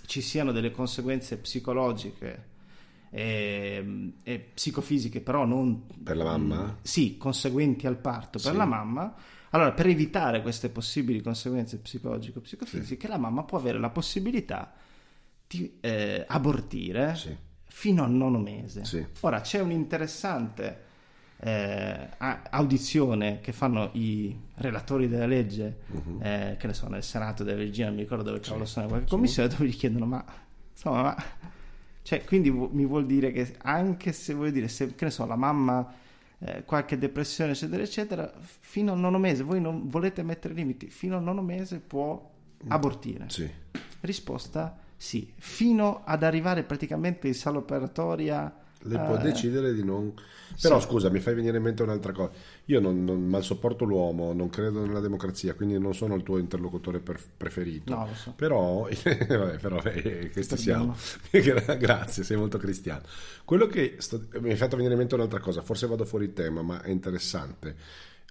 ci 0.05 0.21
siano 0.21 0.51
delle 0.51 0.69
conseguenze 0.69 1.37
psicologiche 1.37 2.51
e, 3.09 4.13
e 4.21 4.39
psicofisiche, 4.53 5.21
però 5.21 5.43
non 5.45 5.85
Per 6.03 6.15
la 6.15 6.23
mamma? 6.23 6.77
sì, 6.83 7.17
conseguenti 7.17 7.87
al 7.87 7.97
parto 7.97 8.37
per 8.39 8.51
Sì. 8.51 8.57
la 8.57 8.65
mamma. 8.65 9.13
Allora, 9.51 9.71
per 9.71 9.87
evitare 9.87 10.41
queste 10.43 10.69
possibili 10.69 11.21
conseguenze 11.21 11.77
psicologiche 11.77 12.37
o 12.37 12.41
psicofisiche, 12.41 13.07
la 13.07 13.17
mamma 13.17 13.43
può 13.43 13.57
avere 13.57 13.79
la 13.79 13.89
possibilità 13.89 14.71
di 15.47 15.77
eh, 15.81 16.25
abortire 16.27 17.15
Sì. 17.15 17.35
fino 17.65 18.03
al 18.03 18.11
nono 18.11 18.37
mese. 18.39 18.85
Sì. 18.85 19.03
Ora 19.21 19.41
c'è 19.41 19.59
un'interessante 19.61 20.81
eh, 21.45 22.09
audizione 22.51 23.39
che 23.41 23.51
fanno 23.51 23.89
i 23.93 24.35
relatori 24.55 25.07
della 25.07 25.25
legge, 25.25 25.79
Mhm. 25.87 26.19
eh, 26.21 26.55
che 26.57 26.67
ne 26.67 26.73
so, 26.73 26.87
nel 26.87 27.03
Senato 27.03 27.43
della 27.43 27.57
Virginia, 27.57 27.87
non 27.87 27.95
mi 27.95 28.01
ricordo 28.03 28.23
dove 28.23 28.39
cavolo 28.39 28.65
sono, 28.65 28.87
qualche 28.87 29.07
commissione, 29.09 29.49
dove 29.49 29.65
gli 29.65 29.75
chiedono, 29.75 30.05
ma 30.05 30.23
insomma, 30.71 31.01
ma... 31.03 31.23
Cioè, 32.01 32.23
quindi 32.25 32.49
vu- 32.49 32.69
mi 32.71 32.85
vuol 32.85 33.05
dire 33.05 33.31
che 33.31 33.55
anche 33.61 34.11
se 34.11 34.33
vuoi 34.33 34.51
dire, 34.51 34.67
se, 34.67 34.93
che 34.93 35.05
ne 35.05 35.11
so, 35.11 35.25
la 35.25 35.37
mamma 35.37 35.93
eh, 36.39 36.63
qualche 36.65 36.97
depressione, 36.97 37.51
eccetera, 37.51 37.81
eccetera, 37.81 38.33
fino 38.41 38.91
al 38.91 38.99
nono 38.99 39.17
mese, 39.17 39.43
voi 39.43 39.61
non 39.61 39.87
volete 39.87 40.21
mettere 40.23 40.53
limiti, 40.53 40.87
fino 40.89 41.15
al 41.15 41.23
nono 41.23 41.41
mese 41.41 41.79
può 41.79 42.29
abortire. 42.67 43.25
Sì. 43.29 43.49
Risposta 44.01 44.77
sì, 44.97 45.31
fino 45.37 46.01
ad 46.05 46.23
arrivare 46.23 46.63
praticamente 46.63 47.27
in 47.27 47.33
sala 47.33 47.57
operatoria. 47.59 48.53
Lei 48.83 48.99
può 48.99 49.15
eh, 49.15 49.19
decidere 49.19 49.73
di 49.73 49.83
non... 49.83 50.13
Però 50.61 50.79
Sì. 50.79 50.85
scusa, 50.87 51.09
mi 51.09 51.19
fai 51.19 51.33
venire 51.33 51.57
in 51.57 51.63
mente 51.63 51.81
un'altra 51.81 52.11
cosa. 52.11 52.31
Io 52.65 52.79
non, 52.79 53.03
non 53.03 53.25
mal 53.27 53.43
sopporto 53.43 53.85
l'uomo, 53.85 54.33
non 54.33 54.49
credo 54.49 54.85
nella 54.85 54.99
democrazia, 54.99 55.55
quindi 55.55 55.79
non 55.79 55.95
sono 55.95 56.13
il 56.15 56.21
tuo 56.23 56.37
interlocutore 56.37 56.99
per- 56.99 57.19
preferito. 57.35 57.93
No, 57.95 58.05
lo 58.05 58.13
so. 58.13 58.33
Però, 58.35 58.87
vabbè, 59.27 59.57
però 59.57 59.81
eh, 59.81 60.29
questi 60.31 60.57
siamo. 60.57 60.95
Gra- 61.31 61.75
Grazie, 61.75 62.23
sei 62.23 62.37
molto 62.37 62.57
cristiano. 62.59 63.01
Quello 63.45 63.65
che 63.67 63.95
sto- 63.97 64.27
mi 64.39 64.51
hai 64.51 64.55
fatto 64.55 64.75
venire 64.75 64.93
in 64.93 64.99
mente 64.99 65.15
un'altra 65.15 65.39
cosa, 65.39 65.61
forse 65.61 65.87
vado 65.87 66.05
fuori 66.05 66.31
tema, 66.33 66.61
ma 66.61 66.81
è 66.81 66.89
interessante. 66.91 67.75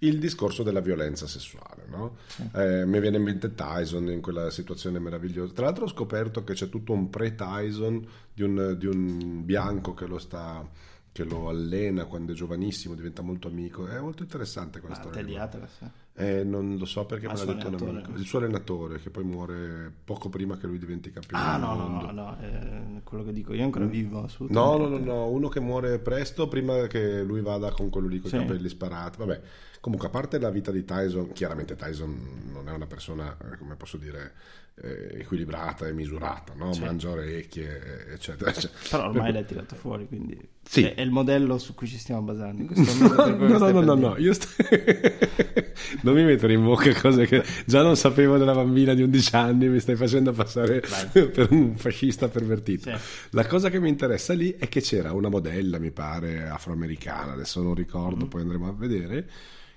Il 0.02 0.18
discorso 0.18 0.62
della 0.64 0.80
violenza 0.80 1.26
sessuale, 1.28 1.84
no? 1.88 2.16
Eh, 2.54 2.84
mi 2.86 2.98
viene 2.98 3.18
in 3.18 3.22
mente 3.22 3.54
Tyson 3.54 4.08
in 4.10 4.20
quella 4.20 4.50
situazione 4.50 4.98
meravigliosa. 4.98 5.52
Tra 5.52 5.66
l'altro 5.66 5.84
ho 5.84 5.88
scoperto 5.88 6.42
che 6.42 6.54
c'è 6.54 6.68
tutto 6.68 6.92
un 6.92 7.08
pre-Tyson 7.08 8.04
di 8.34 8.42
un, 8.42 8.74
di 8.78 8.86
un 8.86 9.44
bianco 9.44 9.94
che 9.94 10.06
lo 10.06 10.18
sta 10.18 10.68
che 11.12 11.24
lo 11.24 11.50
allena 11.50 12.06
quando 12.06 12.32
è 12.32 12.34
giovanissimo, 12.34 12.94
diventa 12.94 13.20
molto 13.20 13.46
amico. 13.46 13.86
È 13.86 14.00
molto 14.00 14.22
interessante 14.22 14.80
quella 14.80 14.94
Ah, 14.96 14.98
storia. 14.98 15.22
Qua. 15.24 15.42
Atlas, 15.42 15.70
eh. 15.82 16.00
Eh, 16.14 16.42
non 16.44 16.76
lo 16.78 16.84
so 16.86 17.04
perché 17.06 17.26
Ah, 17.26 17.32
me 17.34 17.44
l'ha 17.44 17.52
detto 17.52 17.84
un 17.84 17.88
amico. 17.96 18.12
Il 18.16 18.24
suo 18.24 18.38
allenatore 18.38 18.98
che 18.98 19.10
poi 19.10 19.22
muore 19.22 19.92
poco 20.04 20.28
prima 20.30 20.56
che 20.56 20.66
lui 20.66 20.78
diventi 20.78 21.10
campione 21.12 21.42
Ah, 21.42 21.56
no, 21.58 21.74
no, 21.74 21.88
no, 21.88 22.10
no, 22.10 22.36
eh, 22.40 23.00
quello 23.04 23.22
che 23.24 23.32
dico 23.32 23.52
io 23.52 23.60
è 23.60 23.64
ancora 23.64 23.84
vivo, 23.84 24.16
Mm. 24.16 24.20
No, 24.20 24.24
assolutamente. 24.24 24.88
no, 24.88 24.98
no, 24.98 25.04
no, 25.04 25.28
uno 25.28 25.48
che 25.48 25.60
muore 25.60 25.98
presto 26.00 26.48
prima 26.48 26.86
che 26.86 27.22
lui 27.22 27.40
vada 27.42 27.70
con 27.72 27.88
quello 27.90 28.08
lì 28.08 28.18
con 28.18 28.30
Sì. 28.30 28.36
i 28.36 28.38
capelli 28.40 28.68
sparati. 28.70 29.18
Vabbè, 29.18 29.40
comunque 29.82 30.06
a 30.06 30.10
parte 30.10 30.38
la 30.38 30.50
vita 30.50 30.70
di 30.70 30.84
Tyson, 30.84 31.32
chiaramente 31.32 31.74
Tyson 31.74 32.50
non 32.52 32.68
è 32.68 32.72
una 32.72 32.86
persona, 32.86 33.36
eh, 33.52 33.56
come 33.58 33.74
posso 33.74 33.96
dire, 33.96 34.32
eh, 34.80 35.18
equilibrata 35.20 35.86
e 35.88 35.92
misurata, 35.92 36.54
no? 36.56 36.70
Mangia 36.80 37.10
orecchie, 37.10 38.06
eh, 38.08 38.12
eccetera. 38.14 38.50
eccetera. 38.50 38.78
Però 38.90 39.08
ormai 39.08 39.24
Per- 39.24 39.32
l'hai 39.34 39.44
tirato 39.44 39.74
fuori, 39.74 40.06
quindi 40.06 40.38
Sì. 40.62 40.84
è, 40.84 40.94
è 40.94 41.00
il 41.02 41.10
modello 41.10 41.58
su 41.58 41.74
cui 41.74 41.88
ci 41.88 41.98
stiamo 41.98 42.22
basando. 42.22 42.62
in 42.62 42.68
questo 42.68 42.94
momento, 43.04 43.46
No, 43.48 43.58
no, 43.58 43.70
no, 43.70 43.80
no, 43.80 43.94
no, 43.94 44.16
io 44.18 44.32
sto... 44.32 44.46
non 46.02 46.14
mi 46.14 46.24
mettere 46.24 46.52
in 46.54 46.62
bocca 46.64 46.92
cose 47.00 47.26
che 47.26 47.42
già 47.66 47.82
non 47.82 47.96
sapevo 47.96 48.38
della 48.38 48.54
bambina 48.54 48.94
di 48.94 49.02
11 49.02 49.34
anni, 49.36 49.68
mi 49.68 49.80
stai 49.80 49.96
facendo 49.96 50.32
passare 50.32 50.80
per 51.12 51.48
un 51.50 51.76
fascista 51.76 52.28
pervertito. 52.28 52.90
Sì. 52.96 53.28
La 53.30 53.46
cosa 53.46 53.68
che 53.68 53.80
mi 53.80 53.88
interessa 53.88 54.32
lì 54.32 54.54
è 54.58 54.68
che 54.68 54.80
c'era 54.80 55.12
una 55.12 55.28
modella, 55.28 55.78
mi 55.78 55.90
pare, 55.90 56.48
afroamericana, 56.48 57.32
adesso 57.32 57.60
non 57.62 57.74
ricordo, 57.74 58.26
poi 58.26 58.42
andremo 58.42 58.68
a 58.68 58.72
vedere, 58.72 59.28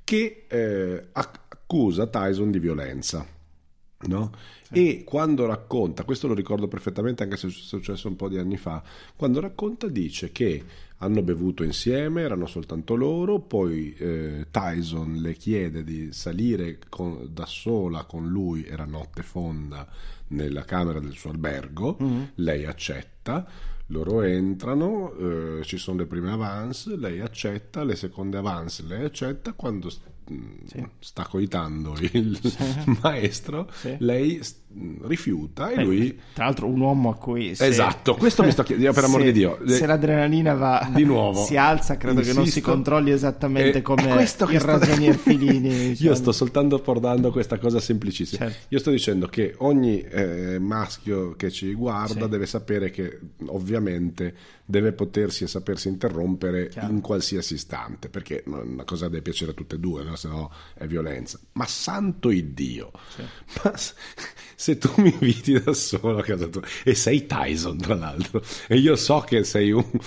che 0.05 0.45
eh, 0.47 1.07
acc- 1.11 1.45
accusa 1.65 2.07
Tyson 2.07 2.51
di 2.51 2.59
violenza. 2.59 3.27
No? 4.07 4.31
E 4.71 5.03
quando 5.03 5.45
racconta, 5.45 6.03
questo 6.03 6.27
lo 6.27 6.33
ricordo 6.33 6.67
perfettamente 6.67 7.23
anche 7.23 7.37
se 7.37 7.47
è 7.47 7.49
successo 7.49 8.07
un 8.07 8.15
po' 8.15 8.29
di 8.29 8.37
anni 8.37 8.57
fa, 8.57 8.83
quando 9.15 9.39
racconta 9.39 9.87
dice 9.87 10.31
che 10.31 10.63
hanno 10.97 11.23
bevuto 11.23 11.63
insieme, 11.63 12.21
erano 12.21 12.45
soltanto 12.45 12.95
loro, 12.95 13.39
poi 13.39 13.95
eh, 13.95 14.47
Tyson 14.51 15.15
le 15.15 15.33
chiede 15.33 15.83
di 15.83 16.11
salire 16.11 16.77
con- 16.89 17.29
da 17.31 17.45
sola 17.45 18.03
con 18.03 18.27
lui, 18.27 18.65
era 18.65 18.85
notte 18.85 19.23
fonda, 19.23 19.87
nella 20.27 20.65
camera 20.65 20.99
del 20.99 21.13
suo 21.13 21.31
albergo, 21.31 21.97
lei 22.35 22.65
accetta, 22.65 23.47
loro 23.87 24.21
entrano, 24.23 25.13
eh, 25.59 25.63
ci 25.63 25.77
sono 25.77 25.99
le 25.99 26.05
prime 26.07 26.31
avance, 26.31 26.95
lei 26.97 27.19
accetta, 27.21 27.83
le 27.83 27.95
seconde 27.95 28.37
avance 28.37 28.83
lei 28.83 29.03
accetta, 29.05 29.53
quando 29.53 29.89
s- 29.89 29.99
mh, 30.27 30.65
Sì. 30.65 30.87
sta 30.99 31.25
coitando 31.27 31.95
il 32.13 32.39
maestro, 33.03 33.69
Sì. 33.71 33.95
lei 33.99 34.43
s- 34.43 34.55
rifiuta 35.03 35.69
e 35.71 35.79
Eh, 35.79 35.83
lui... 35.83 36.19
Tra 36.33 36.45
l'altro 36.45 36.67
un 36.67 36.79
uomo 36.79 37.09
a 37.11 37.15
cui... 37.15 37.55
se- 37.55 37.65
Esatto, 37.67 38.15
questo 38.15 38.43
mi 38.43 38.51
sto 38.51 38.63
chiedendo, 38.63 38.93
per 38.93 39.03
amor 39.05 39.23
di 39.23 39.31
Dio. 39.31 39.59
Se 39.65 39.85
l'adrenalina 39.85 40.53
va... 40.53 40.89
Di 40.93 41.03
nuovo. 41.03 41.43
Si 41.45 41.55
alza, 41.57 41.97
credo 41.97 42.21
che 42.21 42.27
non 42.33 42.43
si 42.45 42.57
Insisto. 42.57 42.71
controlli 42.71 43.11
esattamente 43.11 43.77
Eh, 43.79 43.81
come 43.81 44.09
è 44.09 44.13
questo 44.13 44.45
che 44.45 44.55
il 44.55 44.59
sto- 44.61 44.71
ragionier 44.71 45.15
Filini. 45.15 45.69
Io 45.69 45.89
diciamo. 45.89 46.15
sto 46.15 46.31
soltanto 46.31 46.79
portando 46.79 47.31
questa 47.31 47.57
cosa 47.57 47.79
semplicissima. 47.79 48.45
Certo. 48.49 48.65
Io 48.69 48.79
sto 48.79 48.91
dicendo 48.91 49.27
che 49.27 49.55
ogni 49.59 50.01
eh, 50.01 50.59
maschio 50.59 51.35
che 51.35 51.49
ci 51.51 51.73
guarda 51.73 52.23
Sì. 52.23 52.29
deve 52.29 52.45
sapere 52.45 52.89
che 52.91 53.19
ovviamente 53.47 54.35
deve 54.67 54.93
potersi 54.93 55.43
e 55.43 55.47
sapersi 55.47 55.87
interrompere 55.89 56.69
Chiaro. 56.69 56.91
in 56.91 56.99
qualsiasi 57.01 57.53
istante, 57.53 58.09
perché 58.09 58.43
una 58.47 58.83
cosa 58.83 59.07
deve 59.07 59.21
piacere 59.21 59.51
a 59.51 59.53
tutte 59.53 59.75
e 59.75 59.79
due, 59.79 60.03
no? 60.03 60.15
se 60.15 60.27
no 60.27 60.51
è 60.73 60.87
violenza. 60.87 61.39
Ma 61.53 61.65
santo 61.67 62.31
Iddio, 62.31 62.91
ma 63.63 63.77
s- 63.77 63.93
se 64.65 64.79
tu 64.79 64.91
mi 64.97 65.11
inviti 65.11 65.61
da 65.61 65.73
solo 65.73 66.17
a 66.17 66.23
casa 66.23 66.47
tua 66.47 66.61
e 66.83 66.95
sei 66.95 67.27
Tyson 67.27 67.77
tra 67.77 67.93
l'altro 67.93 68.41
e 68.67 68.77
io 68.77 68.95
so 68.95 69.19
che 69.19 69.43
sei 69.43 69.69
un 69.71 69.85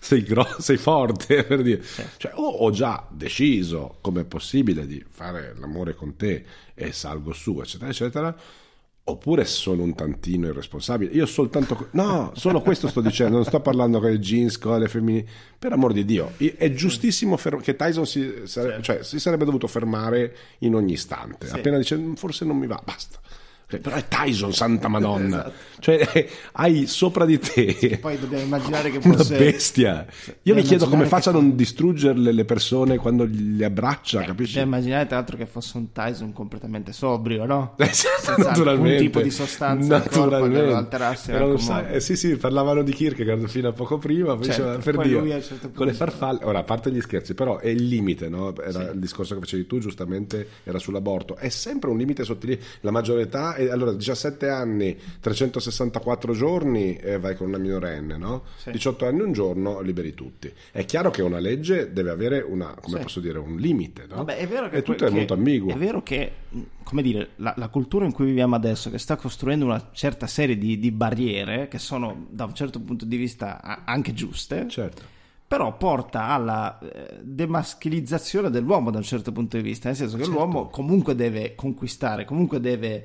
sei, 0.00 0.24
gro- 0.24 0.56
sei 0.58 0.78
forte 0.78 1.44
per 1.46 1.62
dire. 1.62 1.80
Cioè, 2.16 2.32
o 2.34 2.44
ho 2.48 2.70
già 2.72 3.06
deciso 3.08 3.98
come 4.00 4.22
è 4.22 4.24
possibile 4.24 4.84
di 4.84 5.00
fare 5.08 5.54
l'amore 5.56 5.94
con 5.94 6.16
te 6.16 6.44
e 6.74 6.90
salgo 6.90 7.32
su 7.32 7.60
eccetera 7.60 7.88
eccetera 7.90 8.36
oppure 9.04 9.44
sono 9.44 9.82
un 9.84 9.94
tantino 9.94 10.48
irresponsabile. 10.48 11.12
Io 11.12 11.26
soltanto 11.26 11.88
no 11.92 12.32
solo 12.34 12.60
questo 12.62 12.88
sto 12.88 13.00
dicendo 13.00 13.36
non 13.36 13.44
sto 13.44 13.60
parlando 13.60 14.00
con 14.00 14.10
le 14.10 14.18
jeans 14.18 14.58
con 14.58 14.76
le 14.80 14.88
femminili 14.88 15.26
per 15.56 15.70
amor 15.72 15.92
di 15.92 16.04
Dio. 16.04 16.32
È 16.36 16.72
giustissimo 16.72 17.36
fer- 17.36 17.60
che 17.60 17.76
Tyson 17.76 18.06
si, 18.06 18.42
sare- 18.44 18.82
cioè, 18.82 19.04
si 19.04 19.20
sarebbe 19.20 19.44
dovuto 19.44 19.68
fermare 19.68 20.36
in 20.60 20.74
ogni 20.74 20.94
istante. 20.94 21.46
Sì. 21.46 21.54
appena 21.54 21.78
dice 21.78 21.96
"Mm, 21.96 22.14
forse 22.14 22.44
non 22.44 22.56
mi 22.56 22.66
va 22.66 22.80
basta 22.84 23.18
però 23.78 23.96
è 23.96 24.06
Tyson, 24.08 24.52
santa 24.52 24.88
madonna. 24.88 25.18
Esatto. 25.50 25.68
Cioè, 25.80 26.08
eh, 26.12 26.28
hai 26.52 26.86
sopra 26.86 27.24
di 27.24 27.38
te 27.38 27.98
Poi 28.00 28.18
dobbiamo 28.18 28.44
immaginare 28.44 28.90
che 28.90 28.98
una 29.06 29.16
fosse... 29.16 29.38
bestia. 29.38 30.06
Io 30.42 30.54
mi 30.54 30.62
chiedo 30.62 30.88
come 30.88 31.06
faccia 31.06 31.30
a 31.30 31.32
non 31.32 31.56
distruggerle 31.56 32.32
le 32.32 32.44
persone 32.44 32.96
quando 32.98 33.24
li 33.24 33.64
abbraccia, 33.64 34.22
capisci? 34.22 34.54
Devi 34.54 34.66
immaginare 34.66 35.06
tra 35.06 35.16
l'altro 35.16 35.36
che 35.38 35.46
fosse 35.46 35.76
un 35.78 35.92
Tyson 35.92 36.32
completamente 36.32 36.92
sobrio, 36.92 37.46
no? 37.46 37.74
Eh, 37.78 37.86
sì, 37.86 38.06
Senza 38.20 38.36
naturalmente. 38.36 38.90
alcun 38.90 38.98
tipo 39.06 39.20
di 39.22 39.30
sostanza 39.30 40.00
corpo 40.00 40.18
Naturalmente. 40.18 40.66
lo 40.66 40.76
alterasse 40.76 41.30
in 41.32 41.36
Però 41.38 41.56
modo. 41.56 41.86
eh, 41.88 42.00
sì, 42.00 42.16
sì, 42.16 42.36
parlavano 42.36 42.82
di 42.82 42.92
Kierkegaard 42.92 43.46
fino 43.48 43.68
a 43.68 43.72
poco 43.72 43.96
prima, 43.98 44.36
poi 44.36 44.44
Certo, 44.50 44.78
per 44.82 44.98
Dio, 45.06 45.22
un 45.22 45.42
certo 45.42 45.70
con 45.74 45.86
le 45.86 45.92
farfalle, 45.94 46.40
ora 46.44 46.58
a 46.58 46.64
parte 46.64 46.90
gli 46.92 47.00
scherzi, 47.00 47.34
però 47.34 47.58
è 47.58 47.68
il 47.68 47.86
limite, 47.86 48.28
no? 48.28 48.54
Era 48.56 48.90
il 48.90 48.98
discorso 48.98 49.34
che 49.34 49.40
facevi 49.40 49.66
tu 49.66 49.78
giustamente, 49.78 50.46
era 50.64 50.78
sull'aborto, 50.78 51.36
è 51.36 51.48
sempre 51.48 51.88
un 51.90 51.96
limite 51.96 52.24
sottile, 52.24 52.58
la 52.80 52.90
maggiore 52.90 53.22
età, 53.22 53.54
è, 53.66 53.70
allora 53.70 53.92
17 53.92 54.48
anni, 54.48 54.96
364 55.20 56.32
giorni 56.32 56.96
e 56.96 57.18
vai 57.18 57.34
con 57.36 57.48
una 57.48 57.58
minorenne, 57.58 58.16
no? 58.16 58.44
Sì. 58.56 58.70
18 58.70 59.06
anni 59.06 59.20
un 59.20 59.32
giorno 59.32 59.80
liberi 59.80 60.14
tutti. 60.14 60.52
È 60.70 60.84
chiaro 60.84 61.10
che 61.10 61.22
una 61.22 61.38
legge 61.38 61.92
deve 61.92 62.10
avere 62.10 62.40
una, 62.40 62.74
come 62.80 62.96
Sì. 62.98 63.02
posso 63.02 63.20
dire, 63.20 63.38
un 63.38 63.56
limite, 63.56 64.06
no? 64.08 64.16
Vabbè, 64.16 64.36
è 64.38 64.46
vero 64.46 64.68
che 64.68 64.76
e 64.78 64.82
tutto 64.82 65.04
que- 65.04 65.08
è 65.08 65.10
molto 65.10 65.34
ambiguo. 65.34 65.72
È 65.72 65.76
vero 65.76 66.02
che, 66.02 66.32
come 66.82 67.02
dire, 67.02 67.30
la, 67.36 67.54
la 67.56 67.68
cultura 67.68 68.04
in 68.04 68.12
cui 68.12 68.26
viviamo 68.26 68.54
adesso, 68.54 68.90
che 68.90 68.98
sta 68.98 69.16
costruendo 69.16 69.64
una 69.64 69.90
certa 69.92 70.26
serie 70.26 70.56
di, 70.58 70.78
di 70.78 70.90
barriere, 70.90 71.68
che 71.68 71.78
sono 71.78 72.26
da 72.30 72.44
un 72.44 72.54
certo 72.54 72.80
punto 72.80 73.04
di 73.04 73.16
vista 73.16 73.84
anche 73.84 74.12
giuste, 74.12 74.66
Certo. 74.68 75.02
però 75.46 75.76
porta 75.76 76.24
alla 76.26 76.78
eh, 76.80 77.18
demaschilizzazione 77.22 78.50
dell'uomo 78.50 78.90
da 78.90 78.98
un 78.98 79.04
certo 79.04 79.32
punto 79.32 79.56
di 79.56 79.62
vista, 79.62 79.88
nel 79.88 79.96
senso 79.96 80.16
che 80.16 80.24
Certo. 80.24 80.38
l'uomo 80.38 80.68
comunque 80.68 81.14
deve 81.14 81.54
conquistare, 81.54 82.24
comunque 82.24 82.60
deve 82.60 83.04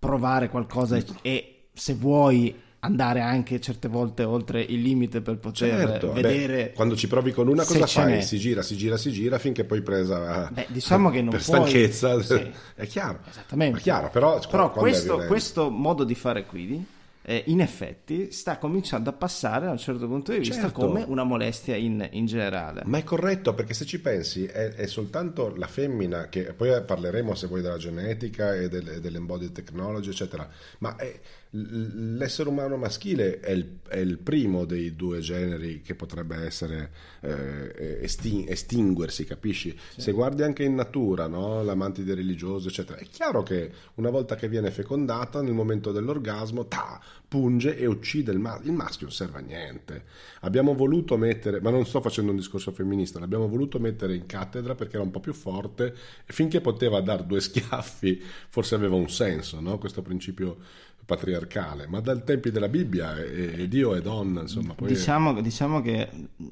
provare 0.00 0.48
qualcosa 0.48 0.96
e, 0.96 1.04
e 1.22 1.64
se 1.72 1.94
vuoi 1.94 2.52
andare 2.82 3.20
anche 3.20 3.60
certe 3.60 3.88
volte 3.88 4.24
oltre 4.24 4.62
il 4.62 4.80
limite 4.80 5.20
per 5.20 5.36
poter 5.36 5.68
Certo, 5.68 6.12
vedere 6.12 6.64
beh, 6.64 6.72
quando 6.72 6.96
ci 6.96 7.06
provi 7.08 7.30
con 7.30 7.46
una 7.46 7.62
cosa 7.64 7.86
fai? 7.86 8.12
n'è. 8.14 8.20
Si 8.22 8.38
gira, 8.38 8.62
si 8.62 8.74
gira, 8.74 8.96
si 8.96 9.10
gira 9.12 9.38
finché 9.38 9.64
poi 9.64 9.82
presa 9.82 10.48
Beh, 10.50 10.66
diciamo 10.70 11.10
che 11.10 11.20
non 11.20 11.28
per 11.30 11.44
puoi- 11.44 11.58
stanchezza. 11.68 12.22
sì. 12.22 12.50
È 12.74 12.86
chiaro. 12.86 13.18
Esattamente. 13.28 13.78
È 13.78 13.82
chiaro, 13.82 14.08
però, 14.08 14.40
Però 14.48 14.72
questo, 14.72 15.18
questo 15.26 15.68
modo 15.68 16.04
di 16.04 16.14
fare 16.14 16.46
qui, 16.46 16.82
eh, 17.22 17.44
in 17.48 17.60
effetti, 17.60 18.32
sta 18.32 18.58
cominciando 18.58 19.10
a 19.10 19.12
passare 19.12 19.66
da 19.66 19.70
un 19.70 19.78
certo 19.78 20.06
punto 20.06 20.32
di 20.32 20.38
vista 20.38 20.62
Certo. 20.62 20.86
come 20.86 21.04
una 21.06 21.22
molestia 21.24 21.76
in, 21.76 22.06
in 22.12 22.26
generale. 22.26 22.82
Ma 22.86 22.98
è 22.98 23.04
corretto 23.04 23.54
perché 23.54 23.74
se 23.74 23.84
ci 23.84 24.00
pensi 24.00 24.46
è, 24.46 24.70
è 24.70 24.86
soltanto 24.86 25.54
la 25.56 25.66
femmina 25.66 26.28
che 26.28 26.52
poi 26.54 26.82
parleremo 26.82 27.34
se 27.34 27.46
vuoi 27.46 27.60
della 27.62 27.76
genetica 27.76 28.54
e, 28.54 28.68
del, 28.68 29.00
dell'embodied 29.00 29.52
technology 29.52 30.10
eccetera 30.10 30.48
ma 30.78 30.96
è- 30.96 31.20
l'essere 31.52 32.48
umano 32.48 32.76
maschile 32.76 33.40
è 33.40 33.50
il, 33.50 33.78
è 33.88 33.96
il 33.96 34.18
primo 34.18 34.64
dei 34.64 34.94
due 34.94 35.18
generi 35.18 35.80
che 35.80 35.96
potrebbe 35.96 36.36
essere 36.36 36.92
eh, 37.22 37.98
estin- 38.02 38.44
estinguersi 38.48 39.24
capisci 39.24 39.76
se 39.96 40.12
guardi 40.12 40.44
anche 40.44 40.62
in 40.62 40.76
natura 40.76 41.26
no? 41.26 41.64
l'amantide 41.64 42.14
religioso 42.14 42.68
eccetera 42.68 43.00
è 43.00 43.06
chiaro 43.10 43.42
che 43.42 43.72
una 43.94 44.10
volta 44.10 44.36
che 44.36 44.48
viene 44.48 44.70
fecondata 44.70 45.42
nel 45.42 45.52
momento 45.52 45.90
dell'orgasmo 45.90 46.66
ta, 46.66 47.00
punge 47.26 47.76
e 47.76 47.86
uccide 47.86 48.30
il, 48.30 48.38
ma- 48.38 48.60
il 48.62 48.72
maschio 48.72 49.06
non 49.06 49.14
serve 49.14 49.38
a 49.38 49.42
niente 49.42 50.04
abbiamo 50.42 50.74
voluto 50.74 51.16
mettere 51.16 51.60
ma 51.60 51.70
non 51.70 51.84
sto 51.84 52.00
facendo 52.00 52.30
un 52.30 52.36
discorso 52.36 52.70
femminista 52.70 53.18
l'abbiamo 53.18 53.48
voluto 53.48 53.80
mettere 53.80 54.14
in 54.14 54.26
cattedra 54.26 54.76
perché 54.76 54.94
era 54.94 55.04
un 55.04 55.10
po' 55.10 55.20
più 55.20 55.32
forte 55.32 55.96
e 56.24 56.32
finché 56.32 56.60
poteva 56.60 57.00
dar 57.00 57.24
due 57.24 57.40
schiaffi 57.40 58.22
forse 58.48 58.76
aveva 58.76 58.94
un 58.94 59.10
senso 59.10 59.58
no? 59.58 59.78
questo 59.78 60.00
principio 60.00 60.58
patriarcale 61.06 61.86
ma 61.88 62.00
dal 62.00 62.22
tempi 62.24 62.50
della 62.50 62.68
Bibbia 62.68 63.16
e, 63.16 63.54
e 63.62 63.68
Dio 63.68 63.94
è 63.94 64.00
donna 64.00 64.42
insomma 64.42 64.74
poi 64.74 64.88
Diciamo, 64.88 65.40
diciamo 65.40 65.80
che 65.82 66.08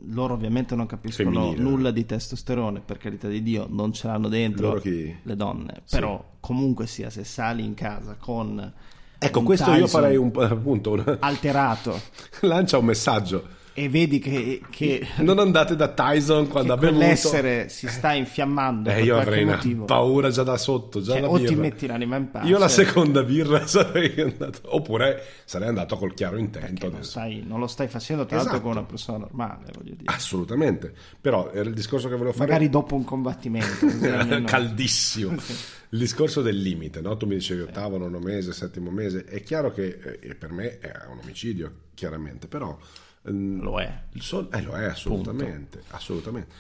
loro 0.07 0.35
ovviamente 0.35 0.75
non 0.75 0.87
capiscono 0.87 1.31
Femminile. 1.31 1.63
nulla 1.63 1.91
di 1.91 2.05
testosterone, 2.05 2.81
per 2.81 2.99
carità 2.99 3.29
di 3.29 3.43
Dio, 3.43 3.67
non 3.71 3.93
ce 3.93 4.07
l'hanno 4.09 4.29
dentro 4.29 4.81
le 4.83 5.37
donne, 5.37 5.83
Sì. 5.85 5.97
però 5.97 6.23
comunque 6.41 6.87
sia 6.87 7.11
se 7.11 7.25
sali 7.25 7.65
in 7.65 7.75
casa 7.75 8.17
con 8.19 8.73
ecco 9.21 9.39
un 9.41 9.45
questo 9.45 9.71
io 9.71 9.85
Tyson 9.85 9.89
farei 10.01 10.17
un 10.17 10.31
appunto 10.35 10.93
una- 10.93 11.17
alterato 11.21 12.01
lancia 12.43 12.79
un 12.79 12.85
messaggio 12.85 13.57
e 13.83 13.89
vedi 13.89 14.19
che, 14.19 14.61
che 14.71 15.07
non 15.19 15.39
andate 15.39 15.77
da 15.77 15.89
Tyson 15.89 16.49
quando 16.49 16.73
ha 16.73 16.77
bevuto 16.77 16.99
quell'essere 16.99 17.69
si 17.69 17.87
sta 17.89 18.13
infiammando 18.13 18.91
eh, 18.91 18.95
per 18.95 19.05
io 19.05 19.17
avrei 19.19 19.45
motivo. 19.45 19.85
paura 19.85 20.31
già 20.31 20.43
da 20.43 20.57
sotto 20.57 21.01
già 21.01 21.13
Cioè, 21.13 21.21
la 21.21 21.29
o 21.31 21.37
ti 21.37 21.45
birra. 21.45 21.57
metti 21.61 21.87
l'anima 21.87 22.17
in 22.17 22.31
pace 22.31 22.47
io 22.49 22.59
la 22.59 22.69
seconda 22.69 23.23
birra 23.23 23.65
sarei 23.69 24.21
andato 24.21 24.61
oppure 24.65 25.23
sarei 25.45 25.69
andato 25.69 25.97
col 25.97 26.15
chiaro 26.15 26.37
intento 26.39 26.91
non, 26.91 27.05
stai- 27.05 27.45
non 27.47 27.61
lo 27.61 27.67
stai 27.67 27.89
facendo 27.89 28.27
tra 28.27 28.37
l'altro 28.37 28.55
Esatto. 28.57 28.69
con 28.69 28.77
una 28.79 28.87
persona 28.87 29.19
normale 29.19 29.71
voglio 29.77 29.95
dire 29.95 30.13
assolutamente 30.13 30.93
però 31.21 31.51
era 31.53 31.69
il 31.69 31.75
discorso 31.75 32.09
che 32.09 32.17
volevo 32.17 32.33
fare 32.33 32.47
magari 32.51 32.69
dopo 32.69 32.95
un 32.95 33.05
combattimento 33.05 33.87
caldissimo. 34.45 35.37
Il 35.91 35.99
discorso 36.01 36.43
del 36.43 36.61
limite, 36.61 37.01
no? 37.01 37.17
tu 37.17 37.25
mi 37.25 37.37
dicevi 37.37 37.63
ottavo, 37.63 37.97
nono 37.97 38.19
mese, 38.19 38.53
settimo 38.53 38.91
mese, 38.91 39.25
è 39.25 39.43
chiaro 39.43 39.73
che 39.73 40.19
eh, 40.21 40.35
per 40.35 40.51
me 40.53 40.79
è 40.81 40.93
un 41.11 41.19
omicidio, 41.23 41.73
chiaramente, 41.95 42.47
però... 42.47 42.77
ehm, 43.27 43.61
lo 43.63 43.81
è 43.81 44.03
sol- 44.19 44.49
eh, 44.53 44.63
lo 44.63 44.73
è 44.73 44.85
assolutamente, 44.85 45.83
assolutamente. 45.89 46.53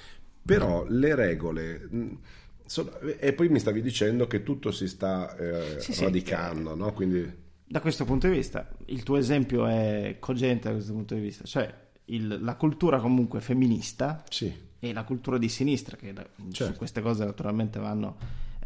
Però 0.44 0.84
le 0.88 1.14
regole... 1.14 1.86
mh, 1.90 2.18
sono- 2.66 2.98
e 3.00 3.32
poi 3.32 3.48
mi 3.48 3.58
stavi 3.58 3.80
dicendo 3.80 4.26
che 4.26 4.42
tutto 4.42 4.70
si 4.70 4.88
sta 4.88 5.34
eh, 5.36 5.80
Sì, 5.80 5.92
sì. 5.94 6.04
radicando, 6.04 6.74
no? 6.74 6.92
Quindi... 6.92 7.30
da 7.64 7.80
questo 7.80 8.04
punto 8.04 8.28
di 8.28 8.36
vista 8.36 8.68
il 8.86 9.02
tuo 9.02 9.16
esempio 9.16 9.66
è 9.66 10.16
cogente 10.18 10.68
da 10.68 10.74
questo 10.74 10.92
punto 10.92 11.14
di 11.14 11.20
vista 11.20 11.44
cioè 11.44 11.72
il- 12.06 12.38
la 12.42 12.54
cultura 12.56 12.98
comunque 13.00 13.40
femminista 13.40 14.22
Sì, 14.30 14.50
e 14.78 14.92
la 14.92 15.04
cultura 15.04 15.36
di 15.38 15.48
sinistra 15.50 15.96
che 15.96 16.12
da- 16.14 16.26
Certo. 16.50 16.72
su 16.72 16.78
queste 16.78 17.00
cose 17.02 17.24
naturalmente 17.24 17.78
vanno 17.78 18.16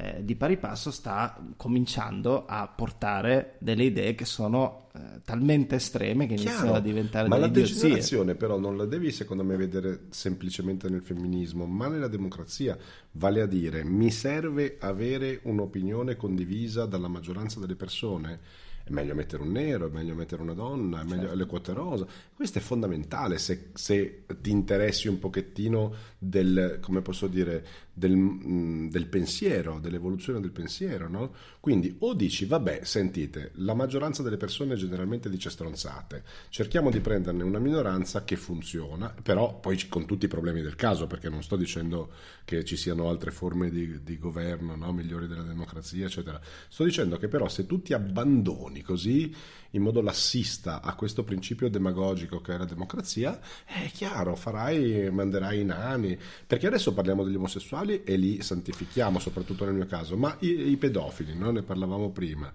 eh, 0.02 0.24
di 0.24 0.34
pari 0.34 0.56
passo 0.56 0.90
sta 0.90 1.40
cominciando 1.56 2.44
a 2.44 2.66
portare 2.66 3.54
delle 3.60 3.84
idee 3.84 4.16
che 4.16 4.24
sono 4.24 4.88
eh, 4.94 5.20
talmente 5.24 5.76
estreme 5.76 6.26
che 6.26 6.32
iniziano 6.32 6.60
Chiaro, 6.62 6.76
a 6.76 6.80
diventare 6.80 7.28
ma 7.28 7.36
la 7.36 7.46
delle 7.46 7.66
idiozie. 7.66 7.82
degenerazione 7.82 8.34
però 8.34 8.58
non 8.58 8.76
la 8.76 8.84
devi 8.84 9.12
secondo 9.12 9.44
me 9.44 9.56
vedere 9.56 10.06
semplicemente 10.10 10.88
nel 10.88 11.02
femminismo 11.02 11.66
ma 11.66 11.86
nella 11.86 12.08
democrazia. 12.08 12.76
Vale 13.12 13.42
a 13.42 13.46
dire 13.46 13.84
mi 13.84 14.10
serve 14.10 14.76
avere 14.80 15.38
un'opinione 15.44 16.16
condivisa 16.16 16.84
dalla 16.84 17.08
maggioranza 17.08 17.60
delle 17.60 17.76
persone 17.76 18.40
è 18.84 18.90
meglio 18.90 19.14
mettere 19.14 19.42
un 19.42 19.52
nero, 19.52 19.86
è 19.86 19.90
meglio 19.90 20.14
mettere 20.14 20.42
una 20.42 20.54
donna, 20.54 21.00
è 21.00 21.04
meglio 21.04 21.22
Certo. 21.22 21.36
le 21.36 21.46
quote 21.46 21.72
rosa. 21.72 22.06
Questo 22.34 22.58
è 22.58 22.60
fondamentale 22.60 23.38
se, 23.38 23.70
se 23.74 24.24
ti 24.40 24.50
interessi 24.50 25.08
un 25.08 25.18
pochettino 25.18 25.94
del, 26.18 26.78
come 26.80 27.02
posso 27.02 27.26
dire, 27.26 27.64
del, 27.92 28.16
mm, 28.16 28.88
del 28.88 29.06
pensiero, 29.06 29.78
dell'evoluzione 29.78 30.40
del 30.40 30.50
pensiero, 30.50 31.08
no? 31.08 31.34
Quindi 31.60 31.94
o 32.00 32.14
dici, 32.14 32.46
vabbè, 32.46 32.80
sentite, 32.84 33.50
la 33.56 33.74
maggioranza 33.74 34.22
delle 34.22 34.36
persone 34.36 34.76
generalmente 34.76 35.28
dice 35.28 35.50
stronzate, 35.50 36.24
cerchiamo 36.48 36.90
di 36.90 37.00
prenderne 37.00 37.42
una 37.42 37.58
minoranza 37.58 38.24
che 38.24 38.36
funziona, 38.36 39.14
però 39.22 39.60
poi 39.60 39.88
con 39.88 40.06
tutti 40.06 40.24
i 40.24 40.28
problemi 40.28 40.62
del 40.62 40.74
caso, 40.74 41.06
perché 41.06 41.28
non 41.28 41.42
sto 41.42 41.56
dicendo 41.56 42.10
che 42.44 42.64
ci 42.64 42.76
siano 42.76 43.08
altre 43.08 43.30
forme 43.30 43.70
di, 43.70 44.02
di 44.02 44.18
governo 44.18 44.74
no? 44.74 44.92
migliori 44.92 45.26
della 45.26 45.42
democrazia, 45.42 46.06
eccetera. 46.06 46.40
Sto 46.68 46.84
dicendo 46.84 47.18
che 47.18 47.28
però 47.28 47.48
se 47.48 47.66
tu 47.66 47.82
ti 47.82 47.92
abbandoni 47.92 48.71
imponi 48.72 48.82
così 48.82 49.34
in 49.74 49.82
modo 49.82 50.02
lassista 50.02 50.82
a 50.82 50.94
questo 50.94 51.24
principio 51.24 51.70
demagogico 51.70 52.42
che 52.42 52.54
è 52.54 52.58
la 52.58 52.66
democrazia, 52.66 53.40
è 53.64 53.90
chiaro, 53.90 54.34
farai, 54.34 55.10
manderai 55.10 55.60
i 55.60 55.64
nani, 55.64 56.18
perché 56.46 56.66
adesso 56.66 56.92
parliamo 56.92 57.24
degli 57.24 57.36
omosessuali 57.36 58.02
e 58.04 58.16
li 58.16 58.42
santifichiamo, 58.42 59.18
soprattutto 59.18 59.64
nel 59.64 59.72
mio 59.72 59.86
caso, 59.86 60.18
ma 60.18 60.36
i, 60.40 60.70
i 60.70 60.76
pedofili, 60.76 61.34
no? 61.34 61.50
ne 61.52 61.62
parlavamo 61.62 62.10
prima. 62.10 62.52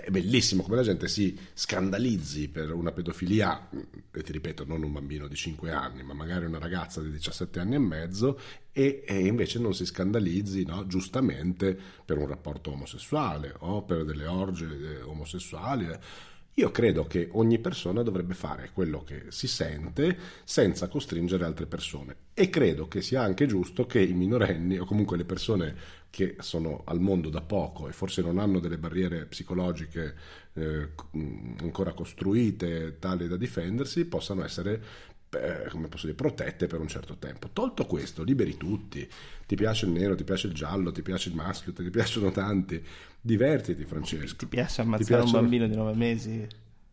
È 0.00 0.10
bellissimo 0.10 0.64
come 0.64 0.74
la 0.74 0.82
gente 0.82 1.06
si 1.06 1.38
scandalizzi 1.52 2.48
per 2.48 2.72
una 2.72 2.90
pedofilia, 2.90 3.68
e 4.10 4.22
ti 4.22 4.32
ripeto, 4.32 4.64
non 4.64 4.82
un 4.82 4.92
bambino 4.92 5.28
di 5.28 5.36
5 5.36 5.70
anni, 5.70 6.02
ma 6.02 6.14
magari 6.14 6.46
una 6.46 6.58
ragazza 6.58 7.00
di 7.00 7.12
17 7.12 7.60
anni 7.60 7.76
e 7.76 7.78
mezzo, 7.78 8.40
e, 8.72 9.04
e 9.06 9.24
invece 9.24 9.60
non 9.60 9.72
si 9.72 9.86
scandalizzi, 9.86 10.64
no, 10.64 10.84
giustamente, 10.88 11.78
per 12.04 12.18
un 12.18 12.26
rapporto 12.26 12.72
omosessuale 12.72 13.54
o 13.60 13.82
per 13.84 14.04
delle 14.04 14.26
orge 14.26 14.66
eh, 14.66 15.02
omosessuali. 15.02 15.86
Io 16.54 16.70
credo 16.72 17.04
che 17.06 17.28
ogni 17.32 17.60
persona 17.60 18.02
dovrebbe 18.02 18.34
fare 18.34 18.70
quello 18.72 19.04
che 19.04 19.26
si 19.28 19.46
sente 19.46 20.16
senza 20.42 20.88
costringere 20.88 21.44
altre 21.44 21.66
persone 21.66 22.16
e 22.34 22.48
credo 22.48 22.86
che 22.86 23.00
sia 23.00 23.22
anche 23.22 23.46
giusto 23.46 23.86
che 23.86 24.00
i 24.00 24.12
minorenni 24.12 24.78
o 24.78 24.84
comunque 24.84 25.16
le 25.16 25.24
persone 25.24 25.74
che 26.14 26.36
sono 26.38 26.82
al 26.84 27.00
mondo 27.00 27.28
da 27.28 27.40
poco 27.40 27.88
e 27.88 27.92
forse 27.92 28.22
non 28.22 28.38
hanno 28.38 28.60
delle 28.60 28.78
barriere 28.78 29.26
psicologiche 29.26 30.14
eh, 30.52 30.90
ancora 31.58 31.92
costruite 31.92 33.00
tali 33.00 33.26
da 33.26 33.36
difendersi 33.36 34.04
possano 34.04 34.44
essere 34.44 34.80
eh, 35.30 35.68
come 35.70 35.88
posso 35.88 36.06
dire, 36.06 36.16
protette 36.16 36.68
per 36.68 36.78
un 36.78 36.86
certo 36.86 37.16
tempo. 37.16 37.48
Tolto 37.52 37.84
questo, 37.86 38.22
liberi 38.22 38.56
tutti. 38.56 39.08
Ti 39.44 39.56
piace 39.56 39.86
il 39.86 39.90
nero, 39.90 40.14
ti 40.14 40.22
piace 40.22 40.46
il 40.46 40.52
giallo, 40.52 40.92
ti 40.92 41.02
piace 41.02 41.30
il 41.30 41.34
maschio, 41.34 41.72
ti 41.72 41.90
piacciono 41.90 42.30
tanti. 42.30 42.80
Divertiti, 43.20 43.84
Francesco. 43.84 44.36
Ti 44.36 44.46
piace 44.46 44.82
ammazzare 44.82 45.04
ti 45.04 45.10
piacciono... 45.10 45.38
un 45.38 45.40
bambino 45.42 45.66
di 45.66 45.74
nove 45.74 45.94
mesi? 45.94 46.46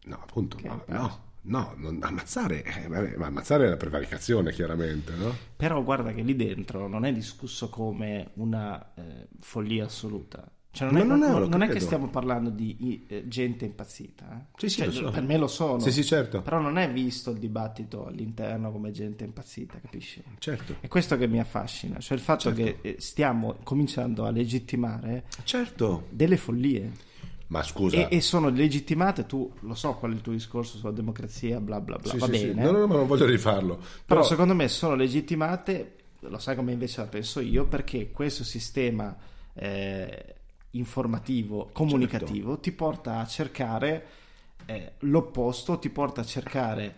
No, 0.05 0.19
appunto, 0.19 0.57
no, 0.63 0.83
no. 0.87 1.30
No, 1.43 1.73
non, 1.77 1.97
ammazzare, 2.01 2.63
eh, 2.63 2.87
vabbè, 2.87 3.15
ma 3.17 3.25
ammazzare 3.27 3.65
è 3.65 3.69
la 3.69 3.77
prevaricazione, 3.77 4.51
chiaramente, 4.51 5.13
no? 5.15 5.35
Però 5.55 5.81
guarda 5.83 6.13
che 6.13 6.21
lì 6.21 6.35
dentro 6.35 6.87
non 6.87 7.03
è 7.03 7.11
discusso 7.11 7.69
come 7.69 8.31
una 8.35 8.93
eh, 8.93 9.27
follia 9.39 9.85
assoluta. 9.85 10.49
Cioè 10.73 10.89
non, 10.89 11.01
è, 11.01 11.03
non, 11.03 11.19
non, 11.19 11.49
non 11.49 11.61
è, 11.63 11.67
che 11.67 11.81
stiamo 11.81 12.07
parlando 12.09 12.49
di 12.49 13.05
eh, 13.09 13.27
gente 13.27 13.65
impazzita. 13.65 14.25
Eh? 14.31 14.45
Sì, 14.55 14.69
sì, 14.69 14.81
cioè, 14.83 14.91
so. 14.91 15.09
Per 15.09 15.23
me 15.23 15.35
lo 15.35 15.47
sono. 15.47 15.79
Sì, 15.79 15.91
sì, 15.91 16.05
certo. 16.05 16.41
Però 16.41 16.61
non 16.61 16.77
è 16.77 16.89
visto 16.89 17.31
il 17.31 17.39
dibattito 17.39 18.05
all'interno 18.05 18.71
come 18.71 18.91
gente 18.91 19.25
impazzita, 19.25 19.79
capisci? 19.81 20.23
Certo. 20.37 20.77
È 20.79 20.87
questo 20.87 21.17
che 21.17 21.27
mi 21.27 21.41
affascina, 21.41 21.99
cioè 21.99 22.15
il 22.15 22.23
fatto 22.23 22.53
certo. 22.53 22.63
che 22.63 22.77
eh, 22.81 22.95
stiamo 22.99 23.57
cominciando 23.63 24.23
a 24.23 24.31
legittimare 24.31 25.25
certo. 25.43 26.07
delle 26.09 26.37
follie. 26.37 27.09
Ma 27.51 27.63
scusa. 27.63 28.07
E, 28.07 28.15
e, 28.15 28.21
sono 28.21 28.47
legittimate, 28.47 29.25
tu 29.25 29.51
lo 29.59 29.75
so 29.75 29.93
qual 29.95 30.11
è 30.11 30.15
il 30.15 30.21
tuo 30.21 30.31
discorso 30.31 30.77
sulla 30.77 30.93
democrazia, 30.93 31.59
bla 31.59 31.81
bla 31.81 31.97
bla, 31.97 32.09
sì, 32.09 32.17
va 32.17 32.25
sì, 32.25 32.31
bene. 32.31 32.53
Sì. 32.53 32.71
No, 32.71 32.71
no, 32.71 32.87
ma 32.87 32.95
non 32.95 33.07
voglio 33.07 33.25
rifarlo. 33.25 33.75
Però... 33.75 33.89
Però 34.05 34.23
secondo 34.23 34.55
me 34.55 34.69
sono 34.69 34.95
legittimate, 34.95 35.95
lo 36.19 36.39
sai 36.39 36.55
come 36.55 36.71
invece 36.71 37.01
la 37.01 37.07
penso 37.07 37.41
io, 37.41 37.65
perché 37.65 38.09
questo 38.11 38.45
sistema 38.45 39.13
eh, 39.53 40.35
informativo, 40.71 41.69
comunicativo 41.73 42.51
certo. 42.51 42.61
ti 42.61 42.71
porta 42.71 43.19
a 43.19 43.25
cercare 43.25 44.05
eh, 44.65 44.93
l'opposto, 44.99 45.77
ti 45.77 45.89
porta 45.89 46.21
a 46.21 46.25
cercare 46.25 46.95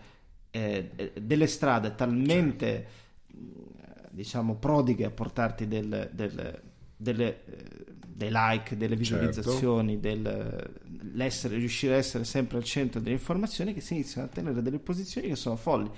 eh, 0.51 1.13
delle 1.19 1.47
strade 1.47 1.95
talmente 1.95 2.87
certo. 3.25 4.07
diciamo 4.11 4.53
prodighe 4.53 5.05
a 5.05 5.09
portarti 5.09 5.67
del, 5.67 6.11
del, 6.13 6.61
delle 6.95 7.43
eh, 7.45 7.92
dei 8.15 8.29
like, 8.31 8.77
delle 8.77 8.95
certo. 8.95 9.15
visualizzazioni, 9.15 9.99
certo. 10.01 10.29
del, 10.29 11.59
riuscire 11.59 11.95
a 11.95 11.97
essere 11.97 12.23
sempre 12.23 12.57
al 12.57 12.63
centro 12.63 12.99
delle 12.99 13.15
informazioni 13.15 13.73
che 13.73 13.81
si 13.81 13.93
iniziano 13.93 14.27
a 14.27 14.29
tenere 14.29 14.61
delle 14.61 14.79
posizioni 14.79 15.27
che 15.27 15.35
sono 15.35 15.55
folli 15.55 15.89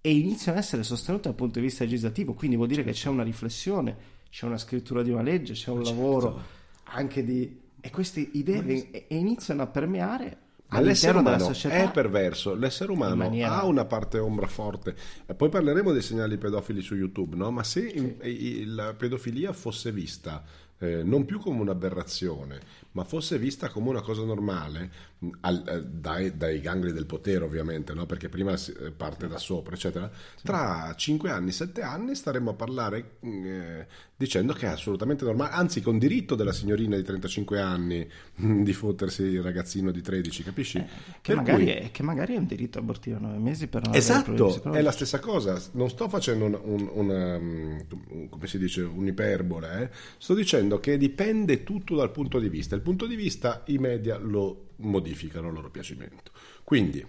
e 0.00 0.10
iniziano 0.10 0.56
a 0.58 0.60
essere 0.60 0.82
sostenute 0.82 1.24
dal 1.24 1.34
punto 1.34 1.58
di 1.58 1.66
vista 1.66 1.84
legislativo, 1.84 2.34
quindi 2.34 2.56
vuol 2.56 2.68
dire 2.68 2.82
che 2.82 2.92
c'è 2.92 3.08
una 3.08 3.22
riflessione, 3.22 3.96
c'è 4.30 4.46
una 4.46 4.58
scrittura 4.58 5.02
di 5.02 5.10
una 5.10 5.22
legge, 5.22 5.52
c'è 5.52 5.70
un 5.70 5.84
certo. 5.84 6.00
lavoro 6.00 6.42
anche 6.84 7.24
di... 7.24 7.60
e 7.80 7.90
queste 7.90 8.26
idee 8.32 8.90
e 8.90 9.16
iniziano 9.16 9.62
a 9.62 9.66
permeare 9.66 10.46
ma 10.70 10.80
l'essere 10.80 11.16
umano 11.16 11.50
è 11.50 11.90
perverso, 11.90 12.54
l'essere 12.54 12.92
umano 12.92 13.16
maniera... 13.16 13.60
ha 13.60 13.64
una 13.64 13.86
parte 13.86 14.18
ombra 14.18 14.46
forte. 14.46 14.94
Poi 15.34 15.48
parleremo 15.48 15.92
dei 15.92 16.02
segnali 16.02 16.36
pedofili 16.36 16.82
su 16.82 16.94
YouTube, 16.94 17.36
no? 17.36 17.50
Ma 17.50 17.62
se 17.64 17.88
sì. 18.20 18.64
la 18.66 18.92
pedofilia 18.92 19.54
fosse 19.54 19.92
vista 19.92 20.44
eh, 20.78 21.02
non 21.02 21.24
più 21.24 21.38
come 21.40 21.60
un'aberrazione, 21.60 22.60
ma 22.98 23.04
fosse 23.04 23.38
vista 23.38 23.68
come 23.68 23.90
una 23.90 24.00
cosa 24.00 24.24
normale, 24.24 24.90
al, 25.42 25.62
eh, 25.68 25.84
dai, 25.84 26.36
dai, 26.36 26.60
gangli 26.60 26.90
del 26.90 27.06
potere 27.06 27.44
ovviamente, 27.44 27.94
no? 27.94 28.06
perché 28.06 28.28
prima 28.28 28.54
eh, 28.54 28.90
parte 28.90 29.28
da 29.28 29.38
sopra, 29.38 29.74
eccetera, 29.74 30.10
tra 30.42 30.92
5 30.96 31.30
anni, 31.30 31.52
7 31.52 31.80
anni 31.80 32.16
staremmo 32.16 32.50
a 32.50 32.54
parlare 32.54 33.18
eh, 33.20 33.86
dicendo 34.16 34.52
che 34.52 34.66
è 34.66 34.70
assolutamente 34.70 35.24
normale, 35.24 35.52
anzi 35.52 35.80
con 35.80 35.96
diritto 35.96 36.34
della 36.34 36.52
signorina 36.52 36.96
di 36.96 37.04
35 37.04 37.60
anni 37.60 38.08
di 38.34 38.72
fottersi 38.72 39.22
il 39.22 39.42
ragazzino 39.42 39.92
di 39.92 40.02
13, 40.02 40.42
capisci? 40.42 40.78
Eh, 40.78 40.86
che, 41.20 41.36
magari 41.36 41.64
cui... 41.64 41.72
è, 41.72 41.90
che, 41.92 42.02
magari 42.02 42.34
è, 42.34 42.38
un 42.38 42.46
diritto 42.46 42.80
abortire 42.80 43.14
a 43.16 43.20
9 43.20 43.38
mesi 43.38 43.68
per 43.68 43.84
non 43.84 43.94
Esatto, 43.94 44.72
è 44.72 44.82
la 44.82 44.90
stessa 44.90 45.20
cosa, 45.20 45.60
non 45.72 45.88
sto 45.88 46.08
facendo 46.08 46.46
un, 46.46 46.58
un, 46.60 46.90
una, 46.92 47.36
um, 47.36 48.28
come 48.28 48.46
si 48.48 48.58
dice, 48.58 48.82
un'iperbole, 48.82 49.82
eh? 49.82 49.90
sto 50.18 50.34
dicendo 50.34 50.80
che 50.80 50.96
dipende 50.98 51.62
tutto 51.62 51.94
dal 51.94 52.10
punto 52.10 52.40
di 52.40 52.48
vista, 52.48 52.74
il 52.74 52.82
punto 52.88 53.06
di 53.06 53.16
vista 53.16 53.64
i 53.66 53.76
media 53.76 54.16
lo 54.16 54.68
modificano 54.76 55.48
a 55.48 55.50
loro 55.50 55.70
piacimento. 55.70 56.32
Quindi, 56.64 57.04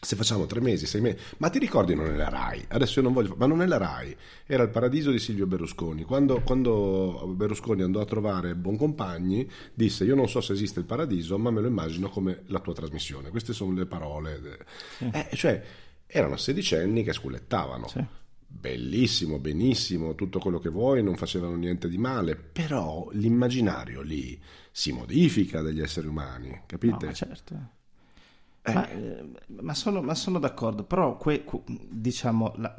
se 0.00 0.16
facciamo 0.16 0.46
tre 0.46 0.60
mesi, 0.60 0.84
sei 0.84 1.00
mesi, 1.00 1.18
ma 1.36 1.48
ti 1.48 1.60
ricordi 1.60 1.94
non 1.94 2.06
è 2.06 2.16
la 2.16 2.28
RAI? 2.28 2.64
Adesso 2.66 2.98
io 2.98 3.04
non 3.04 3.12
voglio, 3.12 3.36
ma 3.36 3.46
non 3.46 3.62
è 3.62 3.66
la 3.66 3.76
RAI, 3.76 4.16
era 4.46 4.64
il 4.64 4.70
paradiso 4.70 5.12
di 5.12 5.20
Silvio 5.20 5.46
Berlusconi. 5.46 6.02
Quando, 6.02 6.40
quando 6.40 7.32
Berlusconi 7.36 7.82
andò 7.82 8.00
a 8.00 8.04
trovare 8.04 8.56
Boncompagni, 8.56 9.48
disse: 9.72 10.02
Io 10.02 10.16
non 10.16 10.28
so 10.28 10.40
se 10.40 10.54
esiste 10.54 10.80
il 10.80 10.86
paradiso, 10.86 11.38
ma 11.38 11.52
me 11.52 11.60
lo 11.60 11.68
immagino 11.68 12.08
come 12.08 12.42
la 12.46 12.58
tua 12.58 12.74
trasmissione. 12.74 13.30
Queste 13.30 13.52
sono 13.52 13.74
le 13.74 13.86
parole. 13.86 14.66
Eh, 14.98 15.28
cioè, 15.34 15.62
erano 16.04 16.36
sedicenni 16.36 17.04
che 17.04 17.12
sculettavano. 17.12 17.86
Sì. 17.86 18.04
Bellissimo, 18.54 19.38
benissimo, 19.38 20.14
tutto 20.14 20.38
quello 20.38 20.60
che 20.60 20.68
vuoi, 20.68 21.02
non 21.02 21.16
facevano 21.16 21.56
niente 21.56 21.88
di 21.88 21.98
male, 21.98 22.36
però 22.36 23.08
l'immaginario 23.12 24.02
lì 24.02 24.40
si 24.70 24.92
modifica 24.92 25.62
degli 25.62 25.80
esseri 25.80 26.06
umani, 26.06 26.62
capite? 26.66 27.06
No, 27.06 27.12
certo. 27.12 27.54
Eh. 28.62 28.72
Ma, 28.72 28.88
ma, 29.62 29.74
sono, 29.74 30.00
ma, 30.00 30.14
sono, 30.14 30.38
d'accordo, 30.38 30.84
però 30.84 31.16
que, 31.16 31.44
diciamo 31.90 32.52
la, 32.58 32.72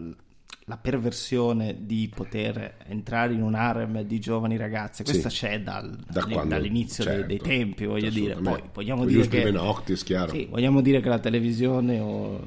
la, 0.65 0.77
perversione 0.77 1.79
di 1.81 2.09
poter 2.13 2.77
entrare 2.87 3.33
in 3.33 3.41
un 3.41 3.53
harem 3.53 4.03
di 4.03 4.19
giovani 4.21 4.55
ragazze, 4.55 5.03
questa 5.03 5.29
sì. 5.29 5.39
c'è 5.39 5.61
dal, 5.61 5.93
da 6.09 6.23
quando, 6.23 6.55
dall'inizio 6.55 7.03
certo, 7.03 7.27
dei, 7.27 7.37
dei, 7.37 7.45
tempi, 7.45 7.85
voglio 7.85 8.09
dire. 8.09 8.35
Poi 8.35 8.61
vogliamo 8.71 9.03
dire 9.03 9.27
che, 9.27 9.51
Noctis, 9.51 10.05
sì, 10.29 10.45
vogliamo 10.49 10.79
dire 10.79 11.01
che 11.01 11.09
la 11.09 11.19
televisione 11.19 11.99
o 11.99 12.45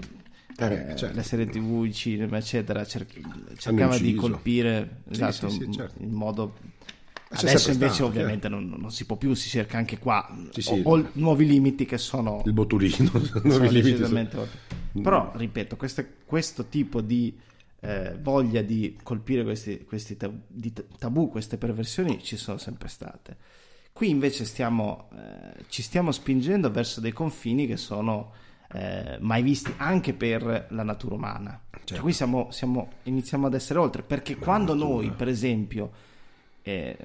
eh, 0.58 0.96
certo. 0.96 1.16
le 1.16 1.22
serie 1.22 1.46
tv, 1.46 1.84
il 1.84 1.94
cinema, 1.94 2.38
eccetera, 2.38 2.84
cer- 2.84 3.06
cercava 3.56 3.98
di 3.98 4.14
colpire 4.14 5.02
sì, 5.10 5.22
esatto, 5.22 5.48
sì, 5.48 5.70
certo. 5.72 6.02
in 6.02 6.12
modo 6.12 6.54
Adesso 7.28 7.72
invece 7.72 7.94
stato, 7.94 8.08
ovviamente 8.08 8.48
non, 8.48 8.68
non, 8.68 8.90
si 8.92 9.04
può 9.04 9.16
più, 9.16 9.34
si 9.34 9.48
cerca 9.48 9.76
anche 9.78 9.98
qua 9.98 10.32
sì, 10.50 10.62
sì. 10.62 10.80
O, 10.84 10.96
o, 10.96 11.08
nuovi 11.14 11.44
limiti 11.46 11.84
che 11.84 11.98
sono... 11.98 12.42
Il 12.46 12.52
botulino, 12.52 13.10
nuovi 13.42 13.70
limiti. 13.70 14.04
Sono... 14.04 14.46
Però, 15.02 15.32
ripeto, 15.34 15.76
queste, 15.76 16.18
questo 16.24 16.66
tipo 16.66 17.00
di 17.00 17.36
eh, 17.80 18.16
voglia 18.20 18.62
di 18.62 18.96
colpire 19.02 19.42
questi, 19.42 19.84
questi 19.84 20.16
tabù, 20.16 21.28
queste 21.28 21.58
perversioni 21.58 22.22
ci 22.22 22.36
sono 22.36 22.58
sempre 22.58 22.88
state. 22.88 23.36
Qui 23.92 24.08
invece 24.08 24.44
stiamo, 24.44 25.08
eh, 25.12 25.64
ci 25.68 25.82
stiamo 25.82 26.12
spingendo 26.12 26.70
verso 26.70 27.00
dei 27.00 27.12
confini 27.12 27.66
che 27.66 27.76
sono 27.76 28.32
eh, 28.72 29.18
mai 29.20 29.42
visti 29.42 29.72
anche 29.76 30.12
per 30.14 30.66
la 30.70 30.82
natura 30.82 31.14
umana. 31.14 31.50
Cioè, 31.50 31.70
certo. 31.70 31.94
Cioè, 31.94 32.00
qui 32.00 32.12
siamo, 32.12 32.50
siamo, 32.50 32.88
iniziamo 33.04 33.46
ad 33.46 33.54
essere 33.54 33.78
oltre, 33.78 34.02
perché 34.02 34.34
la 34.34 34.44
quando 34.44 34.74
natura. 34.74 34.94
noi, 34.94 35.10
per 35.10 35.28
esempio 35.28 35.90
eh, 36.62 36.96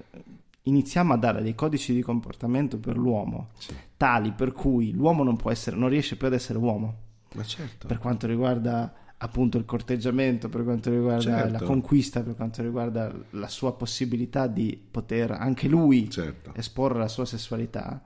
iniziamo 0.63 1.13
a 1.13 1.17
dare 1.17 1.41
dei 1.41 1.55
codici 1.55 1.93
di 1.93 2.01
comportamento 2.01 2.77
per 2.77 2.97
l'uomo 2.97 3.49
sì. 3.57 3.73
tali 3.97 4.31
per 4.31 4.51
cui 4.51 4.91
l'uomo 4.91 5.23
non 5.23 5.35
può 5.35 5.51
essere, 5.51 5.75
non 5.75 5.89
riesce 5.89 6.15
più 6.17 6.27
ad 6.27 6.33
essere 6.33 6.57
uomo. 6.57 7.09
Certo. 7.43 7.87
Per 7.87 7.97
quanto 7.97 8.27
riguarda 8.27 8.93
appunto 9.17 9.57
il 9.57 9.65
corteggiamento, 9.65 10.49
per 10.49 10.63
quanto 10.63 10.89
riguarda 10.89 11.21
certo. 11.21 11.51
la 11.51 11.61
conquista, 11.61 12.23
per 12.23 12.35
quanto 12.35 12.61
riguarda 12.61 13.13
la 13.31 13.47
sua 13.47 13.73
possibilità 13.75 14.47
di 14.47 14.79
poter 14.89 15.31
anche 15.31 15.67
lui 15.67 16.09
certo. 16.09 16.53
esporre 16.55 16.97
la 16.97 17.07
sua 17.07 17.25
sessualità, 17.25 18.01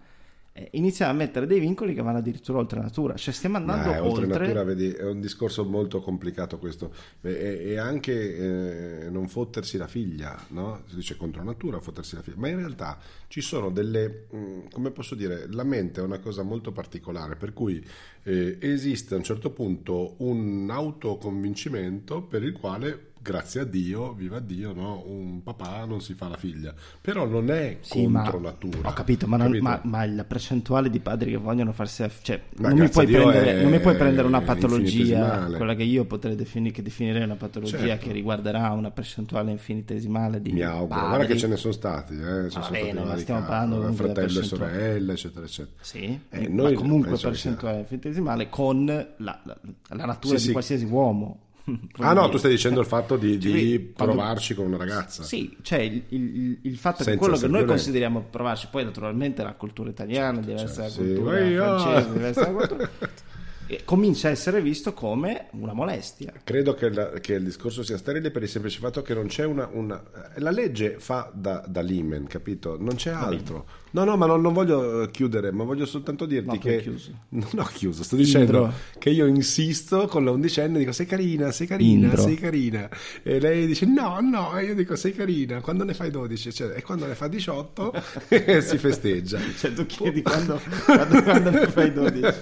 eh, 0.58 0.70
iniziamo 0.72 1.12
a 1.12 1.14
mettere 1.14 1.48
dei 1.48 1.60
vincoli 1.60 1.94
che 1.94 2.02
vanno 2.02 2.20
addirittura 2.20 2.60
oltre 2.60 2.80
natura, 2.80 3.16
cioè 3.16 3.34
stiamo 3.34 3.58
andando 3.58 3.90
Beh, 3.92 4.00
oltre, 4.00 4.24
oltre... 4.24 4.40
natura, 4.40 4.64
vedi, 4.64 4.90
è 4.90 5.04
un 5.04 5.20
discorso 5.20 5.66
molto 5.66 6.00
complicato 6.00 6.58
questo. 6.60 6.94
E, 7.20 7.78
anche 7.78 9.04
eh, 9.04 9.10
non 9.10 9.28
fottersi 9.28 9.76
la 9.76 9.88
figlia, 9.88 10.42
no? 10.52 10.84
Si 10.88 10.96
dice 10.96 11.18
contro 11.18 11.44
natura 11.44 11.82
fottersi 11.82 12.16
la 12.16 12.22
figlia, 12.22 12.38
ma 12.38 12.48
in 12.48 12.56
realtà 12.56 12.98
ci 13.28 13.42
sono 13.42 13.70
delle, 13.70 14.28
mh, 14.30 14.70
come 14.72 14.92
posso 14.92 15.14
dire, 15.14 15.46
la 15.52 15.66
mente 15.66 16.00
è 16.00 16.04
una 16.06 16.20
cosa 16.20 16.42
molto 16.42 16.72
particolare, 16.72 17.36
per 17.36 17.52
cui 17.52 17.86
eh, 18.24 18.58
esiste 18.62 19.14
a 19.14 19.18
un 19.18 19.24
certo 19.24 19.50
punto 19.50 20.16
un 20.20 20.70
autoconvincimento 20.72 22.22
per 22.22 22.44
il 22.44 22.54
quale 22.54 23.12
grazie 23.26 23.62
a 23.62 23.64
Dio, 23.64 24.14
viva 24.14 24.40
Dio, 24.40 24.72
no? 24.72 25.02
un 25.08 25.42
papà 25.42 25.84
non 25.86 26.00
si 26.00 26.14
fa 26.14 26.28
la 26.28 26.38
figlia, 26.38 26.72
però 27.02 27.26
non 27.26 27.50
è 27.50 27.78
Sì, 27.82 28.06
ma- 28.06 28.22
contro 28.22 28.40
natura. 28.40 28.90
Ho 28.90 28.94
capito, 28.94 29.26
ma, 29.26 29.36
non- 29.38 29.48
capito? 29.48 29.64
ma- 29.64 29.80
ma 29.84 30.06
la 30.06 30.24
percentuale 30.26 30.92
di 30.92 31.00
padri 31.00 31.32
che 31.32 31.38
vogliono 31.38 31.72
farsi... 31.72 32.08
Cioè, 32.22 32.40
Ma 32.58 32.70
non, 32.70 32.78
mi 32.78 32.88
prendere, 32.90 33.58
è 33.58 33.62
non 33.64 33.72
mi 33.72 33.80
puoi 33.80 33.96
prendere 33.96 34.28
una 34.28 34.42
patologia, 34.42 35.48
quella 35.56 35.74
che 35.74 35.82
io 35.82 36.06
potrei 36.06 36.36
definire, 36.36 36.72
che 36.72 36.84
definirei 36.84 37.24
una 37.24 37.36
patologia 37.36 37.78
Certo. 37.80 38.06
che 38.06 38.12
riguarderà 38.14 38.70
una 38.72 38.92
percentuale 38.92 39.50
infinitesimale 39.50 40.40
di 40.40 40.52
Mi 40.52 40.62
auguro, 40.62 40.88
padri. 40.88 41.08
guarda 41.08 41.26
che 41.26 41.38
ce 41.38 41.48
ne 41.48 41.56
sono 41.58 41.74
stati, 41.74 42.14
eh? 42.14 42.50
sono 42.52 42.68
bene, 42.70 42.92
stati 42.92 43.08
ma 43.08 43.18
stiamo 43.18 43.40
parlando 43.42 43.90
di 43.90 43.96
fratello 43.96 44.40
e 44.40 44.44
sorelle, 44.44 45.14
eccetera, 45.14 45.46
eccetera. 45.46 45.76
Sì, 45.82 46.20
Eh, 46.30 46.50
ma 46.50 46.72
comunque 46.74 47.18
percentuale 47.18 47.80
infinitesimale 47.80 48.50
con 48.50 48.86
la, 48.86 49.42
la- 49.44 49.58
la 49.90 50.06
natura 50.06 50.34
Sì, 50.36 50.42
di 50.42 50.46
sì. 50.48 50.52
qualsiasi 50.52 50.86
uomo. 50.86 51.40
Ah 52.00 52.14
no, 52.14 52.30
tu 52.30 52.38
stai 52.38 52.52
dicendo 52.52 52.80
il 52.80 52.86
fatto 52.86 53.18
di, 53.18 53.38
di 53.38 53.50
Cioè, 53.50 53.94
quando- 53.94 54.14
provarci 54.16 54.54
con 54.54 54.66
una 54.68 54.78
ragazza. 54.78 55.24
Sì, 55.24 55.56
cioè 55.62 55.80
il, 55.80 56.04
il- 56.10 56.60
il 56.62 56.78
fatto 56.78 56.98
che 56.98 57.04
Senza 57.06 57.20
quello 57.20 57.38
che 57.38 57.48
noi 57.48 57.66
consideriamo 57.66 58.24
provarci, 58.30 58.68
poi 58.70 58.84
naturalmente 58.84 59.42
la 59.44 59.54
cultura 59.54 59.90
italiana 59.90 60.40
è 60.40 60.42
diversa 60.44 60.82
dalla 60.82 60.90
sì. 60.90 60.98
cultura 61.00 61.40
Ehi, 61.40 61.58
oh. 61.58 61.80
francese, 61.80 62.12
diversa 62.14 62.44
dalla 62.46 62.58
cultura... 62.58 62.90
e 63.68 63.82
comincia 63.84 64.28
a 64.28 64.32
essere 64.32 64.62
visto 64.62 64.94
come 64.94 65.48
una 65.52 65.74
molestia. 65.74 66.34
Credo 66.44 66.74
che, 66.76 66.90
la- 66.90 67.10
che 67.20 67.34
il 67.34 67.44
discorso 67.44 67.84
sia 67.84 67.98
sterile 67.98 68.32
per 68.32 68.44
il 68.44 68.50
semplice 68.50 68.80
fatto 68.80 69.02
che 69.02 69.14
non 69.14 69.28
c'è 69.28 69.46
una... 69.46 69.68
una- 69.72 70.04
la 70.38 70.52
legge 70.52 70.96
fa 71.00 71.32
da, 71.34 71.64
da 71.68 71.82
limen, 71.82 72.28
capito? 72.28 72.78
Non 72.80 72.96
c'è 72.96 73.12
altro. 73.12 73.66
No, 73.92 74.04
no, 74.04 74.18
ma 74.18 74.26
non, 74.26 74.42
non 74.42 74.52
voglio 74.52 75.04
eh, 75.04 75.12
chiudere, 75.12 75.52
ma 75.52 75.64
voglio 75.64 75.86
soltanto 75.86 76.26
dirti 76.26 76.48
No, 76.50 76.58
che... 76.58 76.82
chiuso. 76.82 77.12
Non 77.36 77.48
ho 77.58 77.64
chiuso, 77.74 78.04
sto 78.04 78.16
dicendo 78.18 78.58
Indro. 78.58 78.74
che 79.00 79.10
io 79.10 79.26
insisto 79.26 80.08
con 80.08 80.26
la 80.26 80.32
undicenne, 80.32 80.78
dico 80.80 80.92
sei 80.92 81.06
carina, 81.06 81.52
sei 81.52 81.66
carina, 81.68 82.08
Indro. 82.08 82.22
sei 82.22 82.36
carina. 82.36 82.90
E 83.24 83.40
lei 83.40 83.66
dice 83.66 83.86
no, 83.86 84.20
no, 84.20 84.58
e 84.58 84.66
io 84.66 84.76
dico 84.76 84.96
sei 84.98 85.14
carina, 85.14 85.62
quando 85.62 85.84
ne 85.86 85.94
fai 85.94 86.12
12? 86.12 86.52
Cioè, 86.54 86.74
e 86.78 86.82
quando 86.82 87.06
ne 87.06 87.16
fa 87.16 87.28
18 87.30 87.94
si 88.62 88.78
festeggia. 88.78 89.40
Cioè 89.58 89.72
tu 89.74 89.86
chiedi 89.86 90.22
quando, 90.22 90.60
quando, 90.84 91.24
quando 91.24 91.50
ne 91.52 91.68
fai 91.68 91.92
12. 91.94 92.24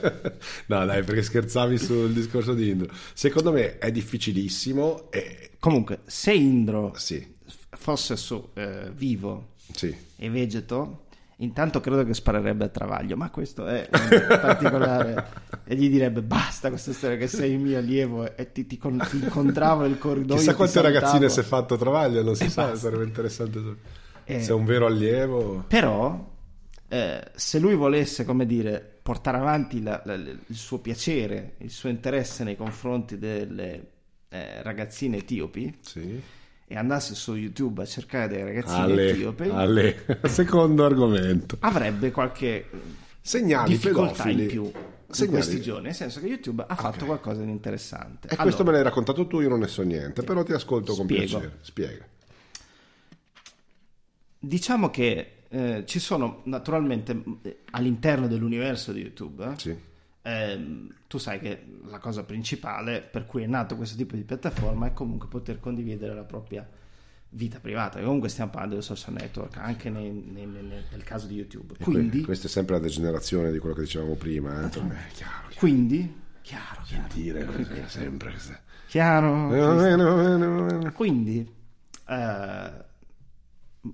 No, 0.68 0.86
dai, 0.86 1.04
perché 1.14 1.22
scherzavi 1.22 1.78
sul 1.78 2.12
discorso 2.12 2.54
di 2.56 2.70
Indro. 2.70 2.94
Secondo 3.14 3.52
me 3.52 3.78
è 3.78 3.92
difficilissimo 3.92 5.12
e 5.12 5.52
Comunque, 5.60 6.00
se 6.06 6.34
Indro 6.34 6.94
sì, 6.96 7.36
fosse 7.70 8.18
su, 8.18 8.50
eh, 8.56 8.92
vivo 8.94 9.52
sì. 9.72 9.96
e 10.18 10.30
vegeto, 10.30 11.06
intanto 11.38 11.80
credo 11.80 12.04
che 12.04 12.14
sparerebbe 12.14 12.66
a 12.66 12.68
Travaglio, 12.68 13.16
ma 13.16 13.30
questo 13.30 13.66
è 13.68 13.88
particolare 14.42 15.26
e 15.64 15.76
gli 15.76 15.90
direbbe 15.90 16.22
basta 16.22 16.68
questa 16.68 16.92
storia 16.92 17.16
che 17.16 17.28
sei 17.28 17.54
il 17.54 17.60
mio 17.60 17.78
allievo 17.78 18.36
e 18.36 18.52
ti, 18.52 18.68
ti 18.68 18.78
con- 18.78 19.06
ti 19.10 19.18
incontravo 19.18 19.84
nel 19.84 19.98
corridoio. 19.98 20.38
Chissà 20.38 20.56
quante 20.56 20.82
ragazzine 20.82 21.30
si 21.30 21.40
è 21.40 21.44
fatto 21.44 21.78
Travaglio, 21.78 22.24
non 22.24 22.36
si 22.36 22.44
E 22.44 22.50
sa, 22.50 22.64
basta. 22.64 22.90
sarebbe 22.90 23.06
interessante. 23.06 23.62
Eh. 24.26 24.42
Se 24.42 24.50
è 24.50 24.54
un 24.54 24.66
vero 24.66 24.86
allievo. 24.86 25.64
Però, 25.68 26.30
eh, 26.90 27.24
se 27.36 27.60
lui 27.60 27.76
volesse, 27.76 28.26
come 28.26 28.46
dire, 28.46 28.93
portare 29.04 29.38
avanti 29.38 29.84
la- 29.84 30.02
la- 30.06 30.16
il 30.16 30.40
suo 30.56 30.80
piacere, 30.80 31.56
il 31.60 31.70
suo 31.70 31.90
interesse 31.90 32.44
nei 32.44 32.56
confronti 32.56 33.18
delle 33.20 33.88
eh, 34.30 34.64
ragazzine 34.64 35.18
etiopi 35.18 35.78
Sì. 35.82 36.20
e 36.66 36.76
andasse 36.76 37.14
su 37.14 37.36
YouTube 37.36 37.84
a 37.84 37.86
cercare 37.86 38.28
dei 38.30 38.44
ragazzini 38.44 38.82
Ale, 38.82 39.10
etiopi, 39.10 39.44
Ale. 39.50 40.06
Secondo 40.26 40.86
argomento. 40.86 41.58
avrebbe 41.60 42.10
qualche 42.12 42.68
Segnali 43.22 43.70
difficoltà 43.70 44.24
pedofili. 44.24 44.42
in 44.44 44.48
più 44.48 44.72
in 45.16 45.28
questi 45.30 45.62
giorni, 45.62 45.84
nel 45.86 45.94
senso 45.94 46.20
che 46.20 46.26
YouTube 46.26 46.66
ha 46.68 46.76
fatto 46.76 47.06
qualcosa 47.06 47.44
di 47.44 47.52
interessante. 47.52 48.28
E 48.30 48.36
questo 48.36 48.62
Allora, 48.64 48.64
me 48.64 48.72
l'hai 48.72 48.84
raccontato 48.84 49.28
tu, 49.28 49.42
io 49.42 49.50
non 49.50 49.60
ne 49.60 49.68
so 49.68 49.84
niente, 49.84 50.24
però 50.24 50.42
ti 50.42 50.54
ascolto 50.54 50.96
con 50.96 51.06
Spiego. 51.06 51.26
piacere. 51.38 51.58
Spiega. 51.62 52.06
Diciamo 54.40 54.90
che 54.90 55.43
eh, 55.56 55.84
ci 55.86 56.00
sono 56.00 56.42
naturalmente 56.46 57.24
eh, 57.44 57.60
all'interno 57.72 58.28
dell'universo 58.28 58.92
di 58.92 59.02
YouTube, 59.02 59.46
eh, 59.46 59.60
Sì. 59.60 59.78
ehm, 60.24 60.94
tu 61.08 61.20
sai 61.20 61.40
che 61.40 61.64
la 61.86 62.00
cosa 62.00 62.24
principale 62.24 63.02
per 63.02 63.26
cui 63.28 63.44
è 63.44 63.46
nato 63.46 63.76
questo 63.76 63.96
tipo 63.96 64.16
di 64.16 64.24
piattaforma 64.24 64.88
è 64.88 64.94
comunque 64.94 65.28
poter 65.28 65.60
condividere 65.60 66.16
la 66.16 66.24
propria 66.24 66.68
vita 67.36 67.60
privata. 67.60 68.00
E 68.00 68.04
comunque 68.04 68.30
stiamo 68.30 68.50
parlando 68.50 68.76
dei 68.76 68.84
social 68.84 69.14
network 69.14 69.58
anche 69.58 69.90
nei- 69.92 70.12
nei- 70.12 70.46
nei- 70.48 70.84
nel 70.90 71.04
caso 71.04 71.28
di 71.28 71.36
YouTube. 71.36 71.76
Quindi, 71.80 72.24
Questa 72.24 72.48
è 72.48 72.50
sempre 72.50 72.76
la 72.76 72.82
degenerazione 72.82 73.52
di 73.52 73.60
quello 73.60 73.76
che 73.76 73.82
dicevamo 73.82 74.16
prima. 74.16 74.62
Eh? 74.64 74.66
Eh, 74.66 74.70
chiaro, 74.70 74.94
chiaro. 75.14 75.54
quindi, 75.58 76.16
chiaro, 76.42 76.82
chiaro, 76.84 77.14
Dire 77.14 77.46
così, 77.46 77.66
sempre. 77.88 78.34
chiaro, 78.88 79.48
va 79.50 79.74
bene, 79.76 80.04
va 80.04 80.62
bene. 80.64 80.92
Quindi, 80.94 81.48
eh, 82.08 82.72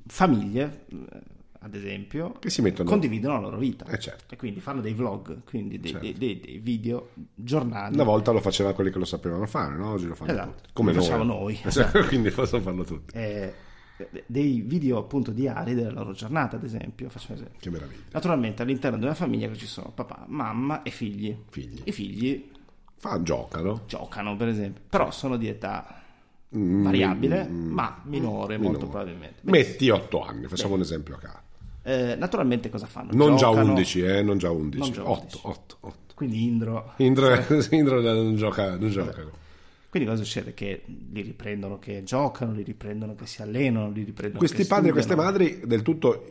famiglie, 0.07 0.85
eh, 0.87 1.37
ad 1.61 1.75
esempio, 1.75 2.31
Che 2.39 2.49
si 2.49 2.61
mettono- 2.61 2.89
condividono 2.89 3.33
la 3.35 3.39
loro 3.41 3.57
vita. 3.57 3.85
Eh, 3.85 3.99
certo. 3.99 4.33
E 4.33 4.37
quindi 4.37 4.59
fanno 4.61 4.81
dei 4.81 4.93
vlog, 4.93 5.43
quindi 5.43 5.79
dei, 5.79 5.91
Certo. 5.91 6.05
dei- 6.05 6.17
dei- 6.17 6.39
dei 6.39 6.57
video 6.59 7.09
giornali. 7.35 7.93
Una 7.93 8.03
volta 8.03 8.31
lo 8.31 8.39
facevano 8.39 8.75
quelli 8.75 8.91
che 8.91 8.97
lo 8.99 9.05
sapevano 9.05 9.45
fare, 9.45 9.75
no? 9.75 9.91
Oggi 9.91 10.07
lo 10.07 10.15
fanno 10.15 10.31
Esatto. 10.31 10.51
tutti. 10.55 10.69
Come 10.73 10.91
Lo 10.93 10.97
noi. 10.99 11.05
facciamo 11.07 11.23
noi, 11.23 11.59
Esatto, 11.65 12.03
Quindi 12.05 12.31
possono 12.31 12.61
farlo 12.61 12.83
tutti. 12.83 13.13
eh, 13.17 13.53
dei 14.25 14.61
video 14.61 14.97
appunto 14.97 15.31
diari 15.31 15.73
della 15.73 15.91
loro 15.91 16.13
giornata, 16.13 16.55
ad 16.55 16.63
esempio. 16.63 17.09
Faccio 17.09 17.31
un 17.31 17.35
esempio. 17.39 17.59
Che 17.59 17.69
meraviglia. 17.69 18.03
Naturalmente 18.13 18.61
all'interno 18.61 18.97
di 18.97 19.03
una 19.03 19.13
famiglia 19.13 19.53
ci 19.53 19.67
sono 19.67 19.91
papà, 19.93 20.23
mamma 20.27 20.83
e 20.83 20.89
figli. 20.91 21.35
Figli. 21.49 21.81
I 21.83 21.91
figli 21.91 22.51
Fa, 22.95 23.21
giocano. 23.21 23.81
giocano, 23.87 24.37
per 24.37 24.47
esempio, 24.47 24.81
però 24.89 25.11
sono 25.11 25.35
di 25.35 25.47
età 25.49 25.95
Mm, 26.55 26.81
variabile, 26.83 27.47
mm, 27.47 27.69
ma 27.71 28.01
minore, 28.05 28.57
minore. 28.57 28.57
molto 28.57 28.87
probabilmente. 28.87 29.41
Metti 29.43 29.87
8 29.89 30.23
anni, 30.23 30.47
facciamo 30.47 30.73
un 30.73 30.81
esempio 30.81 31.13
a 31.15 31.19
caso. 31.19 31.41
Eh, 31.89 32.15
naturalmente 32.15 32.69
cosa 32.69 32.85
fanno? 32.85 33.09
Non 33.13 33.35
già 33.35 33.47
Giocano, 33.47 33.71
11, 33.71 34.01
eh, 34.01 34.21
non 34.21 34.37
già 34.37 34.51
11. 34.51 34.77
Non 34.77 34.91
già 34.91 35.09
8, 35.09 35.21
11. 35.21 35.39
8, 35.41 35.77
8. 35.79 35.95
Quindi 36.13 36.43
Indro. 36.43 36.93
Indro, 36.97 37.33
Indro 37.71 37.99
non 38.01 38.35
gioca, 38.35 38.77
non 38.77 38.89
gioca. 38.89 39.25
Quindi 39.89 40.07
cosa 40.07 40.23
succede? 40.23 40.53
Che 40.53 40.83
li 40.85 41.21
riprendono 41.21 41.79
che 41.79 42.03
giocano, 42.03 42.51
li 42.51 42.61
riprendono 42.61 43.15
che 43.15 43.25
si 43.25 43.41
allenano, 43.41 43.89
li 43.89 44.03
riprendono 44.03 44.37
Questi 44.37 44.65
padri 44.67 44.89
e 44.89 44.91
queste 44.91 45.15
madri 45.15 45.61
del 45.65 45.81
tutto 45.81 46.27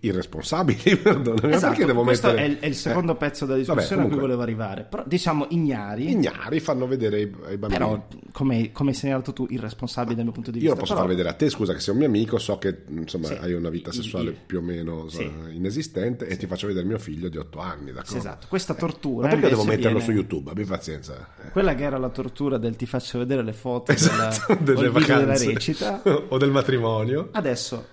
irresponsabili, 0.00 0.96
perdonami, 0.96 1.52
Esatto, 1.54 1.68
perché 1.72 1.84
devo 1.86 2.02
questo 2.02 2.28
mettere... 2.28 2.44
è, 2.44 2.48
il, 2.48 2.58
è 2.58 2.66
il 2.66 2.74
secondo 2.74 3.12
Eh, 3.12 3.16
pezzo 3.16 3.44
della 3.44 3.58
vabbè, 3.58 3.70
discussione 3.74 4.02
a 4.02 4.04
cui 4.06 4.14
comunque, 4.16 4.20
volevo 4.36 4.42
arrivare. 4.42 4.84
Però 4.88 5.02
diciamo 5.06 5.46
ignari, 5.50 6.10
Ignari 6.10 6.60
fanno 6.60 6.86
vedere 6.86 7.16
ai, 7.16 7.22
ai 7.46 7.56
bambini. 7.58 7.68
però 7.80 8.06
come, 8.32 8.72
come 8.72 8.90
hai 8.90 8.96
segnalato 8.96 9.32
tu, 9.32 9.46
irresponsabili 9.50 10.14
dal 10.14 10.24
mio 10.24 10.32
punto 10.32 10.50
di 10.50 10.56
Io 10.58 10.62
vista. 10.62 10.74
lo 10.76 10.80
posso 10.80 10.94
però- 10.94 11.06
far 11.06 11.14
vedere 11.16 11.34
a 11.34 11.36
te, 11.36 11.50
scusa, 11.50 11.72
che 11.74 11.80
sei 11.80 11.92
un 11.92 12.00
mio 12.00 12.08
amico, 12.08 12.38
so 12.38 12.56
che 12.58 12.78
insomma 12.88 13.26
Sì. 13.26 13.34
hai 13.34 13.52
una 13.52 13.68
vita 13.68 13.92
sessuale 13.92 14.30
il- 14.30 14.36
più 14.46 14.58
o 14.58 14.62
meno 14.62 15.08
Sì. 15.08 15.20
eh, 15.22 15.52
inesistente 15.52 16.26
e 16.26 16.36
ti 16.36 16.46
faccio 16.46 16.66
vedere 16.66 16.86
mio 16.86 16.98
figlio 16.98 17.28
di 17.28 17.36
8 17.36 17.58
anni, 17.60 17.86
d'accordo? 17.92 18.10
Sì, 18.10 18.16
esatto. 18.16 18.46
Questa 18.48 18.74
tortura 18.74 19.26
Ma 19.26 19.34
perché 19.34 19.48
devo 19.48 19.60
invece 19.62 19.76
metterlo 19.76 19.98
viene- 19.98 20.12
su 20.14 20.18
YouTube? 20.18 20.50
Abbi 20.50 20.64
pazienza. 20.64 21.28
Eh. 21.44 21.50
Quella 21.50 21.74
che 21.74 21.82
era 21.84 21.98
la 21.98 22.08
tortura 22.08 22.56
del 22.58 22.76
ti 22.76 22.86
faccio 22.86 23.18
vedere 23.18 23.42
le 23.42 23.52
foto 23.52 23.92
Esatto, 23.92 24.54
della, 24.54 24.60
delle 24.64 24.88
video 24.90 25.02
della 25.18 25.24
vacanze 25.26 25.52
recita. 25.52 26.02
o 26.28 26.38
del 26.38 26.50
matrimonio. 26.50 27.28
Adesso, 27.32 27.86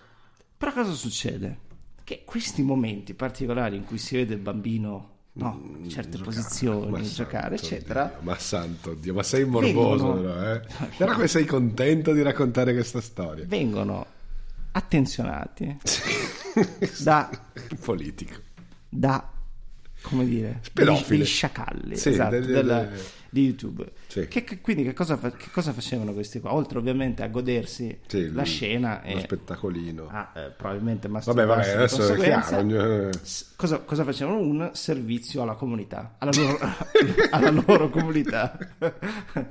però 0.60 0.74
cosa 0.74 0.92
succede? 0.92 1.58
Che 2.04 2.24
questi 2.26 2.62
momenti 2.64 3.14
particolari 3.14 3.78
in 3.78 3.86
cui 3.86 3.98
si 3.98 4.16
vede 4.18 4.34
il 4.34 4.40
bambino 4.42 5.10
no, 5.34 5.62
in 5.78 5.90
certe 5.90 6.18
Mm, 6.18 6.22
Giocare, 6.22 6.24
posizioni, 6.26 7.04
giocare, 7.10 7.58
santo 7.58 7.66
eccetera, 7.76 8.06
Dio, 8.06 8.18
ma 8.22 8.38
santo 8.38 8.94
Dio, 8.96 9.14
ma 9.14 9.24
sei 9.24 9.46
morboso, 9.46 10.14
Vengono- 10.14 10.22
però, 10.34 10.54
eh? 10.54 10.62
Però 10.98 11.14
come 11.14 11.28
sei 11.28 11.46
contento 11.46 12.12
di 12.12 12.22
raccontare 12.22 12.74
questa 12.74 13.00
storia? 13.00 13.46
vengono 13.48 14.06
attenzionati 14.72 15.78
da, 17.02 17.30
Politico. 17.80 18.34
da 18.90 19.32
come 20.02 20.26
dire, 20.26 20.62
degli, 20.74 21.04
degli 21.08 21.26
sciacalli 21.26 21.96
Sì, 21.96 22.10
esatto, 22.10 22.32
delle- 22.32 22.46
della- 22.48 22.84
delle- 22.84 23.02
di 23.32 23.46
YouTube. 23.46 23.86
Sì. 24.08 24.28
Che, 24.28 24.44
che- 24.44 24.60
quindi 24.62 24.84
che 24.84 24.94
cosa, 24.94 25.16
fa- 25.18 25.32
che 25.32 25.50
cosa 25.52 25.72
facevano 25.74 26.14
questi 26.14 26.40
qua? 26.40 26.54
Oltre 26.54 26.78
ovviamente 26.80 27.22
a 27.24 27.28
godersi 27.28 28.00
Sì, 28.08 28.32
la 28.32 28.44
scena 28.44 29.02
Lo 29.06 29.18
e 29.18 29.20
spettacolino. 29.22 30.08
a 30.10 30.32
eh, 30.36 30.50
probabilmente 30.56 31.08
Vabbè, 31.08 31.46
vabbè, 31.46 31.70
adesso 31.70 32.14
è 32.14 32.18
chiaro. 32.18 33.10
Cosa, 33.56 33.80
cosa 33.80 34.04
facevano? 34.04 34.40
Un 34.40 34.70
servizio 34.74 35.42
alla 35.42 35.54
comunità, 35.56 36.16
alla 36.18 36.32
loro, 36.36 36.58
alla 37.32 37.50
loro 37.52 37.90
comunità. 37.90 38.58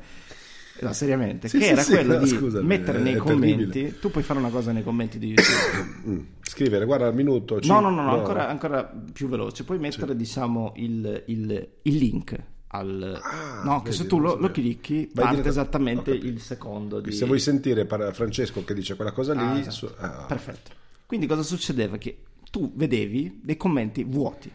No, 0.80 0.92
seriamente, 0.92 1.48
Sì, 1.48 1.58
che 1.58 1.64
sì, 1.64 1.70
era 1.72 1.82
sì, 1.82 1.90
quello 1.90 2.12
no, 2.14 2.18
di 2.20 2.28
scusami, 2.28 2.64
mettere 2.64 2.98
nei 3.00 3.14
terribile. 3.14 3.54
commenti. 3.56 3.98
Tu 3.98 4.10
puoi 4.12 4.22
fare 4.22 4.38
una 4.38 4.50
cosa 4.50 4.70
nei 4.70 4.84
commenti 4.84 5.18
di 5.18 5.34
YouTube. 5.34 5.96
Mm. 6.08 6.20
Scrivere, 6.40 6.84
guarda 6.84 7.06
al 7.08 7.14
minuto. 7.16 7.54
No, 7.56 7.60
cinque- 7.60 7.82
no, 7.82 7.90
no, 7.90 8.02
no, 8.02 8.12
ancora, 8.14 8.48
ancora 8.48 8.84
più 9.12 9.26
veloce. 9.28 9.64
Puoi 9.64 9.78
mettere, 9.80 10.14
diciamo, 10.14 10.72
il, 10.76 11.24
il- 11.26 11.68
il 11.82 11.96
link 11.96 12.36
al... 12.68 13.18
Ah, 13.22 13.62
no, 13.64 13.78
che 13.78 13.84
vedi, 13.90 13.96
se 13.96 14.06
tu 14.06 14.16
non 14.18 14.24
lo, 14.26 14.36
lo 14.36 14.50
clicchi, 14.50 15.04
Vai 15.12 15.24
parte 15.24 15.28
diretta- 15.30 15.48
esattamente 15.48 16.10
il 16.10 16.40
secondo 16.40 17.00
di... 17.00 17.12
Se 17.12 17.24
vuoi 17.26 17.38
sentire 17.40 17.86
Francesco 18.12 18.64
che 18.64 18.74
dice 18.74 18.94
quella 18.96 19.12
cosa 19.12 19.32
lì, 19.34 19.40
Ah, 19.40 19.58
esatto. 19.58 19.70
su- 19.74 19.90
ah, 19.98 20.24
Perfetto. 20.28 20.70
Quindi 21.06 21.26
cosa 21.26 21.42
succedeva? 21.42 21.96
Che 21.96 22.18
tu 22.50 22.70
vedevi 22.74 23.40
dei 23.42 23.56
commenti 23.56 24.04
vuoti, 24.04 24.52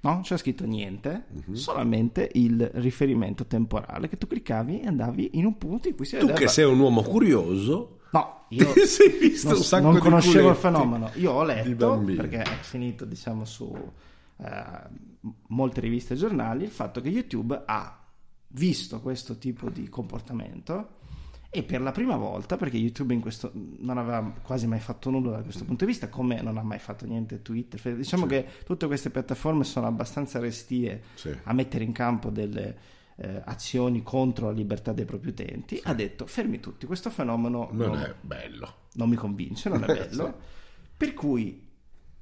no? 0.00 0.20
C'era 0.22 0.36
scritto 0.38 0.66
niente, 0.66 1.24
Mhm. 1.46 1.54
solamente 1.54 2.28
il 2.34 2.70
riferimento 2.74 3.46
temporale 3.46 4.08
che 4.08 4.18
tu 4.18 4.26
cliccavi 4.26 4.80
e 4.82 4.86
andavi 4.86 5.30
in 5.34 5.46
un 5.46 5.56
punto 5.56 5.88
in 5.88 5.94
cui 5.96 6.04
si 6.04 6.12
tu 6.18 6.26
vedeva... 6.26 6.38
che 6.38 6.48
sei 6.48 6.64
un 6.64 6.78
uomo 6.78 7.02
curioso, 7.02 7.98
No, 8.14 8.44
io 8.50 8.72
sei 8.86 9.08
visto 9.18 9.48
non, 9.48 9.56
un 9.56 9.62
sacco 9.64 9.82
non 9.86 9.94
di 9.94 10.00
conoscevo 10.00 10.50
il 10.50 10.54
fenomeno. 10.56 11.10
Io 11.14 11.32
ho 11.32 11.42
letto, 11.42 12.00
perché 12.14 12.42
è 12.42 12.58
finito 12.60 13.04
diciamo 13.04 13.44
su 13.44 13.74
eh, 14.36 14.52
molte 15.48 15.80
riviste 15.80 16.14
e 16.14 16.16
giornali, 16.16 16.64
il 16.64 16.70
fatto 16.70 17.00
che 17.00 17.08
YouTube 17.08 17.62
ha 17.64 17.98
visto 18.48 19.00
questo 19.00 19.36
tipo 19.38 19.70
di 19.70 19.88
comportamento 19.88 21.02
e 21.50 21.62
per 21.62 21.80
la 21.80 21.92
prima 21.92 22.16
volta, 22.16 22.56
perché 22.56 22.76
YouTube 22.76 23.14
in 23.14 23.20
questo 23.20 23.52
non 23.54 23.96
aveva 23.96 24.22
quasi 24.42 24.66
mai 24.66 24.80
fatto 24.80 25.10
nulla 25.10 25.36
da 25.36 25.42
questo 25.42 25.64
punto 25.64 25.84
di 25.84 25.90
vista, 25.92 26.08
come 26.08 26.40
non 26.42 26.58
ha 26.58 26.62
mai 26.62 26.80
fatto 26.80 27.06
niente 27.06 27.42
Twitter, 27.42 27.94
diciamo 27.96 28.24
Sì. 28.24 28.28
che 28.28 28.46
tutte 28.64 28.86
queste 28.86 29.10
piattaforme 29.10 29.62
sono 29.62 29.86
abbastanza 29.86 30.40
restie 30.40 31.02
Sì. 31.14 31.32
a 31.44 31.52
mettere 31.52 31.84
in 31.84 31.92
campo 31.92 32.30
delle 32.30 32.92
eh, 33.16 33.40
azioni 33.44 34.02
contro 34.02 34.46
la 34.46 34.52
libertà 34.52 34.92
dei 34.92 35.04
propri 35.04 35.28
utenti, 35.28 35.80
ha 35.84 35.94
detto 35.94 36.26
fermi 36.26 36.58
tutti, 36.58 36.84
questo 36.86 37.10
fenomeno 37.10 37.68
non 37.70 37.86
non- 37.90 38.00
è 38.00 38.12
bello. 38.20 38.74
non 38.94 39.08
mi 39.08 39.14
convince, 39.14 39.68
non 39.68 39.84
è 39.84 39.86
bello. 39.94 40.26
Sì. 40.26 40.46
Per 40.96 41.14
cui 41.14 41.64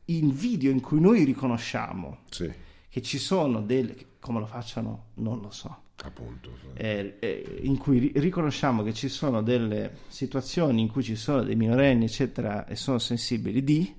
in 0.07 0.31
video 0.35 0.71
in 0.71 0.81
cui 0.83 1.01
noi 1.01 1.25
riconosciamo 1.25 2.19
Sì, 2.29 2.53
che 2.93 3.01
ci 3.01 3.17
sono 3.17 3.63
delle... 3.63 3.97
come 4.21 4.39
lo 4.39 4.45
facciano? 4.45 5.07
Non 5.15 5.41
lo 5.41 5.51
so. 5.51 5.85
appunto. 6.03 6.51
Eh, 6.75 7.17
eh, 7.21 7.61
in 7.63 7.79
cui 7.79 7.99
ri- 7.99 8.13
riconosciamo 8.17 8.83
che 8.83 8.93
ci 8.93 9.09
sono 9.09 9.41
delle 9.43 9.93
situazioni 10.09 10.83
in 10.83 10.89
cui 10.91 11.03
ci 11.03 11.17
sono 11.17 11.43
dei 11.43 11.57
minorenni, 11.57 12.05
eccetera, 12.05 12.67
e 12.67 12.77
sono 12.77 12.99
sensibili 12.99 13.65
di... 13.65 13.95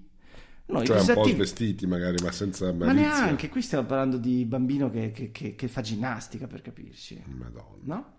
Noi 0.65 0.85
Cioè 0.85 0.99
un 0.99 1.05
po' 1.05 1.11
disattiv- 1.13 1.35
svestiti 1.35 1.87
magari, 1.87 2.17
ma 2.23 2.31
senza 2.31 2.71
Ma 2.71 2.85
malizia. 2.85 3.23
neanche, 3.25 3.49
qui 3.49 3.63
stiamo 3.63 3.85
parlando 3.87 4.17
di 4.17 4.45
bambino 4.45 4.91
che, 4.91 5.09
che- 5.11 5.31
che- 5.31 5.55
che 5.55 5.67
fa 5.67 5.81
ginnastica, 5.81 6.45
per 6.45 6.61
capirci. 6.61 7.19
Madonna. 7.25 7.95
No? 7.95 8.11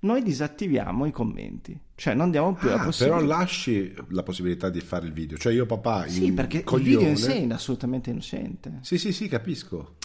Noi 0.00 0.22
disattiviamo 0.22 1.06
i 1.06 1.10
commenti, 1.10 1.76
cioè 1.94 2.12
non 2.14 2.30
diamo 2.30 2.52
più 2.52 2.68
la 2.68 2.80
Ah, 2.82 2.84
possibilità... 2.84 3.16
però 3.24 3.26
lasci 3.38 3.94
la 4.10 4.22
possibilità 4.22 4.68
di 4.68 4.80
fare 4.80 5.06
il 5.06 5.12
video. 5.14 5.38
Cioè 5.38 5.52
io 5.54 5.64
papà 5.64 6.06
Sì, 6.06 6.30
perché 6.32 6.62
coglione... 6.62 6.88
il 6.90 6.96
video 6.98 7.08
in 7.08 7.16
sé 7.16 7.42
è 7.48 7.52
assolutamente 7.52 8.10
innocente. 8.10 8.78
Sì, 8.82 8.98
sì, 8.98 9.10
sì, 9.12 9.26
capisco. 9.26 9.96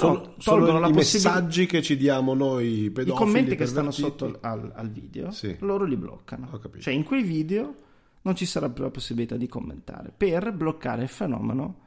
Però 0.00 0.34
sono 0.38 0.58
tolgono 0.58 0.78
la 0.80 0.88
i 0.88 0.92
possibilità- 0.92 1.34
messaggi 1.34 1.66
che 1.66 1.82
ci 1.82 1.96
diamo 1.96 2.32
noi 2.34 2.84
I 2.84 2.90
pedofili 2.90 3.24
commenti 3.24 3.56
che 3.56 3.66
stanno 3.66 3.90
sotto 3.90 4.38
al, 4.40 4.72
al 4.74 4.90
video, 4.90 5.30
Sì. 5.30 5.54
loro 5.60 5.84
li 5.84 5.96
bloccano. 5.96 6.48
Ho 6.50 6.58
capito. 6.58 6.82
Cioè 6.82 6.94
in 6.94 7.04
quei 7.04 7.22
video 7.22 7.74
non 8.22 8.34
ci 8.34 8.46
sarà 8.46 8.70
più 8.70 8.82
la 8.84 8.90
possibilità 8.90 9.36
di 9.36 9.46
commentare 9.48 10.12
per 10.16 10.52
bloccare 10.52 11.02
il 11.02 11.08
fenomeno 11.08 11.80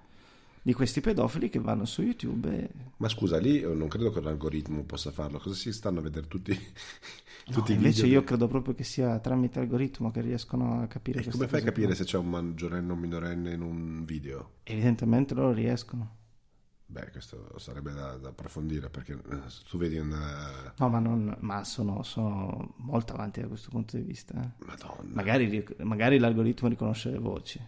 di 0.62 0.74
questi 0.74 1.00
pedofili 1.00 1.50
che 1.50 1.60
vanno 1.60 1.86
su 1.86 2.02
YouTube 2.02 2.50
e... 2.50 2.70
Ma 2.98 3.08
scusa, 3.08 3.38
lì 3.38 3.60
io 3.60 3.74
non 3.74 3.88
credo 3.88 4.12
che 4.12 4.20
l'algoritmo 4.22 4.84
possa 4.84 5.12
farlo. 5.12 5.38
Cosa 5.40 5.56
si 5.56 5.72
stanno 5.72 6.00
a 6.00 6.02
vedere 6.02 6.28
tutti, 6.28 6.52
No, 7.48 7.54
tutti 7.54 7.72
i 7.72 7.76
invece 7.76 8.04
video? 8.04 8.20
io 8.20 8.24
credo 8.26 8.48
proprio 8.48 8.74
che 8.74 8.84
sia 8.84 9.18
tramite 9.20 9.60
algoritmo 9.60 10.10
che 10.12 10.22
riescono 10.22 10.82
a 10.82 10.88
capire 10.88 11.20
E 11.20 11.22
queste 11.24 11.32
come 11.40 11.48
fai 11.50 11.60
a 11.60 11.64
cose 11.64 11.72
capire 11.74 11.88
qua. 11.94 11.96
se 11.96 12.04
c'è 12.06 12.18
un 12.18 12.30
maggiorenne 12.30 12.92
o 12.92 12.96
un 12.96 13.00
minorenne 13.00 13.54
in 13.54 13.62
un 13.62 14.06
video? 14.06 14.52
Evidentemente 14.64 15.34
loro 15.36 15.54
riescono. 15.54 16.16
Beh, 16.96 17.12
questo 17.12 17.52
sarebbe 17.58 17.92
da, 17.92 18.16
da 18.16 18.30
approfondire 18.30 18.90
perché 18.90 19.12
eh, 19.12 19.40
tu 19.70 19.78
vedi 19.78 19.98
un... 19.98 20.14
eh, 20.14 20.72
No, 20.78 20.88
ma, 20.88 21.00
non, 21.00 21.36
ma 21.42 21.62
sono, 21.66 22.04
sono 22.04 22.76
molto 22.78 23.12
avanti 23.12 23.42
da 23.42 23.48
questo 23.48 23.70
punto 23.70 23.98
di 23.98 24.04
vista. 24.04 24.34
eh. 24.42 24.64
Madonna. 24.66 25.12
Magari, 25.14 25.66
magari 25.80 26.18
l'algoritmo 26.20 26.70
riconosce 26.70 27.10
le 27.12 27.18
voci. 27.20 27.60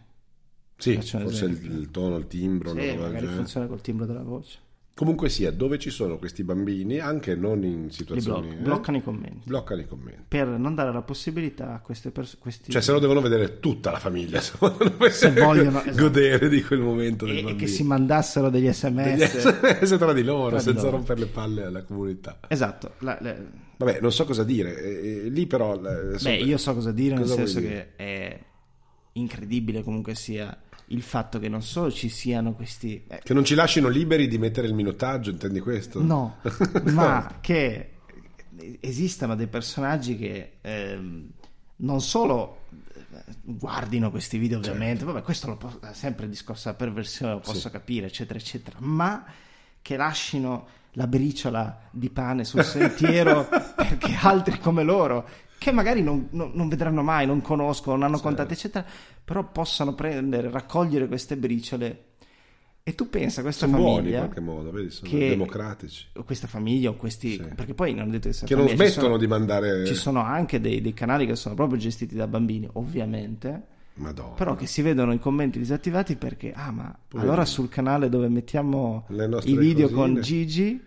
Sì, 0.77 0.95
forse 1.01 1.45
il, 1.45 1.61
il 1.73 1.91
tono, 1.91 2.15
il 2.15 2.27
timbro, 2.27 2.71
una 2.71 2.81
Sì, 2.83 2.87
magari 2.95 3.19
genere. 3.19 3.35
funziona 3.35 3.67
col 3.67 3.81
timbro 3.81 4.05
della 4.05 4.23
voce. 4.23 4.59
Comunque 4.97 5.29
sia, 5.29 5.51
dove 5.51 5.77
ci 5.77 5.91
sono 5.91 6.17
questi 6.17 6.43
bambini, 6.43 6.97
anche 6.97 7.35
non 7.35 7.63
in 7.63 7.91
situazioni... 7.91 8.47
blocca- 8.47 8.57
eh, 8.57 8.63
bloccano 8.63 8.97
i 8.97 9.03
commenti. 9.03 9.41
bloccano 9.47 9.81
i 9.81 9.85
commenti. 9.87 10.23
per 10.27 10.47
non 10.47 10.73
dare 10.73 10.91
la 10.91 11.03
possibilità 11.03 11.75
a 11.75 11.79
queste 11.81 12.09
persone 12.09 12.41
Cioè, 12.67 12.81
se 12.81 12.91
lo 12.91 12.97
devono 12.97 13.21
vedere 13.21 13.59
tutta 13.59 13.91
la 13.91 13.99
famiglia, 13.99 14.41
se 14.41 14.53
vogliono 14.57 14.95
Se 15.09 15.31
vogliono, 15.31 15.81
esatto. 15.83 16.01
godere 16.01 16.49
di 16.49 16.63
quel 16.63 16.79
momento 16.79 17.27
e, 17.27 17.45
e 17.47 17.55
che 17.55 17.67
si 17.67 17.83
mandassero 17.83 18.49
degli 18.49 18.63
Degli 18.63 18.73
sms 18.73 19.23
SMS 19.37 19.97
tra 19.99 20.13
di 20.13 20.23
loro, 20.23 20.49
Tra 20.49 20.57
di 20.57 20.63
senza 20.63 20.81
loro. 20.85 20.95
rompere 20.97 21.19
le 21.19 21.25
palle 21.27 21.63
alla 21.65 21.83
comunità. 21.83 22.39
esatto 22.47 22.93
la- 23.01 23.19
la- 23.21 23.35
Vabbè, 23.77 23.99
non 24.01 24.11
so 24.11 24.25
cosa 24.25 24.43
dire. 24.43 24.81
eh, 24.81 25.25
eh, 25.25 25.29
lì 25.29 25.45
però... 25.45 25.75
eh, 25.75 25.77
beh 25.79 26.11
insomma, 26.13 26.35
io 26.37 26.57
so 26.57 26.73
cosa 26.73 26.91
dire 26.91 27.15
cosa 27.17 27.35
nel 27.35 27.47
senso 27.47 27.59
dire? 27.59 27.93
che 27.95 28.03
è 28.03 28.39
incredibile 29.13 29.83
comunque 29.83 30.15
sia 30.15 30.57
il 30.87 31.01
fatto 31.01 31.37
che 31.39 31.49
non 31.49 31.61
solo 31.61 31.91
ci 31.91 32.07
siano 32.09 32.53
questi 32.53 33.03
eh, 33.07 33.19
Che 33.23 33.33
non 33.33 33.43
ci 33.43 33.55
lasciano 33.55 33.87
liberi 33.89 34.27
di 34.27 34.37
mettere 34.37 34.67
il 34.67 34.73
minutaggio, 34.73 35.29
intendi 35.29 35.59
questo? 35.59 36.01
no 36.01 36.37
ma 36.93 37.37
che 37.41 37.91
esistano 38.79 39.35
dei 39.35 39.47
personaggi 39.47 40.17
che 40.17 40.53
ehm, 40.61 41.29
non 41.77 42.01
solo 42.01 42.61
eh, 42.71 43.23
guardino 43.43 44.09
questi 44.09 44.37
video 44.37 44.57
ovviamente 44.57 45.05
vabbè 45.05 45.21
questo 45.21 45.47
lo 45.47 45.57
posso, 45.57 45.81
è 45.81 45.93
sempre 45.93 46.25
il 46.25 46.31
discorso 46.31 46.63
della 46.65 46.77
perversione 46.77 47.33
lo 47.33 47.39
posso 47.39 47.53
Certo. 47.53 47.67
Sì. 47.69 47.73
capire 47.73 48.05
eccetera 48.07 48.39
eccetera 48.39 48.77
ma 48.79 49.25
che 49.81 49.95
lasciano 49.95 50.67
la 50.93 51.05
briciola 51.05 51.81
di 51.91 52.09
pane 52.09 52.43
sul 52.43 52.63
sentiero 52.63 53.47
perché 53.75 54.17
altri 54.21 54.57
come 54.59 54.83
loro 54.83 55.27
che 55.57 55.71
magari 55.71 56.01
non, 56.03 56.27
non- 56.31 56.51
non 56.53 56.67
vedranno 56.67 57.01
mai, 57.03 57.25
non 57.25 57.41
conoscono, 57.41 57.95
non 57.95 58.05
hanno 58.05 58.15
Certo. 58.17 58.27
contatti 58.27 58.53
eccetera 58.53 58.85
però 59.23 59.43
possano 59.51 59.93
prendere, 59.93 60.49
raccogliere 60.49 61.07
queste 61.07 61.35
briciole 61.37 62.03
e 62.83 62.95
tu 62.95 63.09
pensa 63.09 63.41
a 63.41 63.43
questa 63.43 63.65
Sono 63.65 63.77
buoni 63.79 63.91
in 63.91 63.97
famiglia 64.03 64.19
qualche 64.19 64.39
modo, 64.39 64.71
vedi? 64.71 64.89
Sono 64.91 65.09
che- 65.11 65.29
democratici. 65.29 66.05
o 66.15 66.23
questa 66.23 66.47
famiglia 66.47 66.89
o 66.89 66.95
questi 66.95 67.31
Sì. 67.31 67.43
perché 67.53 67.73
poi 67.73 67.93
non 67.93 68.09
detto 68.09 68.29
Che 68.29 68.37
non 68.55 68.65
famiglia, 68.67 68.69
ci 68.69 68.75
smettono 68.75 69.01
sono- 69.07 69.17
di 69.17 69.27
mandare... 69.27 69.85
ci 69.85 69.93
sono 69.95 70.21
anche 70.21 70.61
dei, 70.61 70.79
dei 70.81 70.93
canali 70.93 71.25
che 71.25 71.35
sono 71.35 71.53
proprio 71.55 71.77
gestiti 71.77 72.15
da 72.15 72.27
bambini 72.27 72.69
ovviamente 72.73 73.63
Madonna. 73.95 74.35
però 74.35 74.55
che 74.55 74.67
si 74.67 74.81
vedono 74.81 75.11
i 75.11 75.19
commenti 75.19 75.57
disattivati 75.59 76.15
perché 76.15 76.53
ah 76.55 76.71
ma 76.71 76.97
Poi- 77.07 77.19
allora 77.19 77.43
sul 77.43 77.67
canale 77.67 78.07
dove 78.07 78.29
mettiamo 78.29 79.05
i 79.09 79.57
video 79.57 79.89
cosine. 79.89 80.13
con 80.13 80.21
Gigi 80.21 80.85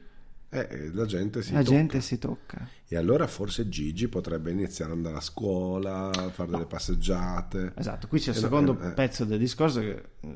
Eh, 0.53 0.91
la 0.93 1.07
gente 1.07 1.43
si 1.43 1.53
la 1.53 1.63
tocca. 1.63 1.71
gente 1.77 2.01
si 2.01 2.19
tocca 2.19 2.69
E 2.89 2.97
allora 2.97 3.29
forse 3.29 3.69
Gigi 3.69 4.09
potrebbe 4.09 4.51
iniziare 4.51 4.91
ad 4.91 4.97
andare 4.97 5.17
a 5.19 5.21
scuola, 5.21 6.11
a 6.11 6.31
fare 6.31 6.51
delle 6.51 6.67
passeggiate. 6.67 7.73
esatto 7.77 8.09
qui 8.09 8.19
c'è 8.19 8.31
il 8.31 8.37
Eh, 8.37 8.41
secondo 8.41 8.77
eh, 8.81 8.89
eh. 8.89 8.91
pezzo 8.93 9.25
del 9.25 9.39
discorso 9.39 9.79
che, 9.79 10.05
eh, 10.23 10.29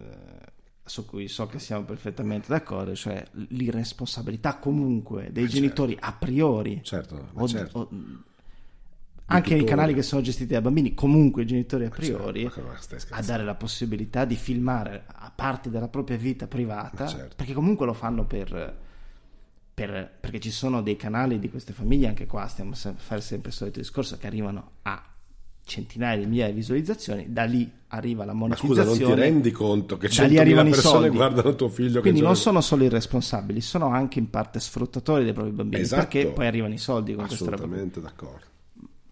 su 0.84 1.04
cui 1.04 1.26
so 1.26 1.46
che 1.48 1.58
siamo 1.58 1.84
perfettamente 1.84 2.46
d'accordo 2.48 2.94
cioè 2.94 3.24
l'irresponsabilità 3.48 4.58
comunque 4.58 5.30
dei 5.32 5.48
genitori 5.48 5.96
a 5.98 6.12
priori 6.12 6.78
Certo, 6.84 7.30
o- 7.32 7.48
certo. 7.48 7.78
o- 7.78 7.88
anche 9.26 9.54
nei 9.56 9.64
canali 9.64 9.94
che 9.94 10.02
sono 10.02 10.20
gestiti 10.20 10.52
da 10.52 10.60
bambini, 10.60 10.92
comunque 10.94 11.42
i 11.42 11.46
genitori 11.46 11.86
a 11.86 11.88
priori, 11.88 12.42
certo, 12.42 12.76
stai 12.78 13.00
a 13.18 13.22
dare 13.22 13.42
la 13.42 13.54
possibilità 13.54 14.26
di 14.26 14.36
filmare 14.36 15.04
a 15.06 15.32
parte 15.34 15.70
della 15.70 15.88
propria 15.88 16.18
vita 16.18 16.46
privata, 16.46 17.06
certo. 17.06 17.34
perché 17.34 17.54
comunque 17.54 17.86
lo 17.86 17.94
fanno 17.94 18.26
per, 18.26 18.76
per- 19.75 20.11
perché 20.20 20.39
ci 20.41 20.51
sono 20.51 20.81
dei 20.83 20.97
canali 20.97 21.39
di 21.39 21.51
queste 21.51 21.72
famiglie, 21.72 22.07
anche 22.09 22.27
qua 22.27 22.47
stiamo 22.47 22.72
a 22.72 22.95
fare 22.97 23.20
sempre 23.20 23.51
il 23.51 23.55
solito 23.57 23.81
discorso, 23.81 24.16
che 24.16 24.27
arrivano 24.27 24.70
a 24.83 25.03
centinaia 25.66 26.18
di 26.18 26.27
migliaia 26.27 26.51
di 26.51 26.57
visualizzazioni, 26.59 27.33
da 27.33 27.45
lì 27.45 27.68
arriva 27.89 28.25
la 28.27 28.35
Ma 28.35 28.55
scusa, 28.55 28.83
monetizzazione. 28.85 29.09
non 29.09 29.14
ti 29.14 29.20
rendi 29.20 29.51
conto 29.51 29.97
che 29.97 30.09
da 30.09 30.25
lì 30.27 30.35
100.000 30.35 30.39
arrivano 30.41 30.68
i 30.68 30.72
persone 30.72 30.93
soldi. 31.01 31.16
guardano 31.16 31.55
tuo 31.57 31.68
figlio 31.68 32.01
Quindi 32.03 32.20
non 32.20 32.37
sono 32.37 32.61
solo 32.61 32.85
irresponsabili, 32.85 33.61
sono 33.62 33.87
anche 33.89 34.18
in 34.18 34.29
parte 34.31 34.61
sfruttatori 34.61 35.25
dei 35.25 35.33
propri 35.33 35.53
bambini, 35.53 35.83
Esatto. 35.83 36.03
perché 36.03 36.27
poi 36.27 36.47
arrivano 36.47 36.75
i 36.75 36.79
soldi 36.79 37.14
con 37.14 37.27
questa 37.27 37.45
roba. 37.47 37.57
Assolutamente 37.57 38.01
d'accordo. 38.01 38.45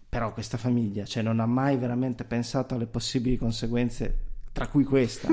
Però 0.09 0.31
questa 0.31 0.57
famiglia, 0.59 1.05
cioè, 1.05 1.23
non 1.23 1.39
ha 1.39 1.47
mai 1.47 1.75
veramente 1.75 2.23
pensato 2.23 2.75
alle 2.75 2.85
possibili 2.85 3.35
conseguenze, 3.35 4.15
tra 4.53 4.67
cui 4.67 4.83
questa, 4.85 5.27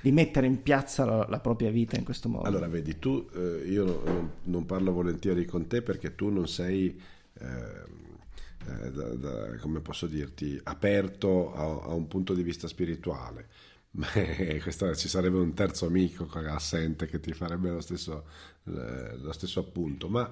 di 0.00 0.12
mettere 0.12 0.46
in 0.46 0.62
piazza 0.62 1.04
la, 1.04 1.26
la 1.28 1.40
propria 1.40 1.70
vita 1.70 1.96
in 1.98 2.04
questo 2.04 2.28
modo. 2.28 2.46
Allora, 2.48 2.68
vedi, 2.68 2.98
tu, 2.98 3.28
eh, 3.34 3.64
io 3.66 3.84
no- 3.84 4.00
non, 4.04 4.30
non 4.44 4.64
parlo 4.66 4.92
volentieri 4.92 5.44
con 5.44 5.66
te 5.66 5.82
perché 5.82 6.14
tu 6.14 6.30
non 6.30 6.48
sei, 6.48 6.98
ehm, 7.40 7.84
eh, 8.66 8.90
da- 8.92 9.14
da- 9.14 9.56
come 9.58 9.80
posso 9.80 10.06
dirti, 10.06 10.58
aperto 10.62 11.52
a, 11.54 11.90
a 11.90 11.92
un 11.94 12.06
punto 12.08 12.32
di 12.32 12.42
vista 12.42 12.68
spirituale. 12.68 13.48
Beh, 13.90 14.60
questa- 14.62 14.94
ci 14.94 15.08
sarebbe 15.08 15.38
un 15.38 15.52
terzo 15.54 15.86
amico 15.86 16.28
assente 16.32 17.06
che 17.06 17.20
ti 17.20 17.32
farebbe 17.32 17.70
lo 17.70 17.80
stesso, 17.80 18.24
eh, 18.66 19.16
lo 19.18 19.32
stesso 19.32 19.60
appunto, 19.60 20.08
ma 20.08 20.30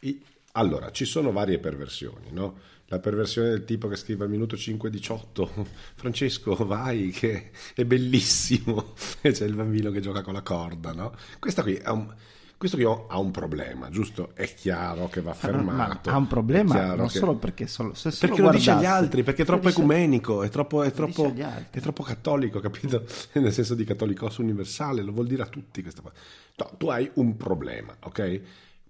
i- 0.00 0.22
Allora, 0.52 0.90
ci 0.90 1.04
sono 1.04 1.30
varie 1.30 1.58
perversioni, 1.58 2.30
no? 2.32 2.58
La 2.90 2.98
perversione 2.98 3.50
del 3.50 3.64
tipo 3.64 3.86
che 3.88 3.96
scrive 3.96 4.24
al 4.24 4.30
minuto 4.30 4.56
5.18 4.56 5.64
Francesco 5.94 6.54
vai 6.66 7.10
che 7.10 7.50
è 7.74 7.84
bellissimo 7.84 8.94
e 9.20 9.32
c'è 9.32 9.44
il 9.44 9.54
bambino 9.54 9.90
che 9.90 10.00
gioca 10.00 10.22
con 10.22 10.32
la 10.32 10.42
corda, 10.42 10.92
no? 10.92 11.14
Questa 11.38 11.62
qui 11.62 11.74
è 11.74 11.88
un 11.88 12.14
questo 12.58 12.76
qui 12.76 12.86
ha 12.86 13.18
un 13.20 13.30
problema, 13.30 13.88
giusto? 13.88 14.30
È 14.34 14.52
chiaro 14.52 15.08
che 15.08 15.20
va 15.20 15.32
fermato. 15.32 16.10
Ma 16.10 16.16
ha 16.16 16.18
un 16.18 16.26
problema 16.26 16.96
non 16.96 17.06
che... 17.06 17.18
solo 17.18 17.36
perché 17.36 17.68
solo, 17.68 17.94
se 17.94 18.10
solo 18.10 18.32
perché 18.32 18.44
lo 18.44 18.50
dice 18.50 18.72
agli 18.72 18.84
altri, 18.84 19.22
perché 19.22 19.42
è 19.42 19.46
troppo 19.46 19.68
ecumenico, 19.68 20.42
è 20.42 20.48
troppo, 20.48 20.82
è 20.82 20.90
troppo, 20.90 21.32
è 21.32 21.80
troppo 21.80 22.02
cattolico, 22.02 22.58
capito? 22.58 23.04
Nel 23.34 23.52
senso 23.52 23.76
di 23.76 23.84
cattolicos 23.84 24.38
universale, 24.38 25.02
lo 25.02 25.12
vuol 25.12 25.28
dire 25.28 25.42
a 25.42 25.46
tutti 25.46 25.82
questa 25.82 26.02
cosa. 26.02 26.14
No, 26.56 26.70
tu 26.76 26.88
hai 26.88 27.08
un 27.14 27.36
problema, 27.36 27.94
ok? 28.00 28.40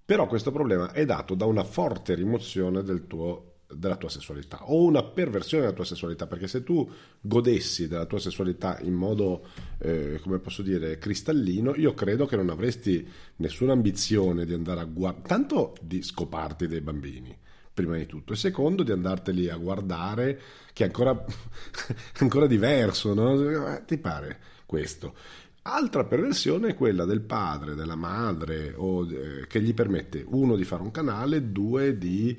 Però 0.03 0.26
questo 0.26 0.51
problema 0.51 0.92
è 0.92 1.05
dato 1.05 1.34
da 1.34 1.44
una 1.44 1.62
forte 1.62 2.14
rimozione 2.14 2.82
del 2.82 3.07
tuo 3.07 3.57
della 3.70 3.96
tua 3.96 4.08
sessualità 4.08 4.70
o 4.70 4.82
una 4.84 5.02
perversione 5.02 5.64
della 5.64 5.74
tua 5.74 5.84
sessualità 5.84 6.26
perché 6.26 6.48
se 6.48 6.62
tu 6.62 6.90
godessi 7.20 7.86
della 7.86 8.06
tua 8.06 8.18
sessualità 8.18 8.78
in 8.80 8.94
modo 8.94 9.46
eh, 9.78 10.18
come 10.22 10.38
posso 10.38 10.62
dire 10.62 10.98
cristallino 10.98 11.74
io 11.76 11.92
credo 11.92 12.24
che 12.24 12.36
non 12.36 12.48
avresti 12.48 13.06
nessuna 13.36 13.72
ambizione 13.72 14.46
di 14.46 14.54
andare 14.54 14.80
a 14.80 14.84
guardare 14.84 15.28
tanto 15.28 15.74
di 15.82 16.02
scoparti 16.02 16.66
dei 16.66 16.80
bambini 16.80 17.36
prima 17.74 17.96
di 17.96 18.06
tutto 18.06 18.32
e 18.32 18.36
secondo 18.36 18.82
di 18.82 18.90
andarteli 18.90 19.48
a 19.50 19.56
guardare 19.56 20.40
che 20.72 20.84
è 20.84 20.86
ancora, 20.86 21.12
ancora 22.18 22.46
diverso 22.46 23.12
no? 23.12 23.74
Eh, 23.74 23.84
ti 23.84 23.98
pare 23.98 24.40
questo 24.64 25.14
Altra 25.70 26.04
perversione 26.04 26.68
è 26.68 26.74
quella 26.74 27.04
del 27.04 27.20
padre, 27.20 27.74
della 27.74 27.94
madre, 27.94 28.72
o, 28.74 29.06
eh, 29.06 29.46
che 29.46 29.60
gli 29.60 29.74
permette, 29.74 30.24
uno, 30.26 30.56
di 30.56 30.64
fare 30.64 30.80
un 30.80 30.90
canale, 30.90 31.52
due, 31.52 31.98
di 31.98 32.34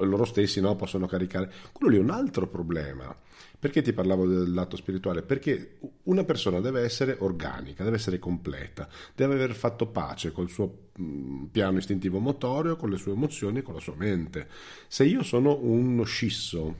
loro 0.00 0.24
stessi 0.24 0.60
no, 0.60 0.74
possono 0.74 1.06
caricare. 1.06 1.52
Quello 1.70 1.92
lì 1.92 1.98
è 1.98 2.02
un 2.02 2.10
altro 2.10 2.48
problema. 2.48 3.16
Perché 3.56 3.82
ti 3.82 3.92
parlavo 3.92 4.26
del 4.26 4.52
lato 4.52 4.76
spirituale? 4.76 5.22
Perché 5.22 5.78
una 6.04 6.24
persona 6.24 6.58
deve 6.58 6.80
essere 6.80 7.16
organica, 7.20 7.84
deve 7.84 7.96
essere 7.96 8.18
completa, 8.18 8.88
deve 9.14 9.34
aver 9.34 9.54
fatto 9.54 9.86
pace 9.86 10.32
col 10.32 10.50
suo 10.50 10.88
mm, 11.00 11.44
piano 11.52 11.78
istintivo 11.78 12.18
motorio, 12.18 12.74
con 12.74 12.90
le 12.90 12.96
sue 12.96 13.12
emozioni 13.12 13.60
e 13.60 13.62
con 13.62 13.74
la 13.74 13.80
sua 13.80 13.94
mente. 13.94 14.48
Se 14.88 15.04
io 15.04 15.22
sono 15.22 15.56
uno 15.62 16.02
scisso, 16.02 16.74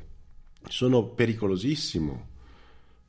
sono 0.67 1.05
pericolosissimo 1.11 2.31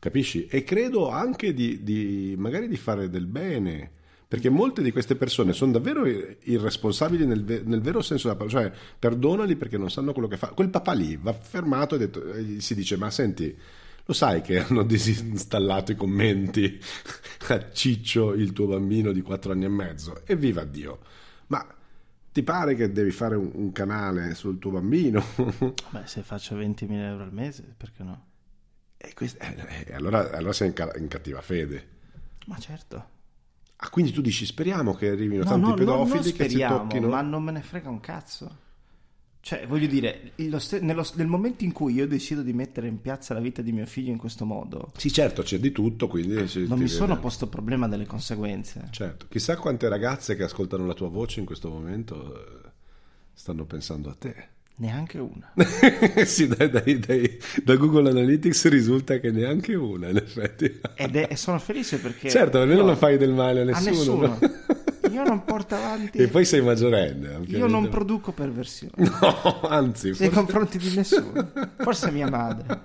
capisci? 0.03 0.47
E 0.47 0.65
credo 0.65 1.09
anche 1.09 1.53
di, 1.53 1.81
di, 1.81 2.35
magari 2.37 2.67
di 2.67 2.75
fare 2.75 3.09
del 3.09 3.25
bene, 3.25 3.89
perché 4.27 4.49
molte 4.49 4.81
di 4.81 4.91
queste 4.91 5.15
persone 5.15 5.53
sono 5.53 5.71
davvero 5.71 6.05
irresponsabili 6.05 7.25
nel, 7.25 7.63
nel 7.63 7.79
vero 7.79 8.01
senso 8.01 8.27
della 8.27 8.37
parola, 8.37 8.67
cioè 8.67 8.77
perdonali 8.99 9.55
perché 9.55 9.77
non 9.77 9.89
sanno 9.89 10.11
quello 10.11 10.27
che 10.27 10.35
fa. 10.35 10.47
Quel 10.47 10.67
papà 10.67 10.91
lì 10.91 11.15
va 11.15 11.31
fermato 11.31 11.95
e, 11.95 11.99
detto, 11.99 12.21
si 12.57 12.75
dice, 12.75 12.97
ma 12.97 13.09
senti, 13.11 13.55
lo 14.03 14.13
sai 14.13 14.41
che 14.41 14.59
hanno 14.59 14.83
disinstallato 14.83 15.93
i 15.93 15.95
commenti 15.95 16.77
a 17.47 17.71
Ciccio, 17.71 18.33
il 18.33 18.51
tuo 18.51 18.67
bambino 18.67 19.13
di 19.13 19.21
quattro 19.21 19.53
anni 19.53 19.63
e 19.63 19.69
mezzo? 19.69 20.23
E 20.25 20.35
viva 20.35 20.65
Dio! 20.65 20.99
Ma 21.47 21.65
ti 22.29 22.43
pare 22.43 22.75
che 22.75 22.91
devi 22.91 23.11
fare 23.11 23.37
un, 23.37 23.51
un 23.53 23.71
canale 23.71 24.35
sul 24.35 24.59
tuo 24.59 24.71
bambino? 24.71 25.23
Beh, 25.91 26.07
se 26.07 26.23
faccio 26.23 26.57
20.000 26.57 26.91
euro 26.91 27.23
al 27.23 27.31
mese, 27.31 27.73
perché 27.77 28.03
no? 28.03 28.31
E 29.05 29.13
questo, 29.13 29.43
eh, 29.43 29.85
eh, 29.87 29.93
allora, 29.93 30.31
allora, 30.31 30.53
sei 30.53 30.69
in, 30.69 30.73
ca- 30.73 30.93
in, 30.95 31.09
cattiva 31.09 31.41
fede. 31.41 31.87
Ma 32.45 32.57
certo. 32.57 33.09
Ah, 33.75 33.89
quindi 33.89 34.13
tu 34.13 34.21
dici 34.21 34.45
speriamo 34.45 34.95
che 34.95 35.09
arrivino 35.09 35.43
no, 35.43 35.49
tanti 35.49 35.69
no, 35.69 35.73
pedofili 35.73 36.17
no, 36.17 36.23
che 36.23 36.29
speriamo, 36.29 36.75
si 36.75 36.81
tocchino. 36.81 37.07
Ma 37.09 37.21
non 37.21 37.43
me 37.43 37.51
ne 37.51 37.61
frega 37.61 37.89
un 37.89 37.99
cazzo. 37.99 38.57
Cioè, 39.41 39.67
voglio 39.67 39.87
dire, 39.87 40.31
st- 40.57 40.79
nello, 40.79 41.05
nel 41.15 41.27
momento 41.27 41.65
in 41.65 41.73
cui 41.73 41.95
io 41.95 42.07
decido 42.07 42.41
di 42.41 42.53
mettere 42.53 42.87
in 42.87 43.01
piazza 43.01 43.33
la 43.33 43.41
vita 43.41 43.61
di 43.61 43.73
mio 43.73 43.85
figlio 43.85 44.09
in 44.09 44.17
questo 44.17 44.45
modo... 44.45 44.93
Sì, 44.95 45.11
certo, 45.11 45.41
c'è 45.41 45.59
di 45.59 45.73
tutto, 45.73 46.07
quindi... 46.07 46.35
Eh, 46.35 46.65
non 46.65 46.79
mi 46.79 46.87
sono 46.87 47.19
posto 47.19 47.43
il 47.43 47.49
problema 47.49 47.89
delle 47.89 48.05
conseguenze. 48.05 48.87
Certo, 48.91 49.25
chissà 49.27 49.57
quante 49.57 49.89
ragazze 49.89 50.37
che 50.37 50.43
ascoltano 50.43 50.85
la 50.85 50.93
tua 50.93 51.09
voce 51.09 51.41
in 51.41 51.45
questo 51.45 51.69
momento 51.69 52.63
eh, 52.63 52.69
stanno 53.33 53.65
pensando 53.65 54.09
a 54.09 54.15
te. 54.17 54.47
Neanche 54.75 55.19
una. 55.19 55.53
sì, 56.25 56.47
dai, 56.47 56.69
dai, 56.69 56.99
dai, 56.99 57.39
da 57.63 57.75
Google 57.75 58.09
Analytics 58.09 58.67
risulta 58.69 59.19
che 59.19 59.29
neanche 59.29 59.75
una, 59.75 60.09
in 60.09 60.17
effetti. 60.17 60.79
Ed 60.95 61.15
è, 61.15 61.27
e 61.29 61.35
sono 61.35 61.59
felice 61.59 61.99
perché... 61.99 62.29
Certo, 62.29 62.59
almeno 62.59 62.81
non 62.83 62.97
fai 62.97 63.17
del 63.17 63.31
male 63.31 63.61
a 63.61 63.63
nessuno. 63.65 63.89
A 63.89 63.91
nessuno. 63.91 64.27
No? 64.27 64.39
Io 65.11 65.23
non 65.23 65.43
porto 65.43 65.75
avanti... 65.75 66.17
E 66.17 66.27
poi 66.27 66.43
sei 66.43 66.61
maggiorenne. 66.61 67.27
Ovviamente. 67.27 67.57
Io 67.57 67.67
non 67.67 67.87
produco 67.87 68.31
perversione. 68.31 68.93
No, 68.95 69.61
anzi... 69.61 70.07
Nei 70.07 70.15
forse... 70.15 70.33
confronti 70.33 70.77
di 70.79 70.95
nessuno. 70.95 71.51
Forse 71.77 72.09
mia 72.09 72.27
madre. 72.29 72.81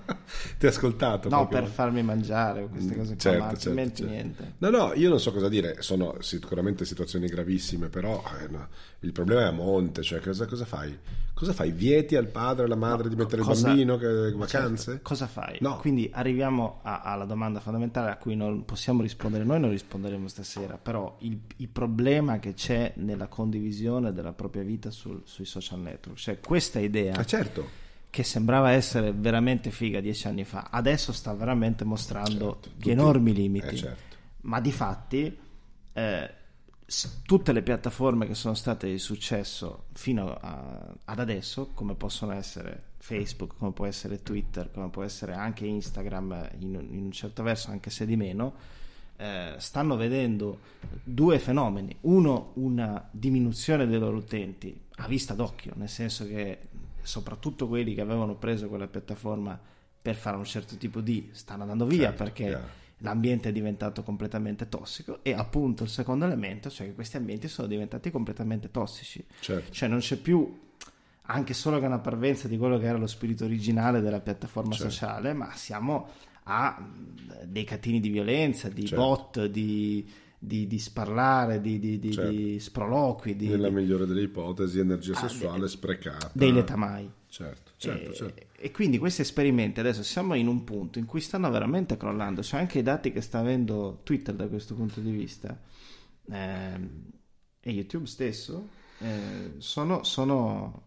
Ti 0.59 0.67
ha 0.67 0.69
ascoltato? 0.69 1.31
No, 1.31 1.49
per 1.49 1.67
farmi 1.67 2.03
mangiare 2.03 2.63
o 2.63 2.69
queste 2.69 2.97
cose 2.97 3.17
certo, 3.17 3.39
qua, 3.39 3.57
certo, 3.57 3.75
certo. 3.75 4.05
niente. 4.05 4.53
No, 4.59 4.69
no, 4.69 4.93
io 4.95 5.09
non 5.09 5.21
so 5.21 5.33
cosa 5.33 5.49
dire. 5.49 5.77
Sono 5.81 6.17
sicuramente 6.21 6.85
situazioni 6.85 7.29
gravissime, 7.29 7.89
però 7.89 8.23
eh, 8.43 8.49
no. 8.51 8.69
Il 9.01 9.13
problema 9.13 9.43
è 9.43 9.45
a 9.45 9.53
monte. 9.53 10.03
Cioè, 10.03 10.21
cosa, 10.21 10.47
cosa 10.47 10.65
fai? 10.65 10.97
Cosa 11.33 11.53
fai? 11.53 11.71
Vieti 11.71 12.17
al 12.17 12.27
padre 12.27 12.63
e 12.63 12.65
alla 12.67 12.75
madre 12.75 13.05
no, 13.05 13.11
di 13.11 13.17
mettere 13.17 13.43
cosa, 13.43 13.61
il 13.61 13.65
bambino? 13.67 13.97
Che, 13.97 14.33
vacanze? 14.33 14.85
Certo. 14.85 15.09
Cosa 15.09 15.27
fai? 15.29 15.59
No. 15.61 15.77
Quindi 15.77 16.11
arriviamo 16.13 16.81
a, 16.83 17.03
alla 17.03 17.25
domanda 17.27 17.61
fondamentale 17.61 18.11
a 18.11 18.17
cui 18.17 18.35
non 18.35 18.65
possiamo 18.65 19.03
rispondere 19.03 19.45
noi, 19.45 19.61
non 19.61 19.71
risponderemo 19.71 20.27
stasera. 20.27 20.79
Però 20.79 21.17
il, 21.21 21.39
il 21.59 21.69
problema 21.69 22.41
che 22.41 22.55
c'è 22.55 22.93
nella 22.97 23.29
condivisione 23.29 24.13
della 24.13 24.33
propria 24.33 24.65
vita 24.65 24.91
sul, 24.91 25.21
sui 25.25 25.45
social 25.45 25.79
network, 25.79 26.19
cioè 26.19 26.41
questa 26.41 26.81
idea. 26.81 27.15
Ah, 27.15 27.25
certo. 27.25 27.87
Che 28.11 28.23
sembrava 28.25 28.73
essere 28.73 29.13
veramente 29.13 29.71
figa 29.71 30.01
dieci 30.01 30.27
anni 30.27 30.45
fa, 30.45 30.69
adesso 30.71 31.13
sta 31.13 31.33
veramente 31.35 31.85
mostrando 31.85 32.53
certo, 32.53 32.59
tutti, 32.71 32.91
enormi 32.91 33.33
limiti. 33.33 33.67
Eh, 33.67 33.77
certo. 33.77 34.17
Ma 34.41 34.61
di 34.61 34.73
fatti, 34.73 35.39
eh, 35.93 36.31
tutte 37.27 37.53
le 37.53 37.63
piattaforme 37.63 38.27
che 38.27 38.35
sono 38.35 38.55
state 38.55 38.89
di 38.89 38.99
successo 38.99 39.85
fino 39.93 40.35
a, 40.41 40.95
ad 41.05 41.19
adesso, 41.19 41.71
come 41.75 41.95
possono 41.95 42.33
essere 42.33 42.93
Facebook, 42.97 43.57
come 43.59 43.73
può 43.73 43.85
essere 43.85 44.23
Twitter, 44.23 44.71
come 44.71 44.89
può 44.89 45.03
essere 45.03 45.35
anche 45.35 45.67
Instagram, 45.67 46.49
in, 46.61 46.75
in 46.91 47.05
un 47.05 47.13
certo 47.13 47.43
verso, 47.43 47.71
anche 47.71 47.91
se 47.91 48.07
di 48.07 48.17
meno, 48.17 48.55
eh, 49.17 49.55
stanno 49.59 49.97
vedendo 49.97 50.61
due 51.05 51.39
fenomeni. 51.39 51.95
Uno, 52.03 52.53
una 52.55 53.07
diminuzione 53.11 53.87
dei 53.87 53.99
loro 53.99 54.17
utenti 54.17 54.87
a 54.97 55.07
vista 55.07 55.35
d'occhio, 55.35 55.75
nel 55.77 55.91
senso 55.91 56.27
che 56.27 56.59
soprattutto 57.03 57.69
quelli 57.69 57.95
che 57.95 58.01
avevano 58.01 58.35
preso 58.37 58.69
quella 58.69 58.87
piattaforma 58.87 59.61
per 60.01 60.15
fare 60.15 60.39
un 60.39 60.45
certo 60.45 60.77
tipo 60.77 61.03
di 61.03 61.29
stanno 61.33 61.63
andando 61.63 61.85
via 61.85 62.09
certo, 62.09 62.25
perché 62.25 62.45
chiaro 62.45 62.87
l'ambiente 62.99 63.51
è 63.51 63.53
diventato 63.53 64.03
completamente 64.03 64.69
tossico 64.69 65.21
e 65.23 65.33
appunto 65.33 65.85
il 65.85 65.89
secondo 65.89 66.25
elemento, 66.25 66.71
cioè 66.71 66.87
che 66.89 66.95
questi 66.95 67.17
ambienti 67.17 67.49
sono 67.49 67.69
diventati 67.69 68.11
completamente 68.11 68.71
tossici. 68.71 69.25
Certo. 69.41 69.73
Cioè 69.73 69.89
non 69.89 69.99
c'è 69.99 70.17
più 70.17 70.67
anche 71.31 71.55
solo 71.55 71.79
che 71.79 71.87
una 71.87 71.99
parvenza 71.99 72.49
di 72.49 72.57
quello 72.57 72.79
che 72.79 72.87
era 72.87 72.99
lo 72.99 73.07
spirito 73.07 73.45
originale 73.45 74.01
della 74.01 74.21
piattaforma 74.21 74.73
certo. 74.73 74.91
sociale, 74.91 75.33
ma 75.33 75.55
siamo 75.55 76.09
a 76.45 76.83
dei 77.45 77.65
catini 77.65 78.01
di 78.01 78.09
violenza, 78.09 78.69
di 78.69 78.87
certo. 78.87 79.05
bot, 79.05 79.45
di, 79.47 80.09
di, 80.39 80.67
di, 80.67 80.79
sparlare, 80.79 81.61
di, 81.61 81.79
di, 81.79 82.13
certo. 82.13 82.31
di 82.31 82.59
sproloqui. 82.59 83.35
Nella 83.35 83.69
migliore 83.69 84.07
delle 84.07 84.23
ipotesi, 84.23 84.79
energia 84.79 85.13
ah, 85.13 85.29
sessuale 85.29 85.61
de, 85.61 85.69
sprecata. 85.69 86.31
Dei 86.33 86.51
letamai. 86.51 87.11
Certo, 87.29 87.68
certo, 87.79 88.11
e, 88.11 88.15
certo. 88.15 88.47
E 88.57 88.71
quindi 88.71 88.99
questi 88.99 89.23
esperimenti 89.23 89.81
adesso 89.81 90.03
siamo 90.03 90.35
in 90.35 90.47
un 90.47 90.65
punto 90.65 90.99
in 90.99 91.07
cui 91.07 91.21
stanno 91.21 91.51
veramente 91.51 91.97
crollando. 91.97 92.43
C'è 92.43 92.59
anche 92.59 92.81
i 92.81 92.83
dati 92.83 93.13
che 93.13 93.21
sta 93.21 93.39
avendo 93.39 94.01
Twitter 94.03 94.35
da 94.35 94.47
questo 94.49 94.75
punto 94.75 95.01
di 95.01 95.11
vista 95.11 95.59
eh, 96.31 96.91
e 97.61 97.71
YouTube 97.71 98.07
stesso 98.07 98.69
eh, 98.99 99.55
sono, 99.59 100.03
sono, 100.05 100.87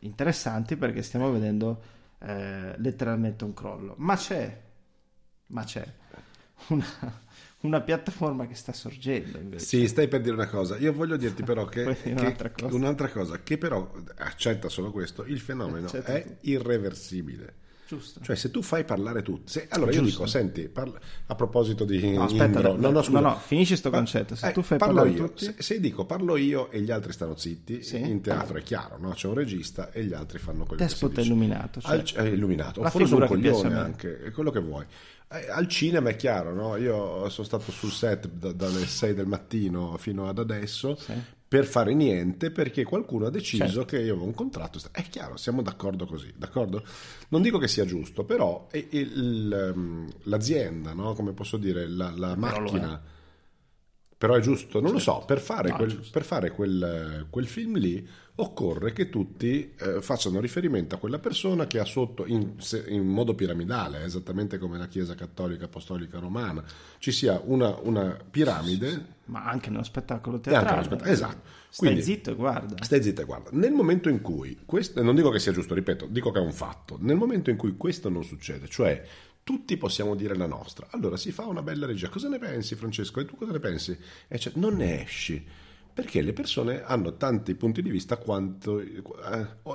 interessanti 0.00 0.76
perché 0.76 1.02
stiamo 1.02 1.30
vedendo 1.30 1.82
eh, 2.18 2.74
letteralmente 2.78 3.44
un 3.44 3.54
crollo. 3.54 3.94
Ma 3.98 4.16
c'è, 4.16 4.62
ma 5.46 5.64
c'è 5.64 5.86
una, 6.68 7.22
una 7.64 7.80
piattaforma 7.80 8.46
che 8.46 8.54
sta 8.54 8.72
sorgendo 8.72 9.38
invece. 9.38 9.64
Sì, 9.64 9.88
stai 9.88 10.06
per 10.08 10.20
dire 10.20 10.34
una 10.34 10.48
cosa. 10.48 10.76
Io 10.76 10.92
voglio 10.92 11.16
dirti 11.16 11.42
però 11.42 11.64
che, 11.66 11.96
che 12.02 12.10
un'altra, 12.10 12.50
cosa. 12.50 12.74
un'altra, 12.74 13.08
cosa. 13.08 13.40
che 13.42 13.58
però 13.58 13.90
accetta 14.16 14.68
solo 14.68 14.90
questo, 14.90 15.24
il 15.24 15.40
fenomeno 15.40 15.86
accetta 15.86 16.14
è 16.14 16.22
tutto. 16.22 16.36
irreversibile. 16.42 17.54
Giusto. 17.86 18.20
Cioè, 18.22 18.34
se 18.34 18.50
tu 18.50 18.62
fai 18.62 18.84
parlare 18.84 19.20
tutti, 19.20 19.52
se, 19.52 19.66
allora 19.68 19.90
Giusto. 19.90 20.06
io 20.06 20.10
dico: 20.10 20.26
Senti, 20.26 20.68
parla, 20.68 20.98
a 21.26 21.34
proposito 21.34 21.84
di 21.84 22.14
no, 22.14 22.24
aspetta, 22.24 22.44
Indro, 22.44 22.76
no, 22.76 22.90
no, 22.90 23.02
scusa, 23.02 23.20
no, 23.20 23.28
no, 23.28 23.36
finisci 23.36 23.72
questo 23.72 23.90
concetto. 23.90 24.34
Se 24.34 24.48
eh, 24.48 24.52
tu 24.52 24.62
fai 24.62 24.78
parlare 24.78 25.10
io, 25.10 25.26
tutti, 25.26 25.44
se, 25.44 25.54
se, 25.58 25.80
dico 25.80 26.06
parlo 26.06 26.36
io 26.36 26.70
e 26.70 26.80
gli 26.80 26.90
altri 26.90 27.12
stanno 27.12 27.36
zitti, 27.36 27.82
sì. 27.82 27.98
in 27.98 28.22
teatro 28.22 28.56
è 28.56 28.62
chiaro, 28.62 28.96
no? 28.98 29.10
c'è 29.10 29.28
un 29.28 29.34
regista 29.34 29.90
e 29.92 30.04
gli 30.04 30.14
altri 30.14 30.38
fanno 30.38 30.64
quello 30.64 30.82
Despota 30.82 31.16
che 31.16 31.22
si 31.22 31.26
illuminato, 31.26 31.80
cioè. 31.82 31.92
Al, 31.92 32.12
è 32.12 32.22
illuminato, 32.22 32.80
o 32.80 32.88
forse 32.88 33.14
un 33.14 33.26
coglione 33.26 33.74
anche, 33.74 34.22
è 34.22 34.30
quello 34.30 34.50
che 34.50 34.60
vuoi. 34.60 34.86
Eh, 35.28 35.50
al 35.50 35.66
cinema 35.68 36.10
è 36.10 36.16
chiaro, 36.16 36.54
no? 36.54 36.76
io 36.76 37.28
sono 37.28 37.46
stato 37.46 37.72
sul 37.72 37.90
set 37.90 38.28
da, 38.28 38.52
dalle 38.52 38.86
6 38.86 39.14
del 39.14 39.26
mattino 39.26 39.96
fino 39.96 40.28
ad 40.28 40.38
adesso. 40.38 40.96
Sì 40.96 41.12
per 41.54 41.66
fare 41.66 41.94
niente 41.94 42.50
perché 42.50 42.82
qualcuno 42.82 43.26
ha 43.26 43.30
deciso 43.30 43.64
Certo. 43.64 43.84
che 43.84 43.98
io 44.00 44.14
avevo 44.14 44.26
un 44.26 44.34
contratto. 44.34 44.80
È 44.90 45.02
chiaro, 45.02 45.36
siamo 45.36 45.62
d'accordo 45.62 46.04
così, 46.04 46.32
d'accordo? 46.36 46.82
Non 47.28 47.42
dico 47.42 47.58
che 47.58 47.68
sia 47.68 47.84
giusto, 47.84 48.24
però 48.24 48.66
il, 48.72 49.52
ehm, 49.52 50.12
l'azienda, 50.24 50.94
no? 50.94 51.14
come 51.14 51.32
posso 51.32 51.56
dire, 51.56 51.86
la, 51.86 52.12
la 52.16 52.34
macchina. 52.34 53.00
Però 54.26 54.38
è 54.38 54.40
giusto, 54.40 54.80
non 54.80 54.92
lo 54.92 54.98
so, 54.98 55.22
per 55.26 55.38
fare, 55.38 55.68
No, 55.68 55.76
quel, 55.76 56.00
per 56.10 56.24
fare 56.24 56.50
quel, 56.50 57.26
quel 57.28 57.46
film 57.46 57.76
lì 57.76 58.08
occorre 58.36 58.92
che 58.94 59.10
tutti 59.10 59.74
eh, 59.78 60.00
facciano 60.00 60.40
riferimento 60.40 60.94
a 60.94 60.98
quella 60.98 61.18
persona 61.18 61.66
che 61.66 61.78
ha 61.78 61.84
sotto, 61.84 62.24
in, 62.26 62.54
se- 62.56 62.84
in 62.88 63.06
modo 63.06 63.34
piramidale, 63.34 64.02
esattamente 64.02 64.56
come 64.56 64.78
la 64.78 64.86
Chiesa 64.88 65.14
Cattolica 65.14 65.66
Apostolica 65.66 66.18
Romana, 66.18 66.64
ci 66.98 67.12
sia 67.12 67.38
una, 67.44 67.76
una 67.82 68.16
piramide 68.30 69.04
Ma 69.26 69.44
anche 69.44 69.68
nello 69.68 69.84
spettacolo 69.84 70.40
teatrale. 70.40 70.84
spettacolo. 70.84 71.10
Esatto. 71.10 71.40
Stai 71.68 71.88
Quindi- 71.90 72.02
zitto 72.04 72.30
e 72.30 72.34
guarda. 72.34 72.82
Stai 72.82 73.02
zitta 73.02 73.22
e 73.22 73.24
guarda. 73.24 73.50
Nel 73.52 73.72
momento 73.72 74.08
in 74.08 74.20
cui, 74.22 74.58
questo, 74.64 75.02
non 75.02 75.14
dico 75.14 75.28
che 75.30 75.38
sia 75.38 75.52
giusto, 75.52 75.74
ripeto, 75.74 76.06
dico 76.06 76.30
che 76.30 76.38
è 76.38 76.42
un 76.42 76.52
fatto, 76.52 76.96
nel 77.00 77.16
momento 77.16 77.50
in 77.50 77.56
cui 77.56 77.76
questo 77.76 78.08
non 78.08 78.24
succede, 78.24 78.68
cioè 78.68 79.04
tutti 79.44 79.76
possiamo 79.76 80.14
dire 80.16 80.34
la 80.34 80.46
nostra, 80.46 80.88
allora 80.90 81.16
si 81.16 81.30
fa 81.30 81.44
una 81.44 81.62
bella 81.62 81.86
regia. 81.86 82.08
Cosa 82.08 82.28
ne 82.28 82.38
pensi 82.38 82.74
Francesco? 82.74 83.20
E 83.20 83.26
tu 83.26 83.36
cosa 83.36 83.52
ne 83.52 83.60
pensi? 83.60 83.96
E 84.26 84.38
cioè, 84.38 84.54
non 84.56 84.76
ne 84.76 85.04
esci. 85.04 85.46
Perché 85.94 86.22
le 86.22 86.32
persone 86.32 86.82
hanno 86.82 87.16
tanti 87.16 87.54
punti 87.54 87.80
di 87.80 87.88
vista 87.88 88.16
quanto, 88.16 88.80
eh, 88.80 89.02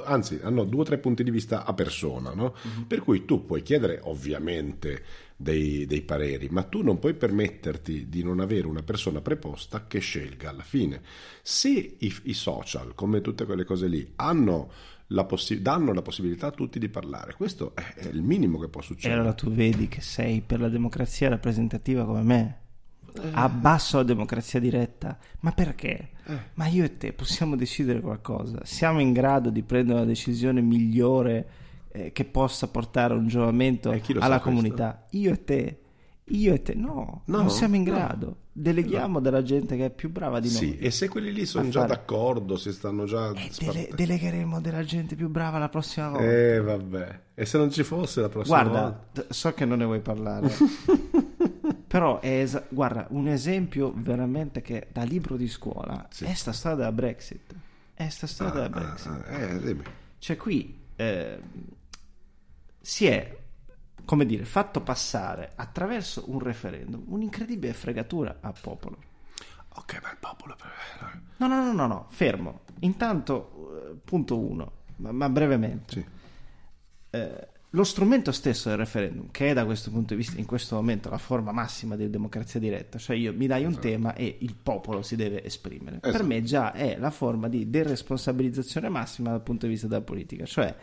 anzi, 0.03 0.38
hanno 0.43 0.65
due 0.65 0.82
o 0.82 0.84
tre 0.84 0.97
punti 0.97 1.24
di 1.24 1.32
vista 1.32 1.63
a 1.63 1.74
persona, 1.74 2.34
no? 2.34 2.53
Per 2.86 2.99
cui 2.99 3.24
tu 3.24 3.45
puoi 3.45 3.61
chiedere 3.61 4.01
ovviamente 4.03 5.01
dei, 5.38 5.86
dei 5.86 6.01
pareri, 6.01 6.49
ma 6.49 6.63
tu 6.63 6.82
non 6.82 6.99
puoi 6.99 7.13
permetterti 7.13 8.09
di 8.09 8.22
non 8.22 8.41
avere 8.41 8.67
una 8.67 8.84
persona 8.84 9.22
preposta 9.22 9.88
che 9.88 9.99
scelga 9.99 10.49
alla 10.49 10.63
fine. 10.63 11.01
Se 11.41 11.70
i, 11.70 12.13
i 12.24 12.34
social, 12.34 12.93
come 12.95 13.22
tutte 13.22 13.45
quelle 13.45 13.63
cose 13.63 13.88
lì, 13.88 14.11
hanno 14.17 14.70
la 15.12 15.24
possi- 15.26 15.62
danno 15.62 15.91
la 15.93 16.01
possibilità 16.01 16.47
a 16.47 16.51
tutti 16.51 16.78
di 16.80 16.88
parlare, 16.89 17.34
questo 17.36 17.74
è, 17.76 17.82
è 17.95 18.07
il 18.07 18.22
minimo 18.22 18.60
che 18.60 18.68
può 18.70 18.82
E 18.82 18.84
succedere. 18.84 19.20
allora 19.20 19.34
tu 19.36 19.49
vedi 19.51 19.88
che 19.88 20.01
sei 20.01 20.41
per 20.41 20.60
la 20.60 20.70
democrazia 20.70 21.30
rappresentativa 21.30 22.05
come 22.05 22.22
me. 22.22 22.57
Eh. 23.16 23.30
Abbasso 23.32 23.97
la 23.97 24.03
democrazia 24.03 24.60
diretta. 24.60 25.18
Ma 25.39 25.51
perché? 25.51 26.10
Eh. 26.26 26.38
Ma 26.53 26.68
io 26.68 26.84
e 26.84 26.97
te 26.97 27.12
possiamo 27.12 27.55
decidere 27.55 28.01
qualcosa. 28.01 28.60
Siamo 28.64 28.99
in 28.99 29.14
grado 29.14 29.49
di 29.49 29.64
prendere 29.64 29.97
una 29.99 30.07
decisione 30.07 30.62
migliore 30.62 31.47
eh, 31.91 32.12
che 32.12 32.24
possa 32.26 32.68
portare 32.68 33.16
un 33.16 33.28
giovamento 33.28 33.91
E 33.91 34.03
alla 34.20 34.39
questo? 34.39 34.41
comunità. 34.41 35.05
Io 35.12 35.34
e 35.34 35.43
te. 35.43 35.78
Io 36.30 36.53
e 36.53 36.61
te. 36.61 36.73
No, 36.75 37.21
No, 37.25 37.38
non 37.38 37.49
siamo 37.49 37.75
in 37.75 37.84
no. 37.84 37.91
grado. 37.91 38.36
Deleghiamo 38.51 39.19
della 39.19 39.41
gente 39.41 39.77
che 39.77 39.86
è 39.86 39.89
più 39.89 40.09
brava 40.09 40.39
di 40.39 40.47
noi. 40.49 40.57
Sì, 40.57 40.77
e 40.77 40.91
se 40.91 41.07
quelli 41.07 41.32
lì 41.32 41.45
sono 41.45 41.69
già 41.69 41.82
fare- 41.82 41.93
d'accordo, 41.95 42.57
se 42.57 42.71
stanno 42.73 43.05
già... 43.05 43.32
E 43.32 43.47
spart- 43.51 43.73
dele- 43.73 43.89
delegheremo 43.95 44.59
della 44.61 44.84
gente 44.84 45.15
più 45.15 45.30
brava 45.30 45.57
la 45.57 45.69
prossima 45.69 46.09
volta. 46.09 46.25
Eh, 46.25 46.59
vabbè. 46.61 47.19
E 47.36 47.45
se 47.45 47.57
non 47.57 47.71
ci 47.71 47.84
fosse 47.84 48.19
la 48.21 48.30
prossima 48.30 48.61
Guarda, 48.63 48.82
volta? 48.82 49.21
t- 49.21 49.32
so 49.34 49.53
che 49.53 49.63
non 49.65 49.77
ne 49.77 49.86
vuoi 49.86 50.01
parlare, 50.01 50.51
però 51.88 52.19
è 52.19 52.41
esa- 52.41 52.65
guarda, 52.69 53.07
un 53.11 53.27
esempio 53.27 53.93
veramente 53.95 54.61
che 54.61 54.88
da 54.91 55.03
libro 55.03 55.38
di 55.38 55.47
scuola 55.47 56.05
Sì. 56.11 56.25
è 56.25 56.34
sta 56.34 56.51
storia 56.51 56.77
della 56.77 56.91
Brexit. 56.91 57.55
È 57.93 58.09
sta 58.09 58.27
storia 58.27 58.53
della 58.53 58.65
Ah, 58.65 58.69
Brexit. 58.69 59.11
ah, 59.25 59.38
eh, 59.39 59.59
dimmi. 59.59 59.84
Cioè 60.19 60.36
qui 60.38 60.77
eh, 60.97 61.39
si 62.82 63.05
è, 63.05 63.38
come 64.10 64.26
dire, 64.26 64.43
fatto 64.43 64.82
passare 64.82 65.51
attraverso 65.53 66.24
un 66.32 66.39
referendum 66.39 67.03
un'incredibile 67.10 67.74
fregatura 67.74 68.38
al 68.41 68.55
popolo. 68.60 68.97
Ok, 69.76 69.99
ma 70.01 70.10
il 70.10 70.18
popolo... 70.20 70.55
No, 71.38 71.47
no, 71.47 71.64
no, 71.64 71.74
no, 71.74 71.86
no, 71.86 72.07
fermo. 72.10 72.62
Intanto, 72.80 73.91
eh, 73.91 73.97
punto 74.03 74.39
uno, 74.39 74.72
ma, 74.95 75.12
ma 75.12 75.30
brevemente. 75.30 75.93
Sì. 75.93 76.05
Eh, 77.12 77.47
lo 77.70 77.84
strumento 77.84 78.32
stesso 78.32 78.70
del 78.70 78.80
referendum, 78.80 79.30
che 79.30 79.51
è 79.51 79.53
da 79.53 79.64
questo 79.64 79.91
punto 79.91 80.16
di 80.16 80.22
vista 80.22 80.39
in 80.39 80.47
questo 80.47 80.74
momento 80.74 81.12
la 81.12 81.20
forma 81.20 81.51
massima 81.51 81.95
di 81.95 82.10
democrazia 82.10 82.60
diretta, 82.60 82.97
cioè 82.97 83.16
io 83.16 83.32
mi 83.32 83.45
dai 83.45 83.64
un 83.64 83.78
tema 83.78 84.16
e 84.16 84.38
il 84.39 84.55
popolo 84.55 85.03
si 85.03 85.16
deve 85.16 85.43
esprimere, 85.43 85.99
per 85.99 86.10
Esatto. 86.10 86.26
me 86.26 86.41
già 86.41 86.72
è 86.72 86.97
la 86.97 87.12
forma 87.12 87.47
di 87.47 87.70
deresponsabilizzazione 87.70 88.89
massima 88.89 89.30
dal 89.30 89.43
punto 89.43 89.68
di 89.68 89.74
vista 89.74 89.86
della 89.86 90.01
politica, 90.01 90.45
cioè 90.45 90.76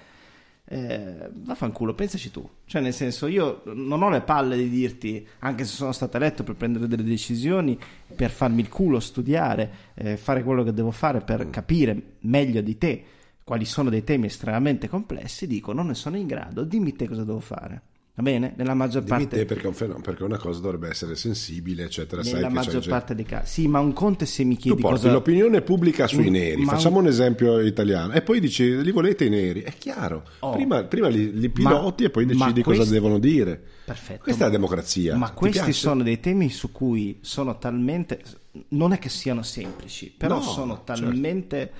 eh, 0.69 1.31
vaffanculo, 1.33 1.95
pensaci 1.95 2.31
tu, 2.31 2.49
cioè 2.65 2.83
nel 2.83 2.93
senso 2.93 3.27
io 3.27 3.63
non 3.67 4.03
ho 4.03 4.11
le 4.11 4.21
palle 4.21 4.57
di 4.57 4.69
dirti, 4.69 5.27
anche 5.41 5.65
se 5.65 5.75
sono 5.75 5.93
stato 5.93 6.17
eletto 6.17 6.43
per 6.43 6.57
prendere 6.57 6.89
delle 6.89 7.05
decisioni, 7.05 7.79
per 8.15 8.31
farmi 8.31 8.61
il 8.61 8.69
culo, 8.69 8.99
studiare, 8.99 9.71
eh, 9.95 10.17
fare 10.17 10.43
quello 10.43 10.65
che 10.65 10.73
devo 10.73 10.91
fare 10.91 11.21
per 11.21 11.49
capire 11.51 12.17
meglio 12.21 12.61
di 12.61 12.77
te 12.79 13.05
quali 13.45 13.65
sono 13.65 13.91
dei 13.91 14.03
temi 14.03 14.27
estremamente 14.27 14.89
complessi, 14.89 15.47
dico 15.47 15.73
non 15.73 15.87
ne 15.87 15.95
sono 15.95 16.17
in 16.17 16.27
grado, 16.27 16.65
dimmi 16.65 16.95
te 16.95 17.07
cosa 17.07 17.23
devo 17.23 17.41
fare. 17.41 17.83
Va 18.19 18.23
bene? 18.23 18.55
Nella 18.57 18.73
maggior 18.73 19.03
Dimmi 19.03 19.19
parte 19.25 19.37
te 19.37 19.45
perché, 19.45 19.67
un 19.67 19.75
fenomeno- 19.75 20.03
perché 20.03 20.23
una 20.25 20.39
cosa 20.39 20.59
dovrebbe 20.61 20.89
essere 20.89 21.17
sensibile, 21.17 21.85
eccetera. 21.85 22.23
sai 22.23 22.33
nella 22.33 22.47
che 22.47 22.53
c'è 22.55 22.59
maggior 22.59 22.73
gente- 22.75 22.89
parte 22.89 23.15
dei 23.15 23.25
casi. 23.27 23.53
Sì, 23.61 23.69
ma 23.69 23.79
un 23.79 23.93
conto 23.93 24.25
è 24.25 24.27
se 24.27 24.43
mi 24.43 24.55
Tu 24.55 24.61
chiedi 24.63 24.81
porti 24.81 25.01
cosa 25.01 25.13
l'opinione 25.13 25.61
pubblica 25.61 26.07
sui 26.07 26.31
Mm, 26.31 26.33
neri, 26.33 26.63
ma 26.65 26.73
facciamo 26.73 26.97
un- 26.97 27.03
un 27.05 27.09
esempio 27.11 27.61
italiano, 27.61 28.15
e 28.15 28.23
poi 28.23 28.41
dici 28.41 28.83
li 28.83 28.91
volete 28.91 29.27
i 29.27 29.29
neri, 29.29 29.61
è 29.61 29.75
chiaro. 29.77 30.25
Oh. 30.39 30.53
Prima, 30.53 30.83
prima 30.85 31.09
li, 31.09 31.31
li 31.39 31.51
piloti 31.51 32.05
e 32.05 32.11
poi 32.11 32.25
ma 32.25 32.33
decidi 32.33 32.63
cosa 32.63 32.77
questi- 32.79 32.95
devono 32.95 33.19
dire. 33.19 33.63
Perfetto. 33.85 34.23
Questa 34.23 34.45
è 34.45 34.47
la 34.47 34.53
democrazia. 34.53 35.15
Ma 35.15 35.29
Ti 35.29 35.35
questi 35.35 35.59
piace? 35.59 35.73
sono 35.75 36.03
dei 36.03 36.19
temi 36.19 36.49
su 36.49 36.73
cui 36.73 37.19
sono 37.21 37.59
talmente. 37.59 38.23
Non 38.69 38.95
è 38.95 38.99
che 38.99 39.11
siano 39.11 39.43
semplici, 39.43 40.11
però 40.17 40.37
No, 40.37 40.41
sono 40.41 40.83
certo. 40.87 41.03
talmente. 41.03 41.73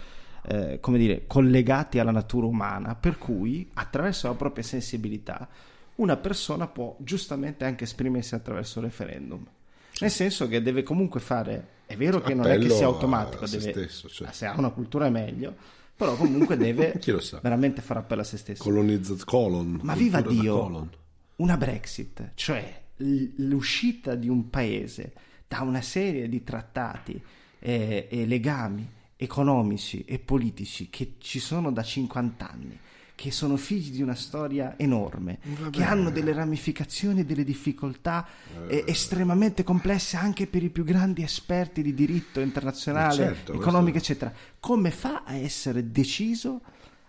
eh, 0.49 0.79
come 0.79 0.97
dire, 0.97 1.25
collegati 1.27 1.99
alla 1.99 2.13
natura 2.13 2.47
umana, 2.47 2.95
per 2.95 3.19
cui 3.19 3.69
attraverso 3.75 4.29
la 4.29 4.35
propria 4.35 4.63
sensibilità 4.63 5.49
una 5.97 6.17
persona 6.17 6.67
può 6.67 6.97
giustamente 6.99 7.65
anche 7.65 7.85
esprimersi 7.85 8.35
attraverso 8.35 8.79
il 8.79 8.87
referendum. 8.87 9.47
Nel 9.99 10.11
senso 10.11 10.47
che 10.47 10.63
deve 10.63 10.83
comunque 10.83 11.21
fare, 11.21 11.69
è 11.87 11.97
vero 11.97 12.21
che 12.21 12.35
non 12.35 12.47
è 12.47 12.51
che 12.51 12.57
Appello 12.57 12.75
sia 12.75 12.87
automatico, 12.87 13.47
se 13.47 13.59
deve, 13.59 13.71
stesso, 13.73 14.09
cioè. 14.09 14.29
se 14.31 14.47
ha 14.47 14.55
una 14.59 14.71
cultura 14.71 15.07
è 15.07 15.11
meglio, 15.11 15.55
però 15.97 16.15
comunque 16.17 16.57
deve 16.57 17.01
veramente 17.41 17.81
fare 17.81 18.01
appello 18.01 18.21
a 18.21 18.25
se 18.25 18.37
stesso. 18.37 18.63
Colonizza- 18.63 19.25
colon, 19.25 19.81
Ma 19.83 19.95
viva 19.95 20.21
Dio, 20.21 20.59
colon. 20.59 20.91
una 21.37 21.57
Brexit, 21.57 22.33
cioè 22.35 22.83
l'uscita 22.99 24.15
di 24.15 24.29
un 24.29 24.51
paese 24.51 25.13
da 25.49 25.61
una 25.61 25.83
serie 25.83 26.29
di 26.29 26.43
trattati 26.43 27.21
e, 27.59 28.09
e 28.11 28.27
legami 28.27 28.95
economici 29.17 30.05
e 30.05 30.19
politici 30.19 30.91
che 30.91 31.15
ci 31.19 31.39
sono 31.39 31.73
da 31.73 31.83
50 31.83 32.51
anni, 32.51 32.79
che 33.17 33.31
sono 33.33 33.57
figli 33.57 33.91
di 33.93 34.03
una 34.03 34.15
storia 34.15 34.75
enorme, 34.77 35.39
Vabbè. 35.43 35.71
che 35.71 35.83
hanno 35.83 36.11
delle 36.11 36.33
ramificazioni 36.35 37.21
e 37.21 37.25
delle 37.25 37.45
difficoltà 37.45 38.27
eh, 38.69 38.85
estremamente 38.87 39.65
complesse 39.65 40.17
anche 40.19 40.47
per 40.47 40.63
i 40.63 40.69
più 40.69 40.85
grandi 40.85 41.23
esperti 41.23 41.83
di 41.83 41.95
diritto 41.95 42.41
internazionale, 42.41 43.07
Ma 43.09 43.33
certo, 43.33 43.53
economico, 43.55 43.93
questo- 43.93 44.13
eccetera. 44.13 44.33
Come 44.61 44.91
fa 44.91 45.23
a 45.25 45.35
essere 45.35 45.91
deciso 45.91 46.61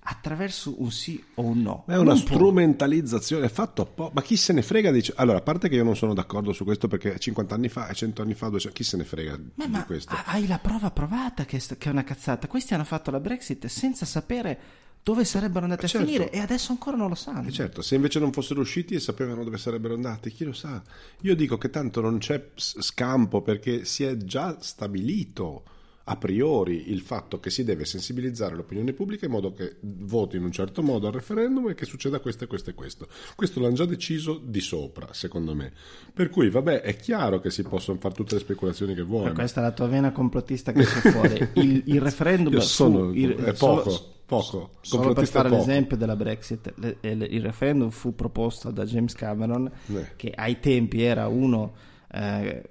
attraverso 0.10 0.82
un 0.82 0.90
sì 0.92 1.22
o 1.36 1.42
un 1.44 1.62
no? 1.62 1.84
Ma 1.88 1.96
È 1.96 1.98
una 1.98 2.12
Non 2.14 2.18
strumentalizzazione 2.18 3.50
fatto 3.50 3.82
apposta. 3.82 4.14
Ma 4.16 4.22
chi 4.22 4.38
se 4.38 4.54
ne 4.54 4.62
frega? 4.62 4.92
Dice... 4.92 5.14
Allora, 5.18 5.40
a 5.40 5.42
parte 5.42 5.68
che 5.68 5.76
io 5.76 5.84
non 5.84 5.98
sono 5.98 6.14
d'accordo 6.14 6.54
su 6.54 6.64
questo 6.64 6.88
perché 6.88 7.20
50 7.20 7.54
anni 7.54 7.68
fa 7.68 7.88
e 7.90 7.94
100 7.94 8.22
anni 8.22 8.34
fa, 8.34 8.48
200 8.48 8.74
chi 8.78 8.84
se 8.86 8.96
ne 8.96 9.04
frega 9.04 9.38
Ma, 9.56 9.66
di 9.66 9.72
ma 9.72 9.84
questo? 9.86 10.14
ha- 10.14 10.24
hai 10.28 10.48
la 10.48 10.60
prova 10.60 10.92
provata 10.92 11.44
che 11.44 11.62
è 11.78 11.90
una 11.90 12.06
cazzata. 12.06 12.48
Questi 12.48 12.74
hanno 12.74 12.86
fatto 12.86 13.12
la 13.12 13.20
Brexit 13.20 13.66
senza 13.68 14.06
sapere 14.06 14.60
dove 15.08 15.24
sarebbero 15.24 15.64
andati 15.64 15.86
a 15.86 15.88
Certo. 15.88 16.06
finire 16.06 16.30
e 16.32 16.40
adesso 16.40 16.74
ancora 16.74 16.98
non 16.98 17.08
lo 17.08 17.16
sanno. 17.16 17.48
E 17.48 17.52
certo, 17.54 17.82
se 17.82 17.96
invece 17.96 18.20
non 18.20 18.34
fossero 18.34 18.60
usciti 18.60 18.94
e 18.94 19.00
sapevano 19.00 19.46
dove 19.46 19.58
sarebbero 19.58 19.94
andati, 19.94 20.32
chi 20.34 20.44
lo 20.44 20.52
sa? 20.52 20.84
Io 21.22 21.34
dico 21.34 21.58
che 21.58 21.70
tanto 21.70 22.02
non 22.02 22.18
c'è 22.18 22.50
scampo 22.56 23.42
perché 23.42 23.86
si 23.86 24.04
è 24.04 24.18
già 24.18 24.58
stabilito 24.60 25.64
a 26.10 26.16
priori 26.16 26.90
il 26.92 27.02
fatto 27.02 27.40
che 27.42 27.50
si 27.50 27.66
deve 27.66 27.84
sensibilizzare 27.84 28.56
l'opinione 28.56 28.94
pubblica 28.94 29.26
in 29.26 29.32
modo 29.32 29.52
che 29.52 29.76
voti 29.82 30.38
in 30.38 30.44
un 30.46 30.52
certo 30.54 30.82
modo 30.82 31.08
al 31.08 31.14
referendum 31.14 31.68
e 31.70 31.76
che 31.76 31.84
succeda 31.86 32.20
questo 32.20 32.46
e 32.46 32.48
questo 32.48 32.70
e 32.70 32.74
questo. 32.74 33.08
Questo 33.36 33.60
l'hanno 33.60 33.76
già 33.76 33.86
deciso 33.86 34.40
di 34.42 34.62
sopra, 34.62 35.10
secondo 35.12 35.54
me. 35.54 35.74
Per 36.14 36.30
cui, 36.30 36.50
vabbè, 36.50 36.80
è 36.80 36.96
chiaro 36.96 37.40
che 37.42 37.50
si 37.52 37.64
possono 37.64 38.00
fare 38.00 38.14
tutte 38.14 38.36
le 38.36 38.40
speculazioni 38.40 38.94
che 38.96 39.02
vuoi. 39.02 39.26
Ma- 39.26 39.34
questa 39.34 39.60
è 39.60 39.64
la 39.64 39.72
tua 39.72 39.88
vena 39.88 40.12
complottista 40.14 40.72
che 40.72 40.84
c'è 40.84 41.12
fuori. 41.12 41.50
Il, 41.62 41.84
il 41.88 42.02
referendum 42.02 42.54
Io 42.54 42.62
fu- 42.62 42.66
sono- 42.66 43.12
il- 43.14 43.36
è 43.36 43.54
solo- 43.54 43.82
poco, 43.82 44.14
poco. 44.26 44.70
Solo 44.80 45.12
per 45.14 45.28
fare 45.28 45.50
poco. 45.50 45.60
l'esempio 45.66 45.98
della 45.98 46.16
Brexit, 46.16 46.74
le- 46.78 46.98
il, 47.02 47.28
il 47.32 47.42
referendum 47.42 47.90
fu 47.90 48.16
proposto 48.16 48.72
da 48.72 48.86
James 48.86 49.14
Cameron, 49.14 49.70
Eh. 49.94 50.12
che 50.16 50.32
ai 50.34 50.60
tempi 50.62 51.02
era 51.02 51.28
uno 51.28 51.74
eh, 52.18 52.64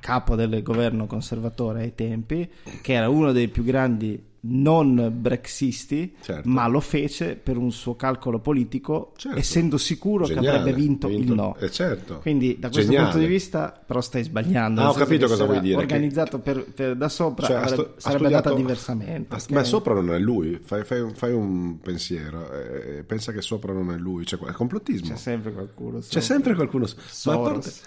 capo 0.00 0.34
del 0.34 0.62
governo 0.62 1.06
conservatore 1.06 1.82
ai 1.82 1.94
tempi, 1.94 2.48
che 2.80 2.92
era 2.92 3.08
uno 3.08 3.32
dei 3.32 3.48
più 3.48 3.62
grandi 3.64 4.30
non 4.44 5.12
brexisti, 5.14 6.16
Certo. 6.20 6.48
ma 6.48 6.66
lo 6.66 6.80
fece 6.80 7.36
per 7.36 7.56
un 7.56 7.70
suo 7.70 7.94
calcolo 7.94 8.40
politico, 8.40 9.12
Certo. 9.16 9.38
essendo 9.38 9.78
sicuro 9.78 10.26
che 10.26 10.34
Geniale, 10.34 10.58
avrebbe 10.58 10.76
vinto, 10.76 11.06
il 11.08 11.32
no. 11.32 11.54
Eh, 11.60 11.70
certo. 11.70 12.18
Quindi 12.18 12.56
da 12.58 12.68
questo 12.68 12.90
Geniale. 12.90 13.10
punto 13.12 13.24
di 13.24 13.32
vista 13.32 13.80
però 13.86 14.00
stai 14.00 14.24
sbagliando. 14.24 14.80
Ah, 14.80 14.90
ho 14.90 14.94
capito 14.94 15.26
che 15.26 15.30
cosa 15.30 15.44
vuoi 15.44 15.60
dire, 15.60 15.76
che- 15.76 15.82
Organizzato 15.82 16.40
per, 16.40 16.64
per- 16.74 16.96
da 16.96 17.08
sopra 17.08 17.46
Cioè, 17.46 17.56
avrebbe- 17.56 17.74
stu- 17.82 17.98
sarebbe 18.00 18.18
studiato- 18.24 18.48
andata 18.48 18.54
diversamente. 18.56 19.34
ha- 19.34 19.38
ok? 19.38 19.50
Ma 19.50 19.62
sopra 19.62 19.94
non 19.94 20.12
è 20.12 20.18
lui, 20.18 20.58
fai, 20.60 20.82
fai 20.82 21.00
un, 21.02 21.14
fai 21.14 21.32
un 21.32 21.78
pensiero, 21.78 22.50
eh, 22.52 23.04
pensa 23.04 23.30
che 23.30 23.42
sopra 23.42 23.72
non 23.72 23.92
è 23.92 23.96
lui, 23.96 24.26
cioè, 24.26 24.40
è 24.40 24.50
complottismo. 24.52 25.06
C'è 25.10 25.16
sempre 25.16 25.52
qualcuno. 25.52 26.00
C'è 26.00 26.20
sempre 26.20 26.54
qualcuno. 26.56 26.86
Ma 27.26 27.32
a, 27.32 27.38
parte, 27.38 27.70
Soros. 27.70 27.82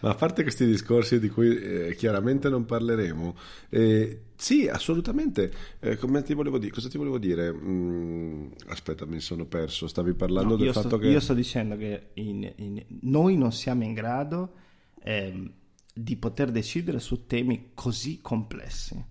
Ma 0.00 0.10
a 0.10 0.14
parte 0.14 0.42
questi 0.42 0.64
discorsi 0.66 1.18
di 1.18 1.28
cui 1.28 1.56
eh, 1.56 1.94
chiaramente 1.96 2.48
non 2.48 2.64
parleremo, 2.64 3.36
eh, 3.70 4.20
sì, 4.36 4.68
assolutamente. 4.68 5.52
Eh, 5.80 5.96
come 5.96 6.22
ti 6.22 6.34
volevo 6.34 6.58
dire? 6.58 6.72
Cosa 6.72 6.88
ti 6.88 6.96
volevo 6.98 7.18
dire? 7.18 7.52
Mm, 7.52 8.52
aspetta, 8.68 9.04
mi 9.06 9.20
sono 9.20 9.46
perso. 9.46 9.86
Stavi 9.88 10.14
parlando 10.14 10.56
No, 10.56 10.56
del 10.56 10.72
fatto 10.72 10.88
sto, 10.88 10.98
che. 10.98 11.08
io 11.08 11.20
sto 11.20 11.34
dicendo 11.34 11.76
che 11.76 12.10
in- 12.14 12.52
in- 12.56 12.84
noi 13.02 13.36
non 13.36 13.52
siamo 13.52 13.84
in 13.84 13.94
grado 13.94 14.52
ehm, 15.02 15.52
di 15.92 16.16
poter 16.16 16.50
decidere 16.50 16.98
su 16.98 17.26
temi 17.26 17.70
così 17.74 18.20
complessi 18.20 19.02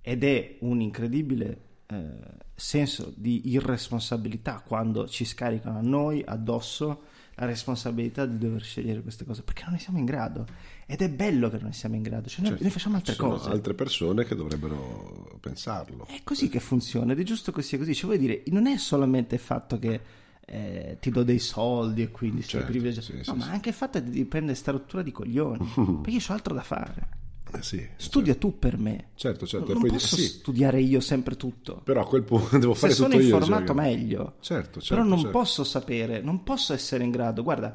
ed 0.00 0.24
è 0.24 0.56
un 0.60 0.80
incredibile 0.80 1.62
eh, 1.86 2.10
senso 2.54 3.12
di 3.16 3.50
irresponsabilità 3.50 4.62
quando 4.66 5.08
ci 5.08 5.24
scaricano 5.24 5.78
a 5.78 5.82
noi 5.82 6.22
addosso 6.24 7.02
la 7.36 7.46
responsabilità 7.46 8.26
di 8.26 8.38
dover 8.38 8.62
scegliere 8.62 9.00
queste 9.02 9.24
cose 9.24 9.42
perché 9.42 9.62
non 9.64 9.72
ne 9.74 9.78
siamo 9.80 9.98
in 9.98 10.04
grado 10.04 10.46
ed 10.86 11.00
è 11.02 11.08
bello 11.10 11.48
che 11.50 11.56
non 11.56 11.66
ne 11.68 11.72
siamo 11.72 11.94
in 11.96 12.02
grado 12.02 12.28
cioè 12.28 12.40
noi, 12.40 12.48
Certo, 12.50 12.62
noi 12.64 12.72
facciamo 12.72 12.96
altre 12.96 13.16
cose 13.16 13.48
altre 13.50 13.74
persone 13.74 14.24
che 14.24 14.34
dovrebbero 14.34 15.38
pensarlo. 15.40 16.06
è 16.06 16.20
così 16.24 16.48
che 16.48 16.60
funziona 16.60 17.12
ed 17.12 17.20
è 17.20 17.22
giusto 17.22 17.52
che 17.52 17.62
sia 17.62 17.78
così. 17.78 17.94
Cioè, 17.94 18.06
vuol 18.06 18.18
dire, 18.18 18.42
non 18.46 18.66
è 18.66 18.76
solamente 18.78 19.34
il 19.34 19.40
fatto 19.40 19.78
che 19.78 20.00
eh, 20.46 20.96
ti 21.00 21.10
do 21.10 21.22
dei 21.22 21.38
soldi 21.38 22.02
e 22.02 22.10
quindi 22.10 22.42
sei 22.42 22.50
Certo, 22.50 22.66
privilegiato, 22.66 23.06
sì, 23.06 23.16
no, 23.16 23.22
sì, 23.22 23.32
ma 23.34 23.44
sì. 23.44 23.50
anche 23.50 23.68
il 23.70 23.74
fatto 23.74 23.98
di 24.00 24.24
prendere 24.26 24.54
sta 24.56 24.70
rottura 24.72 25.02
di 25.02 25.10
coglioni. 25.12 25.66
perché 26.02 26.10
io 26.10 26.20
ho 26.28 26.32
altro 26.32 26.54
da 26.54 26.62
fare. 26.62 27.08
Eh, 27.56 27.62
sì, 27.62 27.88
Studia 27.96 28.34
tu 28.34 28.58
per 28.58 28.78
me. 28.78 29.10
certo, 29.14 29.46
certo. 29.46 29.72
non 29.72 29.80
poi 29.82 29.90
posso 29.90 30.16
sì, 30.16 30.22
studiare 30.24 30.80
io 30.80 31.00
sempre 31.00 31.36
tutto. 31.36 31.80
però 31.84 32.02
a 32.02 32.06
quel 32.06 32.22
punto 32.22 32.56
devo 32.58 32.74
Se 32.74 32.80
fare 32.80 32.92
sono 32.94 33.08
tutto 33.10 33.20
io. 33.22 33.34
informato 33.34 33.66
cioè, 33.66 33.74
meglio. 33.74 34.34
Certo, 34.40 34.80
certo. 34.80 34.94
Però 34.94 35.02
non 35.06 35.18
certo. 35.18 35.38
posso 35.38 35.64
sapere, 35.64 36.20
non 36.20 36.42
posso 36.42 36.72
essere 36.72 37.04
in 37.04 37.10
grado. 37.10 37.42
Guarda, 37.42 37.74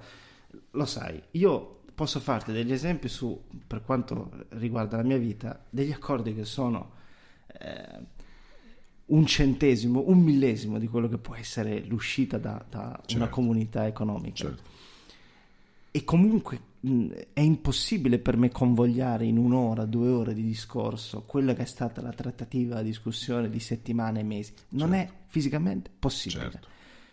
lo 0.71 0.85
sai, 0.85 1.21
io 1.31 1.79
posso 1.95 2.19
farti 2.19 2.51
degli 2.51 2.71
esempi 2.71 3.07
su, 3.09 3.41
per 3.67 3.83
quanto 3.83 4.31
riguarda 4.49 4.97
la 4.97 5.03
mia 5.03 5.17
vita, 5.17 5.63
degli 5.69 5.91
accordi 5.91 6.33
che 6.33 6.45
sono 6.45 6.91
eh, 7.59 7.99
un 9.07 9.25
centesimo, 9.25 10.03
un 10.07 10.19
millesimo 10.19 10.77
di 10.79 10.87
quello 10.87 11.09
che 11.09 11.17
può 11.17 11.35
essere 11.35 11.81
l'uscita 11.85 12.37
da, 12.37 12.63
da 12.69 12.79
una 12.85 13.01
Certo. 13.05 13.29
comunità 13.29 13.85
economica. 13.87 14.35
Certo. 14.35 14.63
E 15.91 16.03
comunque 16.03 16.61
è 16.81 17.41
impossibile 17.41 18.19
per 18.19 18.37
me 18.37 18.49
convogliare 18.49 19.25
in 19.25 19.37
un'ora, 19.37 19.85
due 19.85 20.09
ore 20.09 20.33
di 20.33 20.43
discorso 20.43 21.23
quella 21.23 21.53
che 21.53 21.63
è 21.63 21.65
stata 21.65 22.01
la 22.01 22.11
trattativa, 22.13 22.75
la 22.75 22.81
discussione 22.81 23.49
di 23.49 23.59
settimane 23.59 24.21
e 24.21 24.23
mesi. 24.23 24.53
Non 24.69 24.93
è 24.93 25.09
fisicamente 25.27 25.89
possibile. 25.97 26.51
Certo. 26.51 26.67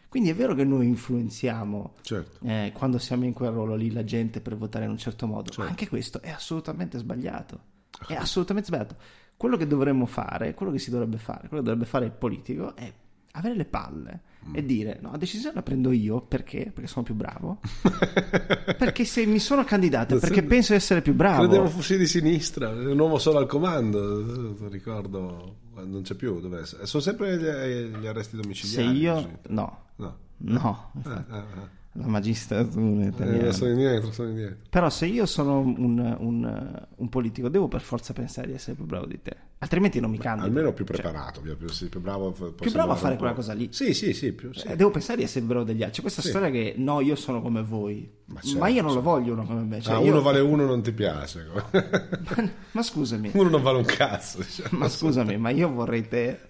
Quindi 0.08 0.30
è 0.30 0.34
vero 0.34 0.54
che 0.54 0.64
noi 0.64 0.86
influenziamo 0.86 1.94
Certo. 2.00 2.38
eh, 2.46 2.72
quando 2.74 2.98
siamo 2.98 3.24
in 3.24 3.32
quel 3.32 3.50
ruolo 3.50 3.74
lì 3.74 3.90
la 3.90 4.04
gente 4.04 4.40
per 4.40 4.56
votare 4.56 4.84
in 4.84 4.92
un 4.92 4.98
certo 4.98 5.26
modo, 5.26 5.46
Certo. 5.48 5.62
ma 5.62 5.68
anche 5.68 5.88
questo 5.88 6.22
è 6.22 6.30
assolutamente 6.30 6.96
sbagliato. 6.98 7.60
È 8.06 8.14
assolutamente 8.14 8.68
sbagliato. 8.68 8.96
Quello 9.36 9.56
che 9.56 9.66
dovremmo 9.66 10.06
fare, 10.06 10.54
quello 10.54 10.72
che 10.72 10.78
si 10.78 10.90
dovrebbe 10.90 11.18
fare, 11.18 11.48
quello 11.48 11.62
che 11.62 11.68
dovrebbe 11.68 11.84
fare 11.86 12.06
il 12.06 12.12
politico 12.12 12.74
è 12.76 12.90
avere 13.32 13.54
le 13.56 13.64
palle. 13.66 14.20
E 14.52 14.64
dire 14.64 14.98
no, 15.02 15.10
la 15.12 15.16
decisione 15.18 15.54
la 15.54 15.62
prendo 15.62 15.90
io 15.92 16.20
perché? 16.20 16.70
Perché 16.72 16.86
sono 16.88 17.04
più 17.04 17.14
bravo. 17.14 17.58
perché 18.78 19.04
se 19.04 19.26
mi 19.26 19.38
sono 19.38 19.64
candidato 19.64 20.08
è 20.08 20.10
Non 20.12 20.20
perché 20.20 20.40
so- 20.42 20.46
penso 20.46 20.72
di 20.72 20.78
essere 20.78 21.02
più 21.02 21.14
bravo. 21.14 21.42
Credevo 21.46 21.68
fossi 21.68 21.96
di 21.98 22.06
sinistra, 22.06 22.70
un 22.70 22.98
uomo 22.98 23.18
solo 23.18 23.38
al 23.38 23.46
comando, 23.46 24.56
ricordo, 24.70 25.56
non 25.74 26.02
c'è 26.02 26.14
più, 26.14 26.40
dov'è? 26.40 26.64
Sono 26.64 27.02
sempre 27.02 27.36
gli, 27.36 27.98
gli 27.98 28.06
arresti 28.06 28.36
Se 28.36 28.42
domiciliari. 28.42 28.96
io 28.98 29.14
così. 29.14 29.28
no, 29.48 29.84
No. 29.96 30.16
no, 30.38 30.92
Eh, 31.04 31.10
eh, 31.10 31.36
eh. 31.38 31.84
La 31.96 32.06
magistratura 32.06 33.02
Eh, 33.04 33.06
italiana. 33.08 33.52
sono 33.52 33.70
indietro, 33.70 34.12
sono 34.12 34.28
indietro. 34.28 34.56
Però 34.70 34.88
se 34.90 35.06
io 35.06 35.26
sono 35.26 35.58
un, 35.60 36.16
un- 36.18 36.86
un 36.96 37.08
politico 37.08 37.48
devo 37.48 37.68
per 37.68 37.80
forza 37.80 38.12
pensare 38.12 38.48
di 38.48 38.52
essere 38.54 38.74
più 38.76 38.84
bravo 38.84 39.06
di 39.06 39.20
te, 39.22 39.36
altrimenti 39.58 40.00
non 40.00 40.10
mi 40.10 40.18
candido. 40.18 40.46
Almeno 40.46 40.72
più 40.72 40.84
Cioè, 40.84 40.94
preparato, 40.96 41.40
più, 41.40 41.56
più, 41.56 41.66
più 41.88 42.00
bravo. 42.00 42.30
più 42.32 42.70
bravo 42.72 42.92
a 42.92 42.96
fare 42.96 43.16
quella 43.16 43.32
cosa 43.32 43.52
lì. 43.52 43.68
Sì, 43.72 43.94
sì, 43.94 44.12
sì, 44.12 44.32
più, 44.32 44.52
sì. 44.52 44.66
eh, 44.68 44.76
devo 44.76 44.90
pensare 44.90 45.18
di 45.18 45.24
essere 45.24 45.44
bravo 45.44 45.64
degli 45.64 45.82
altri. 45.82 45.96
C'è 45.96 46.00
questa 46.02 46.22
Sì. 46.22 46.28
storia 46.28 46.50
che 46.50 46.74
no, 46.76 47.00
io 47.00 47.14
sono 47.16 47.40
come 47.42 47.62
voi, 47.62 48.10
Ma 48.28 48.34
ma, 48.34 48.40
certo, 48.40 48.66
io 48.66 48.82
non 48.82 48.90
lo 48.90 48.94
certo. 48.94 49.00
voglio 49.02 49.32
uno 49.34 49.44
come 49.44 49.60
me. 49.62 49.80
Cioè, 49.80 49.94
Ah, 49.94 50.00
io- 50.00 50.10
uno 50.10 50.20
vale 50.20 50.40
uno 50.40 50.64
non 50.66 50.82
ti 50.82 50.90
piace. 50.92 51.46
ma 52.72 52.82
scusami, 52.82 53.30
uno 53.34 53.48
non 53.48 53.62
vale 53.62 53.78
un 53.78 53.84
cazzo. 53.84 54.38
diciamo. 54.38 54.78
ma 54.78 54.88
scusami, 54.88 55.36
ma 55.36 55.50
io 55.50 55.70
vorrei 55.70 56.08
te 56.08 56.40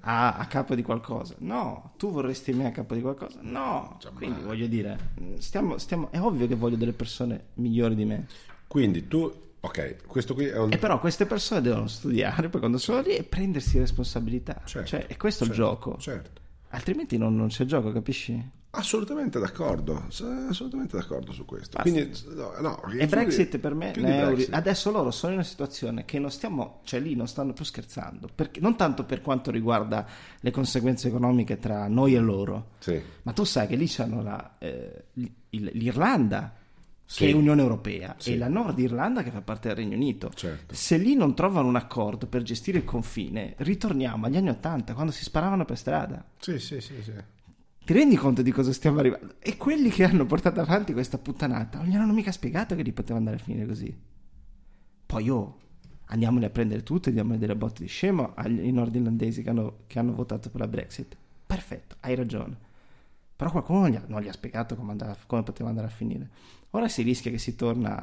a, 0.00 0.34
a 0.36 0.46
capo 0.46 0.74
di 0.74 0.82
qualcosa. 0.82 1.34
No, 1.38 1.92
tu 1.96 2.10
vorresti 2.12 2.52
me 2.52 2.66
a 2.66 2.70
capo 2.70 2.94
di 2.94 3.00
qualcosa. 3.00 3.38
No, 3.42 3.96
Cioè, 4.00 4.12
quindi 4.12 4.40
ma- 4.40 4.46
voglio 4.46 4.66
dire, 4.66 4.96
stiamo, 5.38 5.78
stiamo, 5.78 6.08
è 6.12 6.20
ovvio 6.20 6.46
che 6.46 6.54
voglio 6.54 6.76
delle 6.76 6.92
persone 6.92 7.46
migliori 7.54 7.94
di 7.96 8.04
me. 8.04 8.26
Quindi 8.68 9.08
tu, 9.08 9.32
ok, 9.60 10.06
questo 10.06 10.34
qui 10.34 10.46
è 10.46 10.56
un... 10.58 10.72
E 10.72 10.78
però 10.78 11.00
queste 11.00 11.26
persone 11.26 11.60
devono 11.62 11.88
studiare 11.88 12.48
poi 12.48 12.60
quando 12.60 12.78
sono 12.78 13.00
lì 13.00 13.16
e 13.16 13.24
prendersi 13.24 13.78
responsabilità. 13.78 14.60
Certo, 14.64 14.86
cioè, 14.88 15.06
è 15.06 15.16
questo 15.16 15.44
certo, 15.44 15.60
il 15.60 15.66
gioco. 15.66 15.96
Certo. 15.98 16.40
Altrimenti 16.70 17.16
non, 17.18 17.34
non 17.36 17.48
c'è 17.48 17.64
gioco, 17.64 17.90
capisci? 17.92 18.50
Assolutamente 18.78 19.38
d'accordo, 19.38 20.04
assolutamente 20.48 20.96
d'accordo 20.96 21.32
su 21.32 21.44
questo. 21.44 21.78
Basta. 21.78 21.90
Quindi, 21.90 22.12
no, 22.34 22.52
no, 22.60 22.82
E 22.98 23.06
Brexit 23.06 23.58
per 23.58 23.74
me 23.74 23.92
è 23.92 24.00
Brexit. 24.00 24.52
adesso 24.52 24.90
loro 24.90 25.10
sono 25.10 25.32
in 25.32 25.38
una 25.38 25.46
situazione 25.46 26.04
che 26.04 26.18
non 26.18 26.30
stiamo, 26.30 26.80
cioè 26.84 27.00
lì 27.00 27.14
non 27.16 27.26
stanno 27.26 27.52
più 27.54 27.64
scherzando, 27.64 28.28
perché, 28.34 28.60
non 28.60 28.76
tanto 28.76 29.04
per 29.04 29.22
quanto 29.22 29.50
riguarda 29.50 30.06
le 30.40 30.50
conseguenze 30.50 31.08
economiche 31.08 31.58
tra 31.58 31.88
noi 31.88 32.14
e 32.14 32.18
loro, 32.18 32.70
Sì, 32.78 33.00
ma 33.22 33.32
tu 33.32 33.44
sai 33.44 33.66
che 33.66 33.76
lì 33.76 33.86
c'hanno 33.88 34.22
la, 34.22 34.56
eh, 34.58 35.04
l'Irlanda 35.50 36.52
Sì. 37.08 37.24
che 37.24 37.30
è 37.30 37.34
Unione 37.34 37.62
Europea 37.62 38.14
Sì. 38.18 38.32
e 38.32 38.36
la 38.36 38.48
Nord 38.48 38.78
Irlanda 38.78 39.22
che 39.22 39.30
fa 39.30 39.40
parte 39.40 39.68
del 39.68 39.76
Regno 39.76 39.94
Unito. 39.94 40.30
certo. 40.34 40.74
Se 40.74 40.96
lì 40.96 41.14
non 41.14 41.34
trovano 41.34 41.68
un 41.68 41.76
accordo 41.76 42.26
per 42.26 42.42
gestire 42.42 42.78
il 42.78 42.84
confine, 42.84 43.54
ritorniamo 43.58 44.26
agli 44.26 44.36
anni 44.36 44.48
Ottanta, 44.50 44.92
quando 44.92 45.12
si 45.12 45.22
sparavano 45.22 45.64
per 45.64 45.78
strada. 45.78 46.24
Sì, 46.38 46.58
sì, 46.58 46.80
sì, 46.80 46.94
sì. 47.02 47.12
Ti 47.86 47.92
rendi 47.92 48.16
conto 48.16 48.42
di 48.42 48.50
cosa 48.50 48.72
stiamo 48.72 48.98
arrivando? 48.98 49.34
E 49.38 49.56
quelli 49.56 49.90
che 49.90 50.02
hanno 50.02 50.26
portato 50.26 50.58
avanti 50.60 50.92
questa 50.92 51.18
puttanata 51.18 51.78
non 51.78 51.86
gli 51.86 51.94
hanno 51.94 52.12
mica 52.12 52.32
spiegato 52.32 52.74
che 52.74 52.82
li 52.82 52.90
poteva 52.90 53.16
andare 53.16 53.36
a 53.36 53.38
finire 53.38 53.64
così. 53.64 53.96
Poi 55.06 55.30
oh, 55.30 55.58
andiamoli 56.06 56.46
a 56.46 56.50
prendere 56.50 56.82
tutte, 56.82 57.12
diamoli 57.12 57.38
delle 57.38 57.54
botte 57.54 57.84
di 57.84 57.88
scemo 57.88 58.32
agli 58.34 58.72
nordirlandesi 58.72 59.44
che 59.44 59.50
hanno, 59.50 59.76
che 59.86 60.00
hanno 60.00 60.14
votato 60.14 60.50
per 60.50 60.62
la 60.62 60.66
Brexit. 60.66 61.16
Perfetto, 61.46 61.94
hai 62.00 62.16
ragione. 62.16 62.56
Però 63.36 63.52
qualcuno 63.52 63.82
non 63.82 63.90
gli 63.90 63.94
ha, 63.94 64.02
non 64.08 64.20
gli 64.20 64.26
ha 64.28 64.32
spiegato 64.32 64.74
come, 64.74 64.90
andava- 64.90 65.16
come 65.24 65.44
poteva 65.44 65.68
andare 65.68 65.86
a 65.86 65.90
finire. 65.90 66.28
Ora 66.70 66.88
si 66.88 67.02
rischia 67.02 67.30
che 67.30 67.38
si 67.38 67.54
torna 67.54 67.94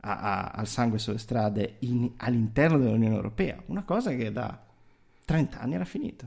a- 0.00 0.18
a- 0.18 0.50
al 0.54 0.66
sangue 0.66 0.98
sulle 0.98 1.18
strade 1.18 1.76
in- 1.80 2.12
all'interno 2.16 2.78
dell'Unione 2.78 3.16
Europea, 3.16 3.62
una 3.66 3.82
cosa 3.84 4.14
che 4.14 4.32
da 4.32 4.64
30 5.26 5.60
anni 5.60 5.74
era 5.74 5.84
finita. 5.84 6.26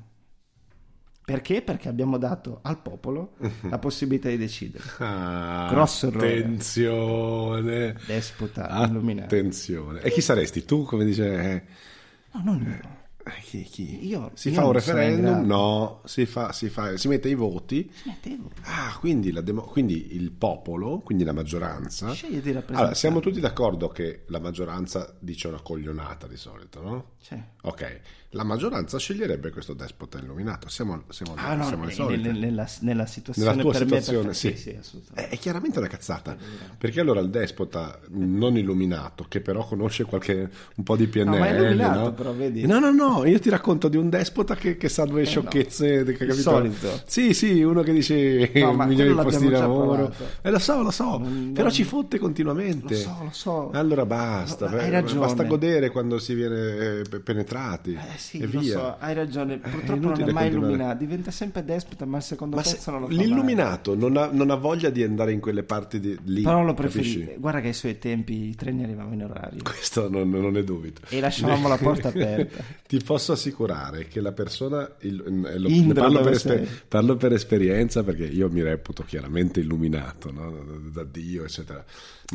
Perché? 1.26 1.61
Perché 1.61 1.88
abbiamo 1.88 2.17
dato 2.17 2.59
al 2.63 2.82
popolo 2.82 3.36
la 3.69 3.80
possibilità 3.80 4.28
di 4.30 4.38
decidere. 4.38 4.84
Ah, 4.99 5.67
Grosso 5.71 6.07
errore. 6.07 6.38
Attenzione. 6.39 7.95
Despota 8.05 8.86
illuminato. 8.88 9.26
Attenzione. 9.36 10.01
E 10.01 10.11
chi 10.11 10.21
saresti 10.21 10.65
tu, 10.65 10.84
come 10.84 11.05
dice... 11.05 11.26
eh, 11.34 11.63
No, 12.34 12.41
non 12.43 12.61
io. 12.61 13.32
eh, 13.32 13.41
chi, 13.41 13.63
chi? 13.63 14.05
Io- 14.07 14.32
si 14.34 14.49
io 14.49 14.55
fa 14.55 14.65
un 14.65 14.71
referendum? 14.74 15.45
No, 15.45 16.01
si, 16.05 16.26
fa, 16.26 16.51
si, 16.51 16.67
fa, 16.69 16.97
si 16.97 17.07
mette 17.07 17.30
i 17.30 17.36
voti. 17.36 17.89
Smettevo. 18.01 18.49
Ah, 18.63 18.97
quindi, 18.99 19.32
la 19.32 19.41
demo- 19.41 19.61
quindi 19.61 20.15
il 20.15 20.32
popolo, 20.32 20.99
quindi 20.99 21.24
la 21.24 21.32
maggioranza... 21.34 22.11
Scegli 22.11 22.32
di 22.41 22.51
rappresentare. 22.51 22.78
Allora, 22.80 22.95
siamo 22.95 23.19
tutti 23.21 23.39
d'accordo 23.39 23.88
che 23.89 24.24
la 24.28 24.39
maggioranza 24.39 25.15
dice 25.19 25.47
una 25.47 25.61
coglionata 25.61 26.28
di 26.28 26.38
solito, 26.38 26.82
no? 26.82 27.05
Cioè, 27.21 27.41
Ok, 27.61 28.01
la 28.34 28.43
maggioranza 28.43 28.97
sceglierebbe 28.97 29.51
questo 29.51 29.73
despota 29.73 30.19
illuminato. 30.19 30.67
Siamo, 30.69 31.03
siamo, 31.09 31.34
ah, 31.38 31.55
no, 31.55 31.63
siamo 31.91 32.09
le 32.09 32.17
nel- 32.17 32.38
nella, 32.38 32.67
nella 32.81 33.05
situazione 33.05 33.49
Nella 33.49 33.61
tua 33.61 33.73
situazione, 33.73 34.34
sì. 34.34 34.55
sì, 34.55 34.75
assolutamente. 34.79 35.29
È, 35.29 35.34
è 35.36 35.38
chiaramente 35.39 35.79
una 35.79 35.88
cazzata. 35.88 36.36
Perché 36.77 36.99
allora 36.99 37.19
il 37.21 37.29
despota 37.29 37.99
non 38.09 38.57
illuminato, 38.57 39.25
che 39.27 39.41
però 39.41 39.65
conosce 39.65 40.03
qualche 40.03 40.49
un 40.75 40.84
po' 40.84 40.95
di 40.95 41.07
PNL, 41.07 41.25
No, 41.29 41.38
ma 41.38 41.47
è 41.47 41.59
illuminato, 41.59 41.99
no? 41.99 42.13
però, 42.13 42.34
vedi? 42.34 42.65
No, 42.65 42.79
no, 42.79 42.91
no, 42.91 43.25
io 43.25 43.39
ti 43.39 43.49
racconto 43.49 43.88
di 43.88 43.97
un 43.97 44.09
despota 44.09 44.55
che, 44.55 44.77
che 44.77 44.89
sa 44.89 45.05
due 45.05 45.21
Eh, 45.21 45.25
sciocchezze. 45.25 46.03
no. 46.03 46.11
che- 46.11 46.31
solito. 46.34 47.01
Sì, 47.05 47.34
sì, 47.34 47.61
uno 47.61 47.81
che 47.84 47.93
dice 47.93 48.51
No, 48.55 48.73
milioni 48.73 49.13
di 49.15 49.21
posti 49.21 49.43
di 49.45 49.49
lavoro. 49.51 49.93
provato. 50.07 50.23
Eh, 50.41 50.49
lo 50.49 50.59
so, 50.59 50.81
lo 50.81 50.91
so, 50.91 51.17
Non- 51.19 51.51
però 51.53 51.69
ci 51.69 51.84
fotte 51.84 52.17
continuamente. 52.17 52.93
Lo 52.95 52.99
so, 52.99 53.17
lo 53.23 53.29
so. 53.31 53.69
Allora 53.73 54.05
basta, 54.05 54.69
No, 54.69 54.77
hai 54.77 54.89
ragione. 54.89 55.19
basta 55.21 55.43
godere 55.43 55.89
quando 55.91 56.17
si 56.19 56.34
viene 56.34 57.01
eh, 57.01 57.19
penetrati 57.19 57.93
Eh 57.93 58.17
sì, 58.24 58.38
e 58.39 58.47
via. 58.47 58.61
so, 58.78 58.95
hai 58.99 59.13
ragione. 59.13 59.57
Purtroppo 59.57 60.07
non 60.09 60.21
è 60.21 60.32
mai 60.32 60.47
illuminato, 60.49 60.97
diventa 60.97 61.32
sempre 61.32 61.63
despota, 61.63 62.05
ma 62.05 62.17
il 62.17 62.24
secondo 62.24 62.55
Ma 62.55 62.61
pezzo 62.61 62.91
non 62.91 63.01
lo 63.01 63.07
fa 63.07 63.13
l'illuminato 63.13 63.95
non 63.95 64.15
ha, 64.17 64.30
non 64.32 64.49
ha 64.49 64.55
voglia 64.55 64.89
di 64.89 65.03
andare 65.03 65.32
in 65.34 65.39
quelle 65.39 65.63
parti 65.63 65.99
di, 65.99 66.17
lì. 66.26 66.41
Però 66.41 66.63
lo 66.63 66.74
preferite. 66.74 67.36
Guarda 67.38 67.59
che 67.61 67.67
ai 67.67 67.74
suoi 67.74 67.99
tempi 67.99 68.49
i 68.49 68.55
treni 68.55 68.84
arrivavano 68.84 69.13
in 69.15 69.24
orario. 69.24 69.61
Questo 69.63 70.09
non, 70.09 70.30
non 70.30 70.51
ne 70.53 70.63
dubito. 70.63 71.01
E 71.09 71.19
lasciavamo 71.19 71.67
la 71.67 71.78
porta 71.78 72.07
aperta. 72.13 72.63
Ti 72.88 72.99
posso 73.03 73.32
assicurare 73.34 74.07
che 74.07 74.21
la 74.21 74.32
persona, 74.32 74.89
il- 75.01 75.43
eh, 75.47 75.59
lo- 75.59 75.67
Indro 75.67 76.07
ne 76.07 76.13
parlo, 76.13 76.21
per 76.30 76.38
sei? 76.39 76.67
parlo 76.88 77.15
per 77.17 77.34
esperienza 77.34 78.03
perché 78.03 78.26
io 78.26 78.49
mi 78.49 78.61
reputo 78.61 79.03
chiaramente 79.03 79.59
illuminato 79.59 80.32
no? 80.32 80.51
da 80.91 81.03
Dio, 81.03 81.43
eccetera. 81.43 81.84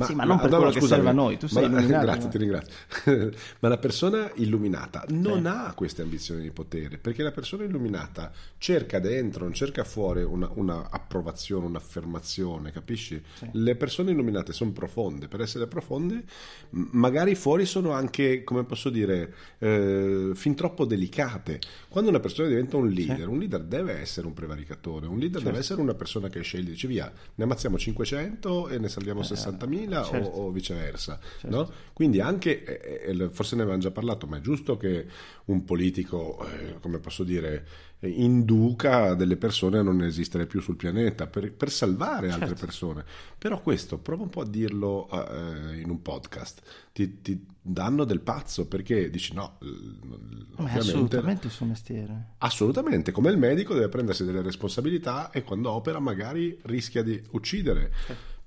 Sì, 0.06 0.14
ma 0.14 0.24
non 0.24 0.38
per 0.38 0.48
quello 0.50 0.70
che 0.70 0.80
serve 0.80 1.08
a 1.08 1.12
noi, 1.12 1.36
tu 1.38 1.46
ma 1.46 1.50
sei 1.60 1.62
la- 1.70 1.78
illuminato, 1.78 2.04
Grazie, 2.06 2.24
no? 2.24 2.28
ti 2.30 2.38
ringrazio. 2.38 2.74
ma 3.60 3.68
la 3.68 3.78
persona 3.78 4.30
illuminata 4.34 5.04
non 5.08 5.46
ha 5.46 5.72
queste 5.74 6.02
ambizioni 6.02 6.42
di 6.42 6.50
potere 6.50 6.98
perché 6.98 7.22
la 7.22 7.32
persona 7.32 7.64
illuminata 7.64 8.30
cerca 8.58 8.98
dentro, 8.98 9.44
non 9.44 9.52
cerca 9.54 9.84
fuori 9.84 10.22
una, 10.22 10.48
una 10.54 10.88
approvazione, 10.90 11.66
un'affermazione, 11.66 12.70
capisci? 12.72 13.20
Le 13.52 13.74
persone 13.76 14.10
illuminate 14.12 14.52
sono 14.52 14.72
profonde, 14.72 15.28
per 15.28 15.40
essere 15.40 15.66
profonde 15.66 16.24
magari 16.70 17.34
fuori 17.34 17.64
sono 17.66 17.92
anche, 17.92 18.44
come 18.44 18.64
posso 18.64 18.90
dire, 18.90 19.34
eh, 19.58 20.30
fin 20.34 20.54
troppo 20.54 20.84
delicate. 20.84 21.60
Quando 21.88 22.10
una 22.10 22.20
persona 22.20 22.48
diventa 22.48 22.76
un 22.76 22.88
leader, 22.88 23.28
un 23.28 23.38
leader 23.38 23.62
deve 23.62 23.94
essere 23.98 24.26
un 24.26 24.34
prevaricatore, 24.34 25.06
un 25.06 25.18
leader 25.18 25.36
Certo. 25.38 25.46
deve 25.48 25.58
essere 25.58 25.80
una 25.80 25.94
persona 25.94 26.28
che 26.28 26.40
sceglie, 26.42 26.70
dice 26.70 26.86
via, 26.88 27.10
ne 27.34 27.44
ammazziamo 27.44 27.78
500 27.78 28.68
e 28.68 28.78
ne 28.78 28.88
salviamo 28.88 29.20
60.000 29.22 29.87
o- 29.96 30.04
certo. 30.04 30.28
o, 30.28 30.50
viceversa. 30.50 31.18
no? 31.44 31.70
Quindi 31.92 32.20
anche, 32.20 32.62
eh, 32.62 33.10
eh, 33.10 33.28
forse 33.30 33.56
ne 33.56 33.62
avevamo 33.62 33.82
già 33.82 33.90
parlato, 33.90 34.26
ma 34.26 34.36
è 34.36 34.40
giusto 34.40 34.76
che 34.76 35.06
un 35.46 35.64
politico, 35.64 36.46
eh, 36.46 36.78
come 36.80 36.98
posso 36.98 37.24
dire, 37.24 37.66
eh, 38.00 38.08
induca 38.08 39.14
delle 39.14 39.36
persone 39.36 39.78
a 39.78 39.82
non 39.82 40.02
esistere 40.02 40.46
più 40.46 40.60
sul 40.60 40.76
pianeta 40.76 41.26
per, 41.26 41.52
per 41.52 41.70
salvare 41.70 42.30
altre 42.30 42.48
Certo. 42.48 42.64
persone. 42.64 43.04
Però 43.36 43.60
questo, 43.60 43.98
prova 43.98 44.22
un 44.22 44.30
po' 44.30 44.42
a 44.42 44.46
dirlo 44.46 45.08
eh, 45.10 45.80
in 45.80 45.90
un 45.90 46.00
podcast, 46.02 46.62
ti, 46.92 47.20
ti 47.20 47.46
danno 47.60 48.04
del 48.04 48.20
pazzo 48.20 48.66
perché 48.66 49.10
dici 49.10 49.34
no, 49.34 49.58
eh, 49.60 50.62
Ma 50.62 50.70
è 50.70 50.78
assolutamente 50.78 51.46
il 51.48 51.52
suo 51.52 51.66
mestiere. 51.66 52.34
Assolutamente, 52.38 53.10
come 53.10 53.30
il 53.30 53.38
medico 53.38 53.74
deve 53.74 53.88
prendersi 53.88 54.24
delle 54.24 54.42
responsabilità 54.42 55.30
e 55.30 55.42
quando 55.42 55.70
opera 55.70 55.98
magari 55.98 56.56
rischia 56.62 57.02
di 57.02 57.20
uccidere. 57.30 57.92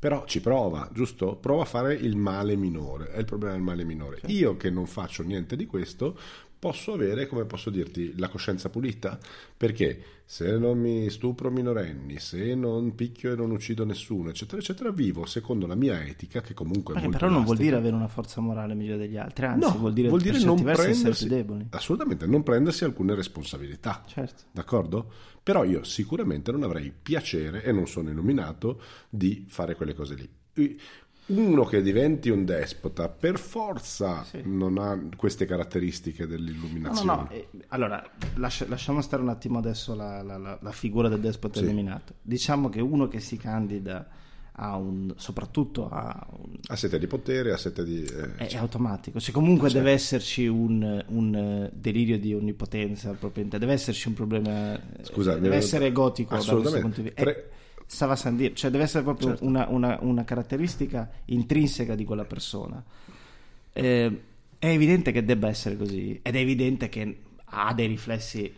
Però 0.01 0.25
ci 0.25 0.41
prova, 0.41 0.89
giusto? 0.91 1.35
Prova 1.35 1.61
a 1.61 1.65
fare 1.65 1.93
il 1.93 2.17
male 2.17 2.55
minore, 2.55 3.11
è 3.11 3.19
il 3.19 3.25
problema 3.25 3.53
del 3.53 3.61
male 3.61 3.83
minore. 3.83 4.19
Io 4.25 4.57
che 4.57 4.71
non 4.71 4.87
faccio 4.87 5.21
niente 5.21 5.55
di 5.55 5.67
questo, 5.67 6.17
posso 6.61 6.93
avere, 6.93 7.25
come 7.25 7.45
posso 7.45 7.71
dirti, 7.71 8.13
la 8.17 8.29
coscienza 8.29 8.69
pulita? 8.69 9.17
Perché 9.57 10.03
se 10.25 10.59
non 10.59 10.77
mi 10.77 11.09
stupro 11.09 11.49
minorenni, 11.49 12.19
se 12.19 12.53
non 12.53 12.93
picchio 12.93 13.33
e 13.33 13.35
non 13.35 13.49
uccido 13.49 13.83
nessuno, 13.83 14.29
eccetera, 14.29 14.61
eccetera, 14.61 14.91
vivo 14.91 15.25
secondo 15.25 15.65
la 15.65 15.73
mia 15.73 16.05
etica, 16.05 16.39
che 16.41 16.53
comunque 16.53 16.93
è 16.93 16.99
Perché 16.99 17.07
molto 17.09 17.17
però 17.17 17.31
non 17.31 17.43
vuol 17.43 17.55
elastica. 17.57 17.63
dire 17.63 17.75
avere 17.77 17.95
una 17.95 18.07
forza 18.07 18.41
morale 18.41 18.75
migliore 18.75 18.99
degli 18.99 19.17
altri, 19.17 19.45
anzi 19.47 19.67
No, 19.67 19.77
vuol 19.79 19.93
dire, 19.93 20.07
vuol 20.09 20.21
dire 20.21 20.37
non 20.43 20.61
prendersi, 20.61 21.27
deboli. 21.27 21.65
assolutamente, 21.71 22.27
non 22.27 22.43
prendersi 22.43 22.83
alcune 22.83 23.15
responsabilità. 23.15 24.03
Certo. 24.05 24.43
D'accordo? 24.51 25.11
Però 25.41 25.63
io 25.63 25.83
sicuramente 25.83 26.51
non 26.51 26.61
avrei 26.61 26.93
piacere, 27.01 27.63
e 27.63 27.71
non 27.71 27.87
sono 27.87 28.11
illuminato, 28.11 28.79
di 29.09 29.45
fare 29.49 29.75
quelle 29.75 29.95
cose 29.95 30.13
lì. 30.13 30.29
Uno 31.35 31.63
che 31.65 31.81
diventi 31.81 32.29
un 32.29 32.45
despota 32.45 33.07
per 33.09 33.37
forza 33.39 34.23
Sì. 34.23 34.41
non 34.43 34.77
ha 34.77 34.99
queste 35.15 35.45
caratteristiche 35.45 36.23
No, 36.25 36.29
no, 36.29 36.35
dell'illuminazione. 36.35 37.05
no. 37.13 37.29
eh, 37.29 37.47
allora, 37.69 38.03
lascia- 38.35 38.65
lasciamo 38.67 39.01
stare 39.01 39.21
un 39.21 39.29
attimo 39.29 39.57
adesso 39.59 39.95
la, 39.95 40.21
la- 40.21 40.37
la- 40.37 40.71
figura 40.71 41.07
del 41.09 41.19
despota 41.19 41.59
Sì. 41.59 41.65
eliminato. 41.65 42.15
Diciamo 42.21 42.69
che 42.69 42.81
uno 42.81 43.07
che 43.07 43.19
si 43.19 43.37
candida 43.37 44.07
a 44.53 44.75
un, 44.75 45.13
soprattutto 45.15 45.87
a 45.89 46.27
un, 46.31 46.57
Ha 46.67 46.75
sete 46.75 46.99
di 46.99 47.07
potere, 47.07 47.53
ha 47.53 47.57
sete 47.57 47.83
di... 47.85 48.03
eh, 48.03 48.35
è, 48.35 48.47
è 48.49 48.57
automatico. 48.57 49.19
Cioè, 49.19 49.33
comunque 49.33 49.71
deve 49.71 49.91
esserci 49.91 50.45
un, 50.45 51.03
un, 51.07 51.35
eh, 51.35 51.71
delirio 51.73 52.19
di 52.19 52.33
onnipotenza, 52.33 53.15
deve 53.33 53.71
esserci 53.73 54.09
un 54.09 54.13
problema. 54.13 54.75
eh, 54.75 55.03
Scusa, 55.03 55.33
deve 55.35 55.49
mi- 55.49 55.55
essere 55.55 55.91
gotico 55.93 56.35
da 56.35 56.43
questo 56.43 56.79
punto 56.79 56.97
di 57.01 57.07
vista. 57.07 57.21
Tre- 57.21 57.35
Eh, 57.37 57.59
stava 57.93 58.13
a 58.13 58.31
dire, 58.31 58.53
cioè 58.55 58.71
deve 58.71 58.85
essere 58.85 59.03
proprio 59.03 59.29
Certo. 59.29 59.45
una, 59.45 59.67
una- 59.67 59.97
una 60.01 60.23
caratteristica 60.23 61.09
intrinseca 61.25 61.93
di 61.93 62.05
quella 62.05 62.23
persona. 62.23 62.81
Eh, 63.73 64.21
è 64.57 64.67
evidente 64.67 65.11
che 65.11 65.25
debba 65.25 65.49
essere 65.49 65.75
così, 65.75 66.17
ed 66.21 66.35
è 66.35 66.39
evidente 66.39 66.87
che 66.87 67.17
ha 67.43 67.73
dei 67.73 67.87
riflessi 67.87 68.49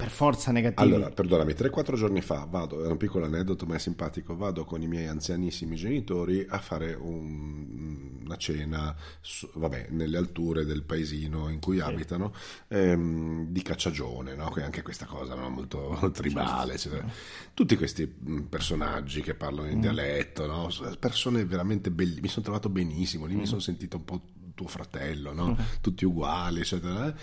per 0.00 0.10
forza 0.10 0.50
negativi. 0.52 0.82
Allora, 0.92 1.10
perdonami, 1.10 1.52
3-4 1.52 1.94
giorni 1.94 2.20
fa 2.20 2.46
vado, 2.48 2.84
è 2.84 2.88
un 2.88 2.96
piccolo 2.96 3.26
aneddoto 3.26 3.66
ma 3.66 3.74
è 3.76 3.78
simpatico, 3.78 4.36
vado 4.36 4.64
con 4.64 4.80
i 4.82 4.86
miei 4.86 5.06
anzianissimi 5.06 5.76
genitori 5.76 6.44
a 6.48 6.58
fare 6.58 6.94
un- 6.94 8.18
una 8.24 8.36
cena, 8.36 8.94
su- 9.20 9.50
vabbè, 9.54 9.88
nelle 9.90 10.16
alture 10.16 10.64
del 10.64 10.82
paesino 10.84 11.48
in 11.48 11.58
cui 11.58 11.80
abitano, 11.80 12.32
ehm, 12.68 13.46
di 13.48 13.62
cacciagione, 13.62 14.34
no? 14.34 14.52
Anche 14.62 14.82
questa 14.82 15.06
cosa 15.06 15.34
no? 15.34 15.48
molto 15.48 15.98
tribale, 16.14 16.74
eccetera. 16.74 17.04
Tutti 17.54 17.76
questi 17.76 18.06
mh, 18.18 18.40
personaggi 18.42 19.20
che 19.22 19.34
parlano 19.34 19.68
in 19.68 19.80
dialetto, 19.80 20.46
no? 20.46 20.68
Persone 20.98 21.44
veramente 21.44 21.90
bellissime, 21.90 22.22
mi 22.22 22.28
sono 22.28 22.44
trovato 22.44 22.68
benissimo, 22.68 23.26
lì 23.26 23.34
mi 23.34 23.46
sono 23.46 23.60
sentito 23.60 23.96
un 23.96 24.04
po' 24.04 24.20
tuo 24.60 24.68
fratello, 24.68 25.32
no? 25.32 25.56
tutti 25.80 26.04
uguali, 26.04 26.60
eccetera. 26.60 27.08
eh. 27.08 27.14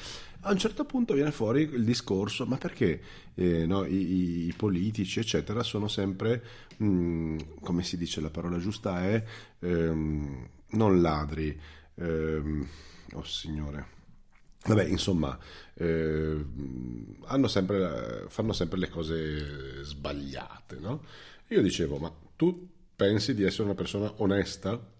A 0.41 0.51
un 0.51 0.57
certo 0.57 0.85
punto 0.85 1.13
viene 1.13 1.31
fuori 1.31 1.61
il 1.61 1.83
discorso, 1.83 2.45
ma 2.47 2.57
perché 2.57 3.01
eh, 3.35 3.65
no, 3.67 3.85
i, 3.85 4.47
i- 4.47 4.53
politici, 4.55 5.19
eccetera, 5.19 5.61
sono 5.61 5.87
sempre, 5.87 6.41
mh, 6.77 7.37
come 7.61 7.83
si 7.83 7.95
dice, 7.97 8.21
la 8.21 8.29
parola 8.29 8.57
giusta 8.57 9.03
è 9.03 9.23
ehm, 9.59 10.47
non 10.69 11.01
ladri, 11.01 11.59
ehm, 11.95 12.67
oh 13.13 13.23
signore. 13.23 13.95
Vabbè, 14.65 14.83
insomma, 14.85 15.37
hanno 17.25 17.47
sempre, 17.47 18.25
fanno 18.27 18.53
sempre 18.53 18.77
le 18.79 18.89
cose 18.89 19.83
sbagliate, 19.83 20.77
no? 20.79 21.03
Io 21.49 21.61
dicevo, 21.61 21.97
ma 21.97 22.11
tu 22.35 22.67
pensi 22.95 23.33
di 23.33 23.43
essere 23.43 23.63
una 23.63 23.75
persona 23.75 24.11
onesta? 24.17 24.95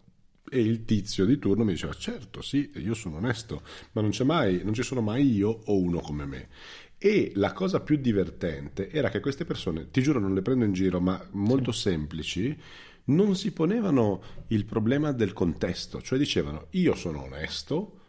E 0.49 0.61
il 0.61 0.85
tizio 0.85 1.25
di 1.25 1.37
turno 1.39 1.63
mi 1.63 1.73
diceva: 1.73 1.93
Certo, 1.93 2.41
sì, 2.41 2.71
io 2.75 2.93
sono 2.93 3.17
onesto, 3.17 3.61
ma 3.91 4.01
non 4.01 4.11
c'è 4.11 4.23
mai, 4.23 4.61
non 4.63 4.73
ci 4.73 4.83
sono 4.83 5.01
mai 5.01 5.29
io 5.33 5.49
o 5.65 5.77
uno 5.77 5.99
come 5.99 6.25
me. 6.25 6.47
E 6.97 7.31
la 7.35 7.53
cosa 7.53 7.81
più 7.81 7.97
divertente 7.97 8.89
era 8.89 9.09
che 9.09 9.19
queste 9.19 9.45
persone, 9.45 9.91
ti 9.91 10.01
giuro, 10.01 10.19
non 10.19 10.33
le 10.33 10.41
prendo 10.41 10.65
in 10.65 10.73
giro, 10.73 10.99
ma 10.99 11.23
molto 11.31 11.71
semplici, 11.71 12.57
non 13.05 13.35
si 13.35 13.51
ponevano 13.51 14.21
il 14.47 14.65
problema 14.65 15.11
del 15.11 15.33
contesto, 15.33 16.01
cioè 16.01 16.17
dicevano: 16.17 16.67
Io 16.71 16.95
sono 16.95 17.23
onesto 17.23 17.99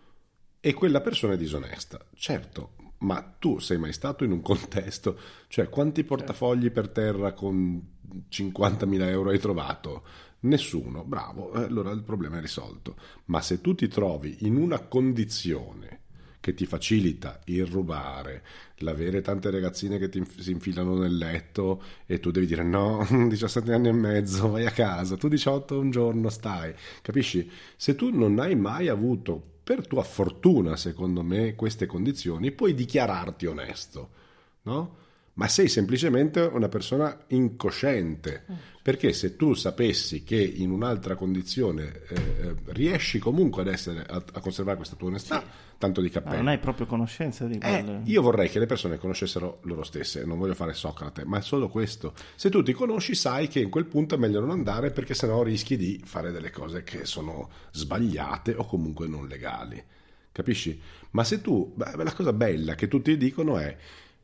e 0.60 0.72
quella 0.74 1.00
persona 1.00 1.34
è 1.34 1.36
disonesta. 1.36 2.04
Certo, 2.14 2.74
ma 2.98 3.22
tu 3.38 3.58
sei 3.58 3.78
mai 3.78 3.92
stato 3.92 4.24
in 4.24 4.32
un 4.32 4.40
contesto, 4.42 5.18
cioè 5.48 5.68
quanti 5.68 6.04
portafogli 6.04 6.70
per 6.70 6.88
terra 6.88 7.32
con 7.32 7.96
50.000 8.30 9.00
euro 9.08 9.30
hai 9.30 9.38
trovato? 9.38 10.04
Nessuno, 10.40 11.04
bravo, 11.04 11.52
eh, 11.54 11.64
allora 11.64 11.90
il 11.90 12.02
problema 12.02 12.38
è 12.38 12.40
risolto. 12.40 12.96
Ma 13.26 13.40
se 13.40 13.60
tu 13.60 13.74
ti 13.74 13.88
trovi 13.88 14.36
in 14.40 14.56
una 14.56 14.80
condizione 14.80 16.00
che 16.40 16.54
ti 16.54 16.66
facilita 16.66 17.40
il 17.46 17.66
rubare, 17.66 18.42
l'avere 18.76 19.20
tante 19.20 19.50
ragazzine 19.50 19.98
che 19.98 20.08
ti 20.08 20.24
si 20.38 20.52
infilano 20.52 20.96
nel 20.96 21.16
letto 21.16 21.82
e 22.06 22.20
tu 22.20 22.30
devi 22.30 22.46
dire 22.46 22.62
no, 22.62 23.06
17 23.28 23.72
anni 23.72 23.88
e 23.88 23.92
mezzo, 23.92 24.48
vai 24.48 24.64
a 24.64 24.70
casa, 24.70 25.16
tu 25.16 25.28
18 25.28 25.78
un 25.78 25.90
giorno 25.90 26.28
stai, 26.30 26.72
capisci? 27.02 27.50
Se 27.76 27.94
tu 27.96 28.16
non 28.16 28.38
hai 28.38 28.54
mai 28.54 28.88
avuto, 28.88 29.42
per 29.62 29.86
tua 29.86 30.02
fortuna 30.04 30.76
secondo 30.76 31.22
me, 31.22 31.54
queste 31.54 31.86
condizioni, 31.86 32.52
puoi 32.52 32.72
dichiararti 32.72 33.46
onesto, 33.46 34.10
no? 34.62 34.96
Ma 35.34 35.46
sei 35.46 35.68
semplicemente 35.68 36.40
una 36.40 36.68
persona 36.68 37.16
incosciente, 37.28 38.44
perché 38.88 39.12
se 39.12 39.36
tu 39.36 39.52
sapessi 39.52 40.22
che 40.24 40.40
in 40.40 40.70
un'altra 40.70 41.14
condizione 41.14 42.00
eh, 42.08 42.14
eh, 42.14 42.54
riesci 42.68 43.18
comunque 43.18 43.60
ad 43.60 43.68
essere, 43.68 44.02
a, 44.08 44.14
a 44.32 44.40
conservare 44.40 44.78
questa 44.78 44.96
tua 44.96 45.08
onestà, 45.08 45.44
tanto 45.76 46.00
di 46.00 46.08
cappello. 46.08 46.36
non 46.36 46.48
hai 46.48 46.56
proprio 46.56 46.86
conoscenza 46.86 47.44
di 47.44 47.56
Eh, 47.56 47.58
quelle... 47.58 48.00
io 48.04 48.22
vorrei 48.22 48.48
che 48.48 48.58
le 48.58 48.64
persone 48.64 48.96
conoscessero 48.96 49.58
loro 49.64 49.82
stesse, 49.82 50.24
non 50.24 50.38
voglio 50.38 50.54
fare 50.54 50.72
Socrate, 50.72 51.26
ma 51.26 51.36
è 51.36 51.42
solo 51.42 51.68
questo. 51.68 52.14
Se 52.34 52.48
tu 52.48 52.62
ti 52.62 52.72
conosci, 52.72 53.14
sai 53.14 53.46
che 53.48 53.60
in 53.60 53.68
quel 53.68 53.84
punto 53.84 54.14
è 54.14 54.18
meglio 54.18 54.40
non 54.40 54.48
andare 54.48 54.90
perché 54.90 55.12
sennò 55.12 55.42
rischi 55.42 55.76
di 55.76 56.00
fare 56.02 56.32
delle 56.32 56.50
cose 56.50 56.82
che 56.82 57.04
sono 57.04 57.50
sbagliate 57.72 58.54
o 58.54 58.64
comunque 58.64 59.06
non 59.06 59.28
legali. 59.28 59.84
capisci? 60.32 60.80
Ma 61.10 61.24
se 61.24 61.42
tu, 61.42 61.74
beh, 61.76 62.02
la 62.02 62.12
cosa 62.14 62.32
bella 62.32 62.74
che 62.74 62.88
tutti 62.88 63.18
dicono 63.18 63.58
è 63.58 63.76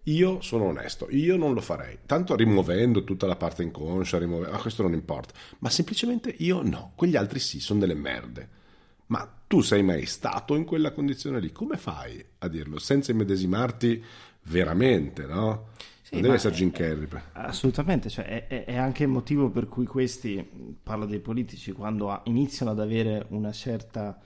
io 0.04 0.40
sono 0.40 0.64
onesto, 0.64 1.06
io 1.10 1.36
non 1.36 1.54
lo 1.54 1.60
farei, 1.60 1.98
tanto 2.06 2.36
rimuovendo 2.36 3.04
tutta 3.04 3.26
la 3.26 3.36
parte 3.36 3.62
inconscia, 3.62 4.18
rimuove... 4.18 4.48
ma 4.48 4.58
questo 4.58 4.82
non 4.82 4.92
importa, 4.92 5.32
ma 5.60 5.70
semplicemente 5.70 6.34
io 6.38 6.62
no, 6.62 6.92
quegli 6.94 7.16
altri 7.16 7.38
sì, 7.38 7.60
sono 7.60 7.80
delle 7.80 7.94
merde. 7.94 8.62
Ma 9.06 9.30
tu 9.46 9.60
sei 9.60 9.82
mai 9.82 10.06
stato 10.06 10.54
in 10.54 10.64
quella 10.64 10.92
condizione 10.92 11.38
lì? 11.38 11.52
Come 11.52 11.76
fai 11.76 12.24
a 12.38 12.48
dirlo? 12.48 12.78
Senza 12.78 13.12
immedesimarti 13.12 14.02
veramente, 14.44 15.26
no? 15.26 15.68
Sì, 16.02 16.14
non 16.14 16.22
deve 16.22 16.34
essere 16.34 16.54
Jim 16.54 16.70
Carrey. 16.70 17.08
Assolutamente, 17.32 18.08
cioè, 18.08 18.46
è, 18.46 18.64
è- 18.64 18.76
anche 18.76 19.04
il 19.04 19.08
motivo 19.08 19.50
per 19.50 19.68
cui 19.68 19.86
questi, 19.86 20.46
parlo 20.82 21.06
dei 21.06 21.20
politici, 21.20 21.72
quando 21.72 22.20
iniziano 22.24 22.72
ad 22.72 22.80
avere 22.80 23.26
una 23.28 23.52
certa 23.52 24.18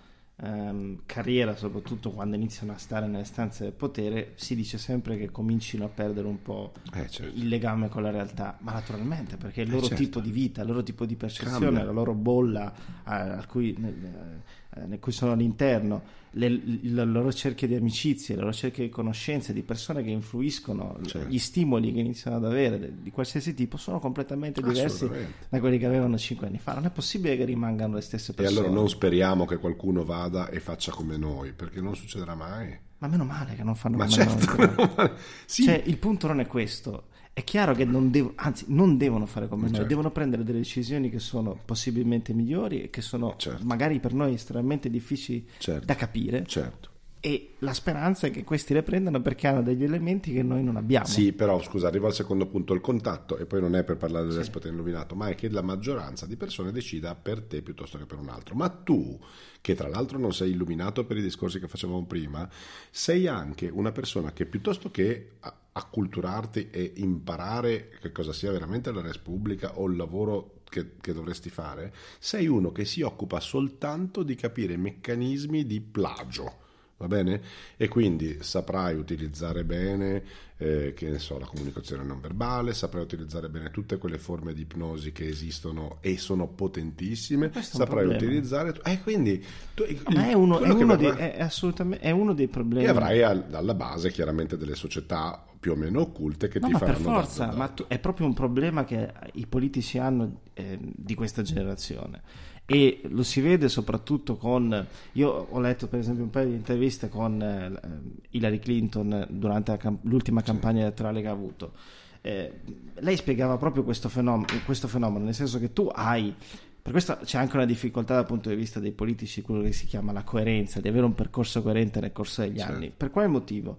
ehm, 0.42 1.00
carriera, 1.06 1.56
soprattutto 1.56 2.10
quando 2.10 2.36
iniziano 2.36 2.72
a 2.72 2.76
stare 2.78 3.06
nelle 3.06 3.24
stanze 3.24 3.64
del 3.64 3.72
potere, 3.72 4.32
si 4.36 4.54
dice 4.54 4.78
sempre 4.78 5.16
che 5.18 5.30
comincino 5.30 5.84
a 5.84 5.88
perdere 5.88 6.26
un 6.26 6.40
po' 6.42 6.72
Eh, 6.94 7.08
certo. 7.08 7.36
il 7.36 7.48
legame 7.48 7.88
con 7.88 8.02
la 8.02 8.10
realtà, 8.10 8.56
ma 8.60 8.72
naturalmente 8.72 9.36
perché 9.36 9.62
il 9.62 9.70
loro 9.70 9.86
certo. 9.86 10.02
tipo 10.02 10.20
di 10.20 10.30
vita, 10.30 10.62
il 10.62 10.68
loro 10.68 10.82
tipo 10.82 11.04
di 11.04 11.16
percezione, 11.16 11.64
Cambia. 11.64 11.84
la 11.84 11.92
loro 11.92 12.14
bolla 12.14 12.72
eh, 12.72 13.10
al 13.12 13.46
cui- 13.46 13.74
nel, 13.78 14.40
eh, 14.74 14.86
nel 14.86 14.98
cui 15.00 15.12
sono 15.12 15.32
all'interno, 15.32 16.02
le, 16.38 16.48
le 16.82 17.04
loro 17.04 17.32
cerchie 17.32 17.66
di 17.68 17.74
amicizie, 17.74 18.34
le 18.36 18.42
loro 18.42 18.52
cerchie 18.52 18.84
di 18.84 18.90
conoscenze, 18.90 19.52
di 19.52 19.62
persone 19.62 20.02
che 20.02 20.10
influiscono, 20.10 20.98
Certo. 21.04 21.28
gli 21.28 21.38
stimoli 21.38 21.92
che 21.92 21.98
iniziano 22.00 22.36
ad 22.36 22.44
avere 22.44 22.92
di 23.02 23.10
qualsiasi 23.10 23.54
tipo 23.54 23.76
sono 23.76 23.98
completamente 23.98 24.62
diversi 24.62 25.08
da 25.48 25.58
quelli 25.60 25.78
che 25.78 25.86
avevano 25.86 26.16
cinque 26.18 26.46
anni 26.46 26.58
fa. 26.58 26.74
Non 26.74 26.84
è 26.86 26.90
possibile 26.90 27.36
che 27.36 27.44
rimangano 27.44 27.94
le 27.94 28.00
stesse 28.02 28.32
E 28.32 28.34
persone. 28.34 28.58
allora 28.60 28.72
non 28.72 28.88
speriamo 28.88 29.44
che 29.46 29.56
qualcuno 29.58 30.04
vada 30.04 30.48
e 30.48 30.60
faccia 30.60 30.92
come 30.92 31.16
noi, 31.16 31.52
perché 31.52 31.80
non 31.80 31.96
succederà 31.96 32.34
mai. 32.34 32.78
Ma 32.98 33.06
meno 33.08 33.24
male 33.24 33.54
che 33.54 33.62
non 33.62 33.74
fanno 33.76 33.96
Ma 33.96 34.06
come 34.06 34.16
certo, 34.16 34.56
noi. 34.56 34.90
male. 34.96 35.12
sì, 35.44 35.62
Cioè, 35.64 35.82
il 35.86 35.98
punto 35.98 36.26
non 36.26 36.40
è 36.40 36.46
questo. 36.46 37.04
È 37.38 37.44
chiaro 37.44 37.72
che 37.72 37.84
non 37.84 38.10
devo, 38.10 38.32
anzi, 38.34 38.64
non 38.66 38.96
devono 38.96 39.24
fare 39.24 39.46
come 39.46 39.66
noi, 39.66 39.74
Certo. 39.74 39.86
devono 39.86 40.10
prendere 40.10 40.42
delle 40.42 40.58
decisioni 40.58 41.08
che 41.08 41.20
sono 41.20 41.56
possibilmente 41.64 42.32
migliori 42.32 42.82
e 42.82 42.90
che 42.90 43.00
sono 43.00 43.34
Certo. 43.36 43.64
magari 43.64 44.00
per 44.00 44.12
noi 44.12 44.34
estremamente 44.34 44.90
difficili 44.90 45.46
Certo. 45.58 45.86
da 45.86 45.94
capire. 45.94 46.44
certo. 46.46 46.90
E 47.20 47.54
la 47.60 47.72
speranza 47.74 48.26
è 48.26 48.30
che 48.32 48.42
questi 48.42 48.72
le 48.74 48.82
prendano 48.82 49.20
perché 49.22 49.46
hanno 49.46 49.62
degli 49.62 49.84
elementi 49.84 50.32
che 50.32 50.42
noi 50.42 50.64
non 50.64 50.76
abbiamo. 50.76 51.06
Sì, 51.06 51.32
però 51.32 51.60
scusa, 51.62 51.86
arrivo 51.86 52.06
al 52.08 52.12
secondo 52.14 52.46
punto, 52.46 52.74
il 52.74 52.80
contatto, 52.80 53.36
e 53.36 53.46
poi 53.46 53.60
non 53.60 53.76
è 53.76 53.84
per 53.84 53.96
parlare 53.98 54.26
del 54.26 54.36
despota 54.36 54.66
illuminato, 54.66 55.14
ma 55.14 55.28
è 55.28 55.36
che 55.36 55.48
la 55.48 55.62
maggioranza 55.62 56.26
di 56.26 56.34
persone 56.36 56.72
decida 56.72 57.14
per 57.14 57.42
te 57.42 57.62
piuttosto 57.62 57.98
che 57.98 58.06
per 58.06 58.18
un 58.18 58.28
altro. 58.30 58.56
Ma 58.56 58.68
tu, 58.68 59.16
che 59.60 59.76
tra 59.76 59.88
l'altro 59.88 60.18
non 60.18 60.32
sei 60.32 60.50
illuminato 60.50 61.04
per 61.04 61.16
i 61.18 61.22
discorsi 61.22 61.60
che 61.60 61.68
facevamo 61.68 62.04
prima, 62.04 62.48
sei 62.90 63.28
anche 63.28 63.68
una 63.68 63.92
persona 63.92 64.32
che 64.32 64.44
piuttosto 64.46 64.90
che 64.90 65.34
a- 65.40 65.54
acculturarti 65.78 66.68
e 66.70 66.92
imparare 66.96 67.88
che 68.00 68.12
cosa 68.12 68.32
sia 68.32 68.52
veramente 68.52 68.92
la 68.92 69.00
res 69.00 69.18
pubblica 69.18 69.78
o 69.78 69.86
il 69.86 69.96
lavoro 69.96 70.60
che, 70.68 70.96
che 71.00 71.12
dovresti 71.12 71.48
fare, 71.48 71.94
sei 72.18 72.46
uno 72.46 72.72
che 72.72 72.84
si 72.84 73.02
occupa 73.02 73.40
soltanto 73.40 74.22
di 74.22 74.34
capire 74.34 74.74
i 74.74 74.78
meccanismi 74.78 75.64
di 75.66 75.80
plagio. 75.80 76.66
Va 76.98 77.06
bene? 77.06 77.40
E 77.76 77.86
quindi 77.86 78.38
saprai 78.40 78.96
utilizzare 78.96 79.62
bene, 79.62 80.20
eh, 80.56 80.94
che 80.96 81.08
ne 81.08 81.20
so, 81.20 81.38
la 81.38 81.46
comunicazione 81.46 82.02
non 82.02 82.20
verbale, 82.20 82.74
saprai 82.74 83.02
utilizzare 83.02 83.48
bene 83.48 83.70
tutte 83.70 83.98
quelle 83.98 84.18
forme 84.18 84.52
di 84.52 84.62
ipnosi 84.62 85.12
che 85.12 85.28
esistono 85.28 85.98
e 86.00 86.18
sono 86.18 86.48
potentissime, 86.48 87.52
saprai 87.62 88.04
utilizzare... 88.04 88.74
Eh, 88.82 89.00
quindi... 89.00 89.40
tu- 89.74 89.86
Ma 90.12 90.28
è 90.28 90.32
uno, 90.32 90.58
è 90.58 90.70
uno 90.70 90.96
verrà- 90.96 91.14
dei, 91.14 91.30
è 91.36 91.40
assolutamente, 91.40 92.04
è 92.04 92.10
uno 92.10 92.34
dei 92.34 92.48
problemi. 92.48 92.84
E 92.84 92.88
avrai 92.88 93.22
al- 93.22 93.46
alla 93.52 93.74
base 93.74 94.10
chiaramente 94.10 94.56
delle 94.56 94.74
società 94.74 95.44
più 95.60 95.72
o 95.72 95.76
meno 95.76 96.00
occulte 96.00 96.48
che 96.48 96.58
No, 96.60 96.66
ti 96.66 96.72
ma 96.72 96.78
per 96.78 96.88
faranno... 96.96 97.06
da- 97.08 97.14
forza, 97.22 97.44
da- 97.46 97.56
ma 97.56 97.68
tu- 97.68 97.86
è 97.88 97.98
proprio 97.98 98.26
un 98.26 98.34
problema 98.34 98.84
che 98.84 99.12
i 99.34 99.46
politici 99.46 99.98
hanno 99.98 100.40
eh, 100.54 100.78
di 100.80 101.14
questa 101.14 101.42
generazione. 101.42 102.22
E 102.70 103.00
lo 103.04 103.22
si 103.22 103.40
vede 103.40 103.68
soprattutto 103.70 104.36
con. 104.36 104.86
Io 105.12 105.30
ho 105.30 105.58
letto, 105.58 105.86
per 105.88 106.00
esempio, 106.00 106.22
un 106.24 106.28
paio 106.30 106.48
di 106.48 106.54
interviste 106.54 107.08
con 107.08 107.40
eh, 107.40 108.18
Hillary 108.30 108.58
Clinton 108.58 109.26
durante 109.30 109.70
la 109.70 109.76
cam- 109.78 109.98
l'ultima 110.02 110.42
campagna 110.42 110.82
elettorale 110.82 111.22
che 111.22 111.28
ha 111.28 111.32
avuto. 111.32 111.72
Eh, 112.20 112.60
lei 112.96 113.16
spiegava 113.16 113.56
proprio 113.56 113.84
questo 113.84 114.10
fenomeno, 114.10 114.46
questo 114.66 114.86
fenomeno, 114.86 115.24
nel 115.24 115.34
senso 115.34 115.58
che 115.58 115.72
tu 115.72 115.88
hai. 115.90 116.34
Per 116.82 116.92
questo 116.92 117.18
c'è 117.24 117.38
anche 117.38 117.56
una 117.56 117.64
difficoltà 117.64 118.14
dal 118.14 118.26
punto 118.26 118.50
di 118.50 118.54
vista 118.54 118.80
dei 118.80 118.92
politici, 118.92 119.40
quello 119.40 119.62
che 119.62 119.72
si 119.72 119.86
chiama 119.86 120.12
la 120.12 120.22
coerenza, 120.22 120.78
di 120.80 120.88
avere 120.88 121.06
un 121.06 121.14
percorso 121.14 121.62
coerente 121.62 122.00
nel 122.00 122.12
corso 122.12 122.42
degli 122.42 122.58
Certo. 122.58 122.72
anni. 122.74 122.92
Per 122.94 123.10
quale 123.10 123.28
motivo? 123.28 123.78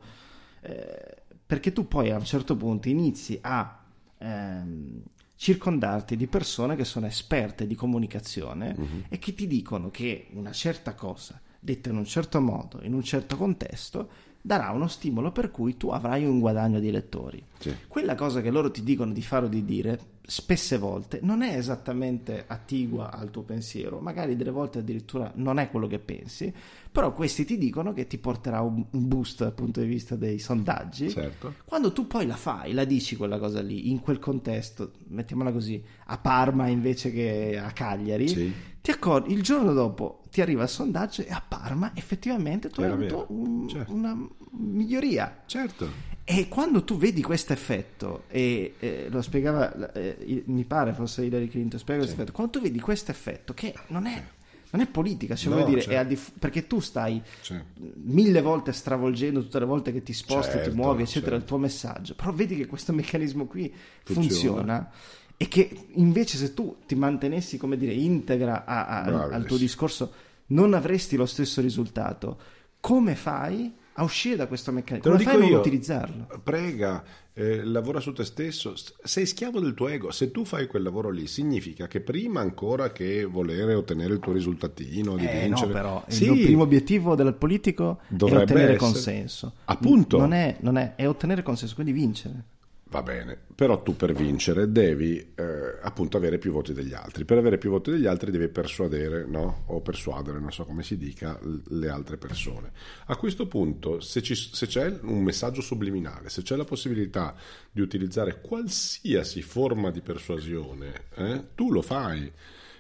Eh, 0.62 1.16
perché 1.50 1.74
tu 1.74 1.88
poi 1.88 2.12
a 2.12 2.16
un 2.18 2.26
certo 2.26 2.56
punto 2.56 2.89
inizi 2.89 3.39
a 3.41 3.80
ehm, 4.20 5.02
circondarti 5.36 6.16
di 6.16 6.28
persone 6.28 6.76
che 6.76 6.84
sono 6.84 7.08
esperte 7.08 7.66
di 7.66 7.74
comunicazione 7.74 8.76
Mhm. 8.78 9.04
e 9.10 9.18
che 9.18 9.34
ti 9.34 9.47
dicono 9.47 9.89
che 9.89 10.28
una 10.34 10.52
certa 10.52 10.93
cosa 10.93 11.41
detta 11.60 11.89
in 11.89 11.97
un 11.97 12.06
certo 12.06 12.39
modo, 12.39 12.82
in 12.84 12.93
un 12.93 13.02
certo 13.02 13.36
contesto, 13.36 14.10
darà 14.39 14.70
uno 14.70 14.88
stimolo 14.88 15.32
per 15.32 15.50
cui 15.50 15.76
tu 15.76 15.89
avrai 15.89 16.24
un 16.24 16.39
guadagno 16.39 16.80
di 16.80 16.91
lettori. 16.91 17.43
Sì. 17.58 17.74
Quella 17.88 18.14
cosa 18.14 18.41
che 18.41 18.52
loro 18.52 18.70
ti 18.70 18.84
dicono 18.84 19.12
di 19.12 19.24
fare 19.24 19.45
o 19.47 19.50
di 19.50 19.66
dire, 19.66 20.00
spesse 20.30 20.78
volte, 20.78 21.20
non 21.24 21.42
è 21.42 21.58
esattamente 21.58 22.44
attigua 22.48 23.12
al 23.12 23.32
tuo 23.32 23.42
pensiero, 23.42 24.00
magari 24.00 24.36
delle 24.36 24.52
volte 24.52 24.80
addirittura 24.80 25.32
non 25.36 25.58
è 25.58 25.70
quello 25.72 25.88
che 25.88 25.98
pensi, 25.98 26.54
però 26.92 27.12
questi 27.14 27.46
ti 27.46 27.58
dicono 27.58 27.94
che 27.94 28.06
ti 28.06 28.20
porterà 28.20 28.62
un 28.62 28.86
boost 28.92 29.40
dal 29.42 29.54
punto 29.54 29.82
di 29.82 29.88
vista 29.88 30.16
dei 30.16 30.38
sondaggi. 30.38 31.10
Certo. 31.10 31.56
Quando 31.66 31.92
tu 31.92 32.06
poi 32.06 32.28
la 32.28 32.36
fai, 32.36 32.74
la 32.74 32.86
dici 32.86 33.16
quella 33.16 33.40
cosa 33.40 33.60
lì, 33.62 33.90
in 33.90 34.00
quel 34.02 34.20
contesto, 34.20 34.92
mettiamola 35.08 35.52
così, 35.52 35.84
a 36.06 36.18
Parma 36.20 36.68
invece 36.68 37.12
che 37.12 37.60
a 37.62 37.72
Cagliari, 37.72 38.28
Sì. 38.28 38.54
ti 38.82 38.92
accorgi, 38.92 39.34
il 39.34 39.42
giorno 39.42 39.74
dopo 39.74 40.22
ti 40.30 40.42
arriva 40.42 40.62
il 40.64 40.70
sondaggio 40.70 41.24
e 41.24 41.32
a 41.32 41.44
Parma 41.46 41.92
effettivamente 41.96 42.70
tu 42.70 42.82
hai 42.82 42.92
avuto 42.92 43.26
un- 43.30 43.68
certo. 43.68 43.92
una 43.94 44.16
miglioria. 44.52 45.42
Certo. 45.48 45.88
E 46.32 46.48
quando 46.48 46.84
tu 46.84 46.96
vedi 46.98 47.24
questo 47.24 47.54
effetto, 47.54 48.26
e 48.30 48.76
eh, 48.80 49.08
lo 49.10 49.20
spiegava, 49.24 49.92
eh, 49.94 50.44
mi 50.46 50.64
pare 50.64 50.94
fosse 50.94 51.26
Hillary 51.26 51.48
Clinton, 51.48 51.80
spiega 51.80 52.02
questo 52.02 52.16
effetto, 52.20 52.36
quando 52.36 52.52
tu 52.54 52.62
vedi 52.62 52.80
questo 52.80 53.10
effetto 53.10 53.56
che 53.56 53.74
non 53.88 54.06
è, 54.06 54.24
non 54.70 54.82
è 54.84 54.86
politica, 54.88 55.36
cioè 55.36 55.56
No, 55.58 55.66
dire, 55.66 55.80
certo. 55.82 55.96
è 55.96 55.98
al 55.98 56.06
di 56.06 56.16
fu- 56.16 56.34
perché 56.38 56.68
tu 56.68 56.80
stai 56.82 57.20
Sì. 57.42 57.56
mille 58.04 58.42
volte 58.44 58.74
stravolgendo 58.74 59.42
tutte 59.42 59.58
le 59.58 59.66
volte 59.66 59.92
che 59.92 60.04
ti 60.04 60.14
sposti, 60.14 60.52
Certo, 60.52 60.70
ti 60.70 60.76
muovi, 60.76 61.02
eccetera, 61.02 61.32
certo. 61.32 61.42
il 61.42 61.46
tuo 61.46 61.58
messaggio, 61.58 62.14
però 62.14 62.32
vedi 62.32 62.56
che 62.58 62.68
questo 62.68 62.94
meccanismo 62.94 63.48
qui 63.48 63.74
Funziona. 64.04 64.30
funziona. 64.30 64.92
E 65.36 65.48
che 65.48 65.88
invece 65.94 66.38
se 66.38 66.54
tu 66.54 66.76
ti 66.86 66.94
mantenessi, 66.94 67.58
come 67.58 67.76
dire, 67.76 67.94
integra 67.94 68.66
a- 68.66 68.86
a- 68.86 69.30
al 69.32 69.46
tuo 69.46 69.58
discorso, 69.58 70.14
non 70.48 70.76
avresti 70.76 71.16
lo 71.16 71.26
stesso 71.26 71.60
risultato. 71.60 72.38
Come 72.80 73.16
fai 73.16 73.74
a 74.00 74.04
uscire 74.04 74.36
da 74.36 74.47
questo 74.47 74.72
meccanismo? 74.72 75.02
Te 75.04 75.10
lo 75.10 75.24
Come 75.24 75.26
fai 75.26 75.34
a 75.34 75.38
dico 75.38 75.50
non 75.50 75.62
io. 75.62 75.68
utilizzarlo? 75.68 76.41
Prega, 76.43 77.04
eh, 77.34 77.64
lavora 77.64 78.00
su 78.00 78.14
te 78.14 78.24
stesso, 78.24 78.74
sei 79.04 79.26
schiavo 79.26 79.60
del 79.60 79.74
tuo 79.74 79.88
ego. 79.89 80.12
Se 80.12 80.32
tu 80.32 80.45
fai 80.45 80.68
quel 80.68 80.84
lavoro 80.84 81.10
lì, 81.10 81.28
significa 81.28 81.88
che 81.88 82.00
prima 82.02 82.39
ancora 82.41 82.91
che 82.91 83.26
volere 83.26 83.74
ottenere 83.74 84.14
il 84.14 84.20
tuo 84.20 84.34
risultatino, 84.34 85.16
di 85.18 85.26
Eh, 85.28 85.41
vincere, 85.47 85.68
no, 85.68 85.74
però 85.74 86.04
Sì, 86.08 86.32
il 86.32 86.45
primo 86.45 86.64
obiettivo 86.64 87.16
del 87.16 87.34
politico 87.34 88.00
Dovrebbe 88.08 88.39
è 88.39 88.43
ottenere 88.43 88.74
essere- 88.76 88.78
consenso. 88.91 89.54
Appunto. 89.66 90.18
Non 90.18 90.34
è, 90.34 90.58
non 90.62 90.78
è, 90.78 90.95
è 90.95 91.08
ottenere 91.08 91.43
consenso, 91.43 91.76
quindi 91.76 91.91
vincere. 91.91 92.43
Va 92.92 93.04
bene, 93.04 93.38
però 93.54 93.84
tu 93.84 93.96
per 93.96 94.14
vincere 94.14 94.72
devi 94.72 95.34
eh, 95.36 95.78
appunto 95.80 96.18
avere 96.18 96.40
più 96.40 96.52
voti 96.52 96.74
degli 96.74 96.94
altri. 96.94 97.24
Per 97.24 97.38
avere 97.38 97.60
più 97.60 97.70
voti 97.70 97.92
degli 97.92 98.08
altri 98.08 98.32
devi 98.32 98.48
persuadere, 98.48 99.28
no? 99.28 99.66
O 99.68 99.82
persuadere, 99.82 100.40
non 100.40 100.52
so 100.52 100.66
come 100.66 100.82
si 100.82 100.98
dica, 100.98 101.40
le 101.68 101.90
altre 101.90 102.18
persone. 102.18 102.72
A 103.06 103.16
questo 103.16 103.46
punto, 103.46 104.00
se, 104.00 104.24
ci- 104.24 104.34
se 104.34 104.66
c'è 104.66 104.98
un 105.04 105.22
messaggio 105.22 105.62
subliminale, 105.62 106.30
se 106.30 106.42
c'è 106.42 106.56
la 106.56 106.64
possibilità 106.66 107.36
di 107.72 107.82
utilizzare 107.82 108.42
qualsiasi 108.42 109.44
forma 109.44 109.92
di 109.92 110.02
persuasione, 110.02 111.04
eh, 111.14 111.44
tu 111.54 111.72
lo 111.72 111.84
fai. 111.84 112.32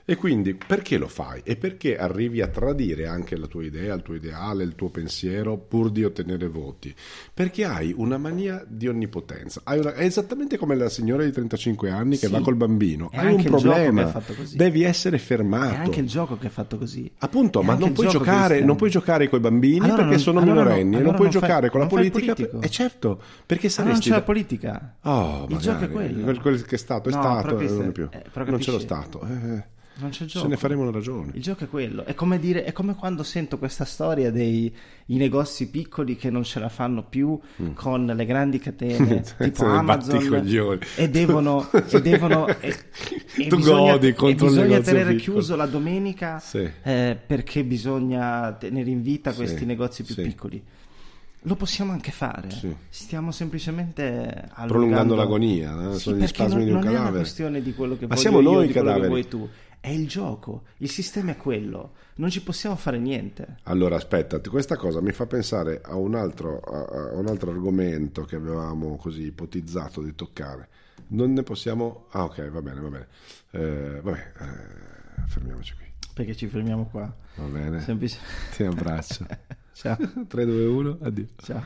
E 0.09 0.15
quindi 0.15 0.55
perché 0.55 0.97
lo 0.97 1.07
fai? 1.07 1.41
E 1.43 1.55
perché 1.55 1.95
arrivi 1.95 2.41
a 2.41 2.47
tradire 2.47 3.05
anche 3.05 3.37
la 3.37 3.45
tua 3.45 3.63
idea, 3.63 3.93
il 3.93 4.01
tuo 4.01 4.15
ideale, 4.15 4.63
il 4.63 4.73
tuo 4.73 4.89
pensiero 4.89 5.55
pur 5.57 5.91
di 5.91 6.03
ottenere 6.03 6.47
voti? 6.47 6.91
Perché 7.31 7.63
hai 7.63 7.93
una 7.95 8.17
mania 8.17 8.65
di 8.67 8.87
onnipotenza. 8.87 9.61
Hai 9.65 9.77
una- 9.77 9.93
È 9.93 10.03
esattamente 10.03 10.57
come 10.57 10.75
la 10.75 10.89
signora 10.89 11.23
di 11.23 11.31
35 11.31 11.91
anni 11.91 12.17
che 12.17 12.25
Sì. 12.25 12.31
va 12.31 12.41
col 12.41 12.55
bambino. 12.55 13.11
È 13.11 13.17
hai 13.19 13.33
un 13.35 13.43
problema. 13.43 14.11
è. 14.11 14.21
Devi 14.55 14.81
essere 14.81 15.17
È 15.17 15.19
fermato. 15.19 15.75
anche 15.75 15.99
il 15.99 16.07
gioco 16.07 16.37
che 16.39 16.47
è 16.47 16.49
fatto 16.49 16.79
così. 16.79 17.11
Appunto, 17.19 17.61
È 17.61 17.63
ma 17.65 17.75
non 17.75 17.91
puoi, 17.93 18.07
giocare, 18.07 18.61
non 18.61 18.75
puoi 18.77 18.89
giocare 18.89 19.29
con 19.29 19.37
i 19.37 19.41
bambini 19.43 19.77
Allora 19.81 19.93
perché 19.95 20.09
non- 20.09 20.19
sono 20.19 20.39
allora 20.39 20.53
no, 20.55 20.59
minorenni 20.63 20.87
e 20.87 20.89
non 20.89 20.99
allora 21.01 21.15
puoi 21.17 21.29
non 21.29 21.39
fai- 21.39 21.41
giocare 21.47 21.69
con 21.69 21.79
la 21.81 21.85
non 21.85 21.95
fai 21.99 22.09
politica. 22.09 22.59
E 22.61 22.69
certo, 22.71 23.21
perché 23.45 23.67
Ah, 23.67 23.69
non 23.69 23.85
saresti 23.89 24.09
c'è 24.09 24.15
la 24.15 24.21
politica. 24.23 24.95
Oh, 25.03 25.45
il 25.49 25.57
gioco 25.57 25.83
è 25.83 25.89
quello. 25.91 26.23
Quel, 26.23 26.39
quel 26.41 26.65
che 26.65 26.75
è 26.75 26.79
stato 26.79 27.09
è 27.09 27.13
No, 27.13 27.21
stato, 27.21 27.59
eh, 27.59 27.67
non 27.67 27.81
è- 27.83 27.87
è 27.89 27.91
più. 27.91 28.07
eh, 28.11 28.23
non 28.49 28.57
c'è 28.57 28.71
lo? 28.71 28.79
Stato. 28.79 29.21
eh. 29.21 29.77
Non 29.99 30.09
c'è 30.11 30.25
gioco. 30.25 30.45
Se 30.45 30.49
ne 30.51 30.57
faremo 30.57 30.81
una 30.83 30.91
ragione. 30.91 31.31
Il 31.33 31.41
gioco 31.41 31.63
è 31.65 31.67
quello. 31.69 32.05
È 32.05 32.13
come, 32.13 32.39
dire, 32.39 32.63
è 32.63 32.71
come 32.71 32.95
quando 32.95 33.23
sento 33.23 33.57
questa 33.57 33.85
storia 33.85 34.31
dei 34.31 34.73
i 35.07 35.17
negozi 35.17 35.69
piccoli 35.69 36.15
che 36.15 36.29
non 36.29 36.43
ce 36.43 36.59
la 36.59 36.69
fanno 36.69 37.03
più 37.03 37.37
Mm. 37.61 37.71
con 37.73 38.05
le 38.05 38.25
grandi 38.25 38.59
catene 38.59 39.23
tipo 39.39 39.65
Amazon 39.65 40.45
i 40.45 40.79
e 40.95 41.09
devono, 41.09 41.67
e 41.71 41.99
devono 42.01 42.47
e, 42.47 42.75
e 43.37 43.47
Tu 43.47 43.55
bisogna, 43.57 43.91
godi 43.93 44.07
e 44.07 44.13
contro 44.13 44.45
il 44.47 44.51
bisogna 44.53 44.79
tenere 44.81 45.13
piccolo. 45.15 45.37
chiuso 45.37 45.55
la 45.55 45.65
domenica 45.65 46.39
Sì. 46.39 46.69
eh, 46.83 47.17
perché 47.25 47.63
bisogna 47.63 48.53
tenere 48.53 48.89
in 48.89 49.01
vita 49.01 49.33
questi 49.33 49.59
Sì, 49.59 49.65
negozi 49.65 50.03
più 50.03 50.13
sì. 50.13 50.21
piccoli. 50.21 50.63
Lo 51.43 51.55
possiamo 51.55 51.91
anche 51.93 52.11
fare. 52.11 52.49
Sì. 52.51 52.75
Stiamo 52.89 53.31
semplicemente 53.31 54.49
Prolungando 54.67 55.15
l'agonia, 55.15 55.89
eh? 55.89 55.93
Sì, 55.93 55.99
sono 55.99 56.17
gli 56.17 56.27
spasmi 56.27 56.55
non, 56.55 56.63
di 56.65 56.71
un 56.71 56.75
non 56.77 56.83
è 56.85 56.89
una 56.89 56.97
cadavere. 56.97 57.17
questione 57.23 57.61
di 57.61 57.73
quello 57.73 57.97
che 57.97 58.07
Ma 58.07 58.15
siamo 58.17 58.41
noi 58.41 58.67
di 58.67 58.73
quello 58.73 58.73
che 58.73 58.79
cadaveri. 58.87 59.07
vuoi 59.07 59.27
tu. 59.27 59.49
È 59.81 59.87
il 59.89 60.07
gioco, 60.07 60.63
il 60.77 60.89
sistema 60.89 61.31
è 61.31 61.37
quello. 61.37 61.93
Non 62.15 62.29
ci 62.29 62.43
possiamo 62.43 62.75
fare 62.75 62.97
niente. 62.99 63.57
Allora, 63.63 63.95
aspetta, 63.95 64.39
questa 64.41 64.75
cosa 64.75 65.01
mi 65.01 65.11
fa 65.13 65.25
pensare 65.25 65.81
a 65.83 65.95
un 65.95 66.15
altro, 66.15 66.59
a- 66.59 67.13
un 67.17 67.27
altro 67.27 67.51
argomento 67.51 68.23
che 68.25 68.35
avevamo 68.35 68.97
così 68.97 69.27
ipotizzato 69.27 70.01
di 70.01 70.13
toccare. 70.15 70.67
Non 71.07 71.31
ne 71.31 71.43
possiamo... 71.43 72.07
Ah, 72.11 72.25
ok, 72.25 72.49
va 72.49 72.61
bene, 72.61 72.79
va 72.81 72.89
bene. 72.89 73.07
Eh, 73.51 74.01
vabbè, 74.01 74.31
eh, 74.39 75.21
fermiamoci 75.27 75.73
qui. 75.75 75.85
Perché 76.13 76.35
ci 76.35 76.47
fermiamo 76.47 76.85
qua. 76.87 77.15
Va 77.35 77.45
bene. 77.45 77.79
Semplice. 77.79 78.17
Ti 78.55 78.63
abbraccio. 78.63 79.25
Ciao. 79.71 79.97
3, 80.27 80.45
2, 80.45 80.65
1, 80.65 80.97
addio. 81.01 81.27
Ciao. 81.37 81.63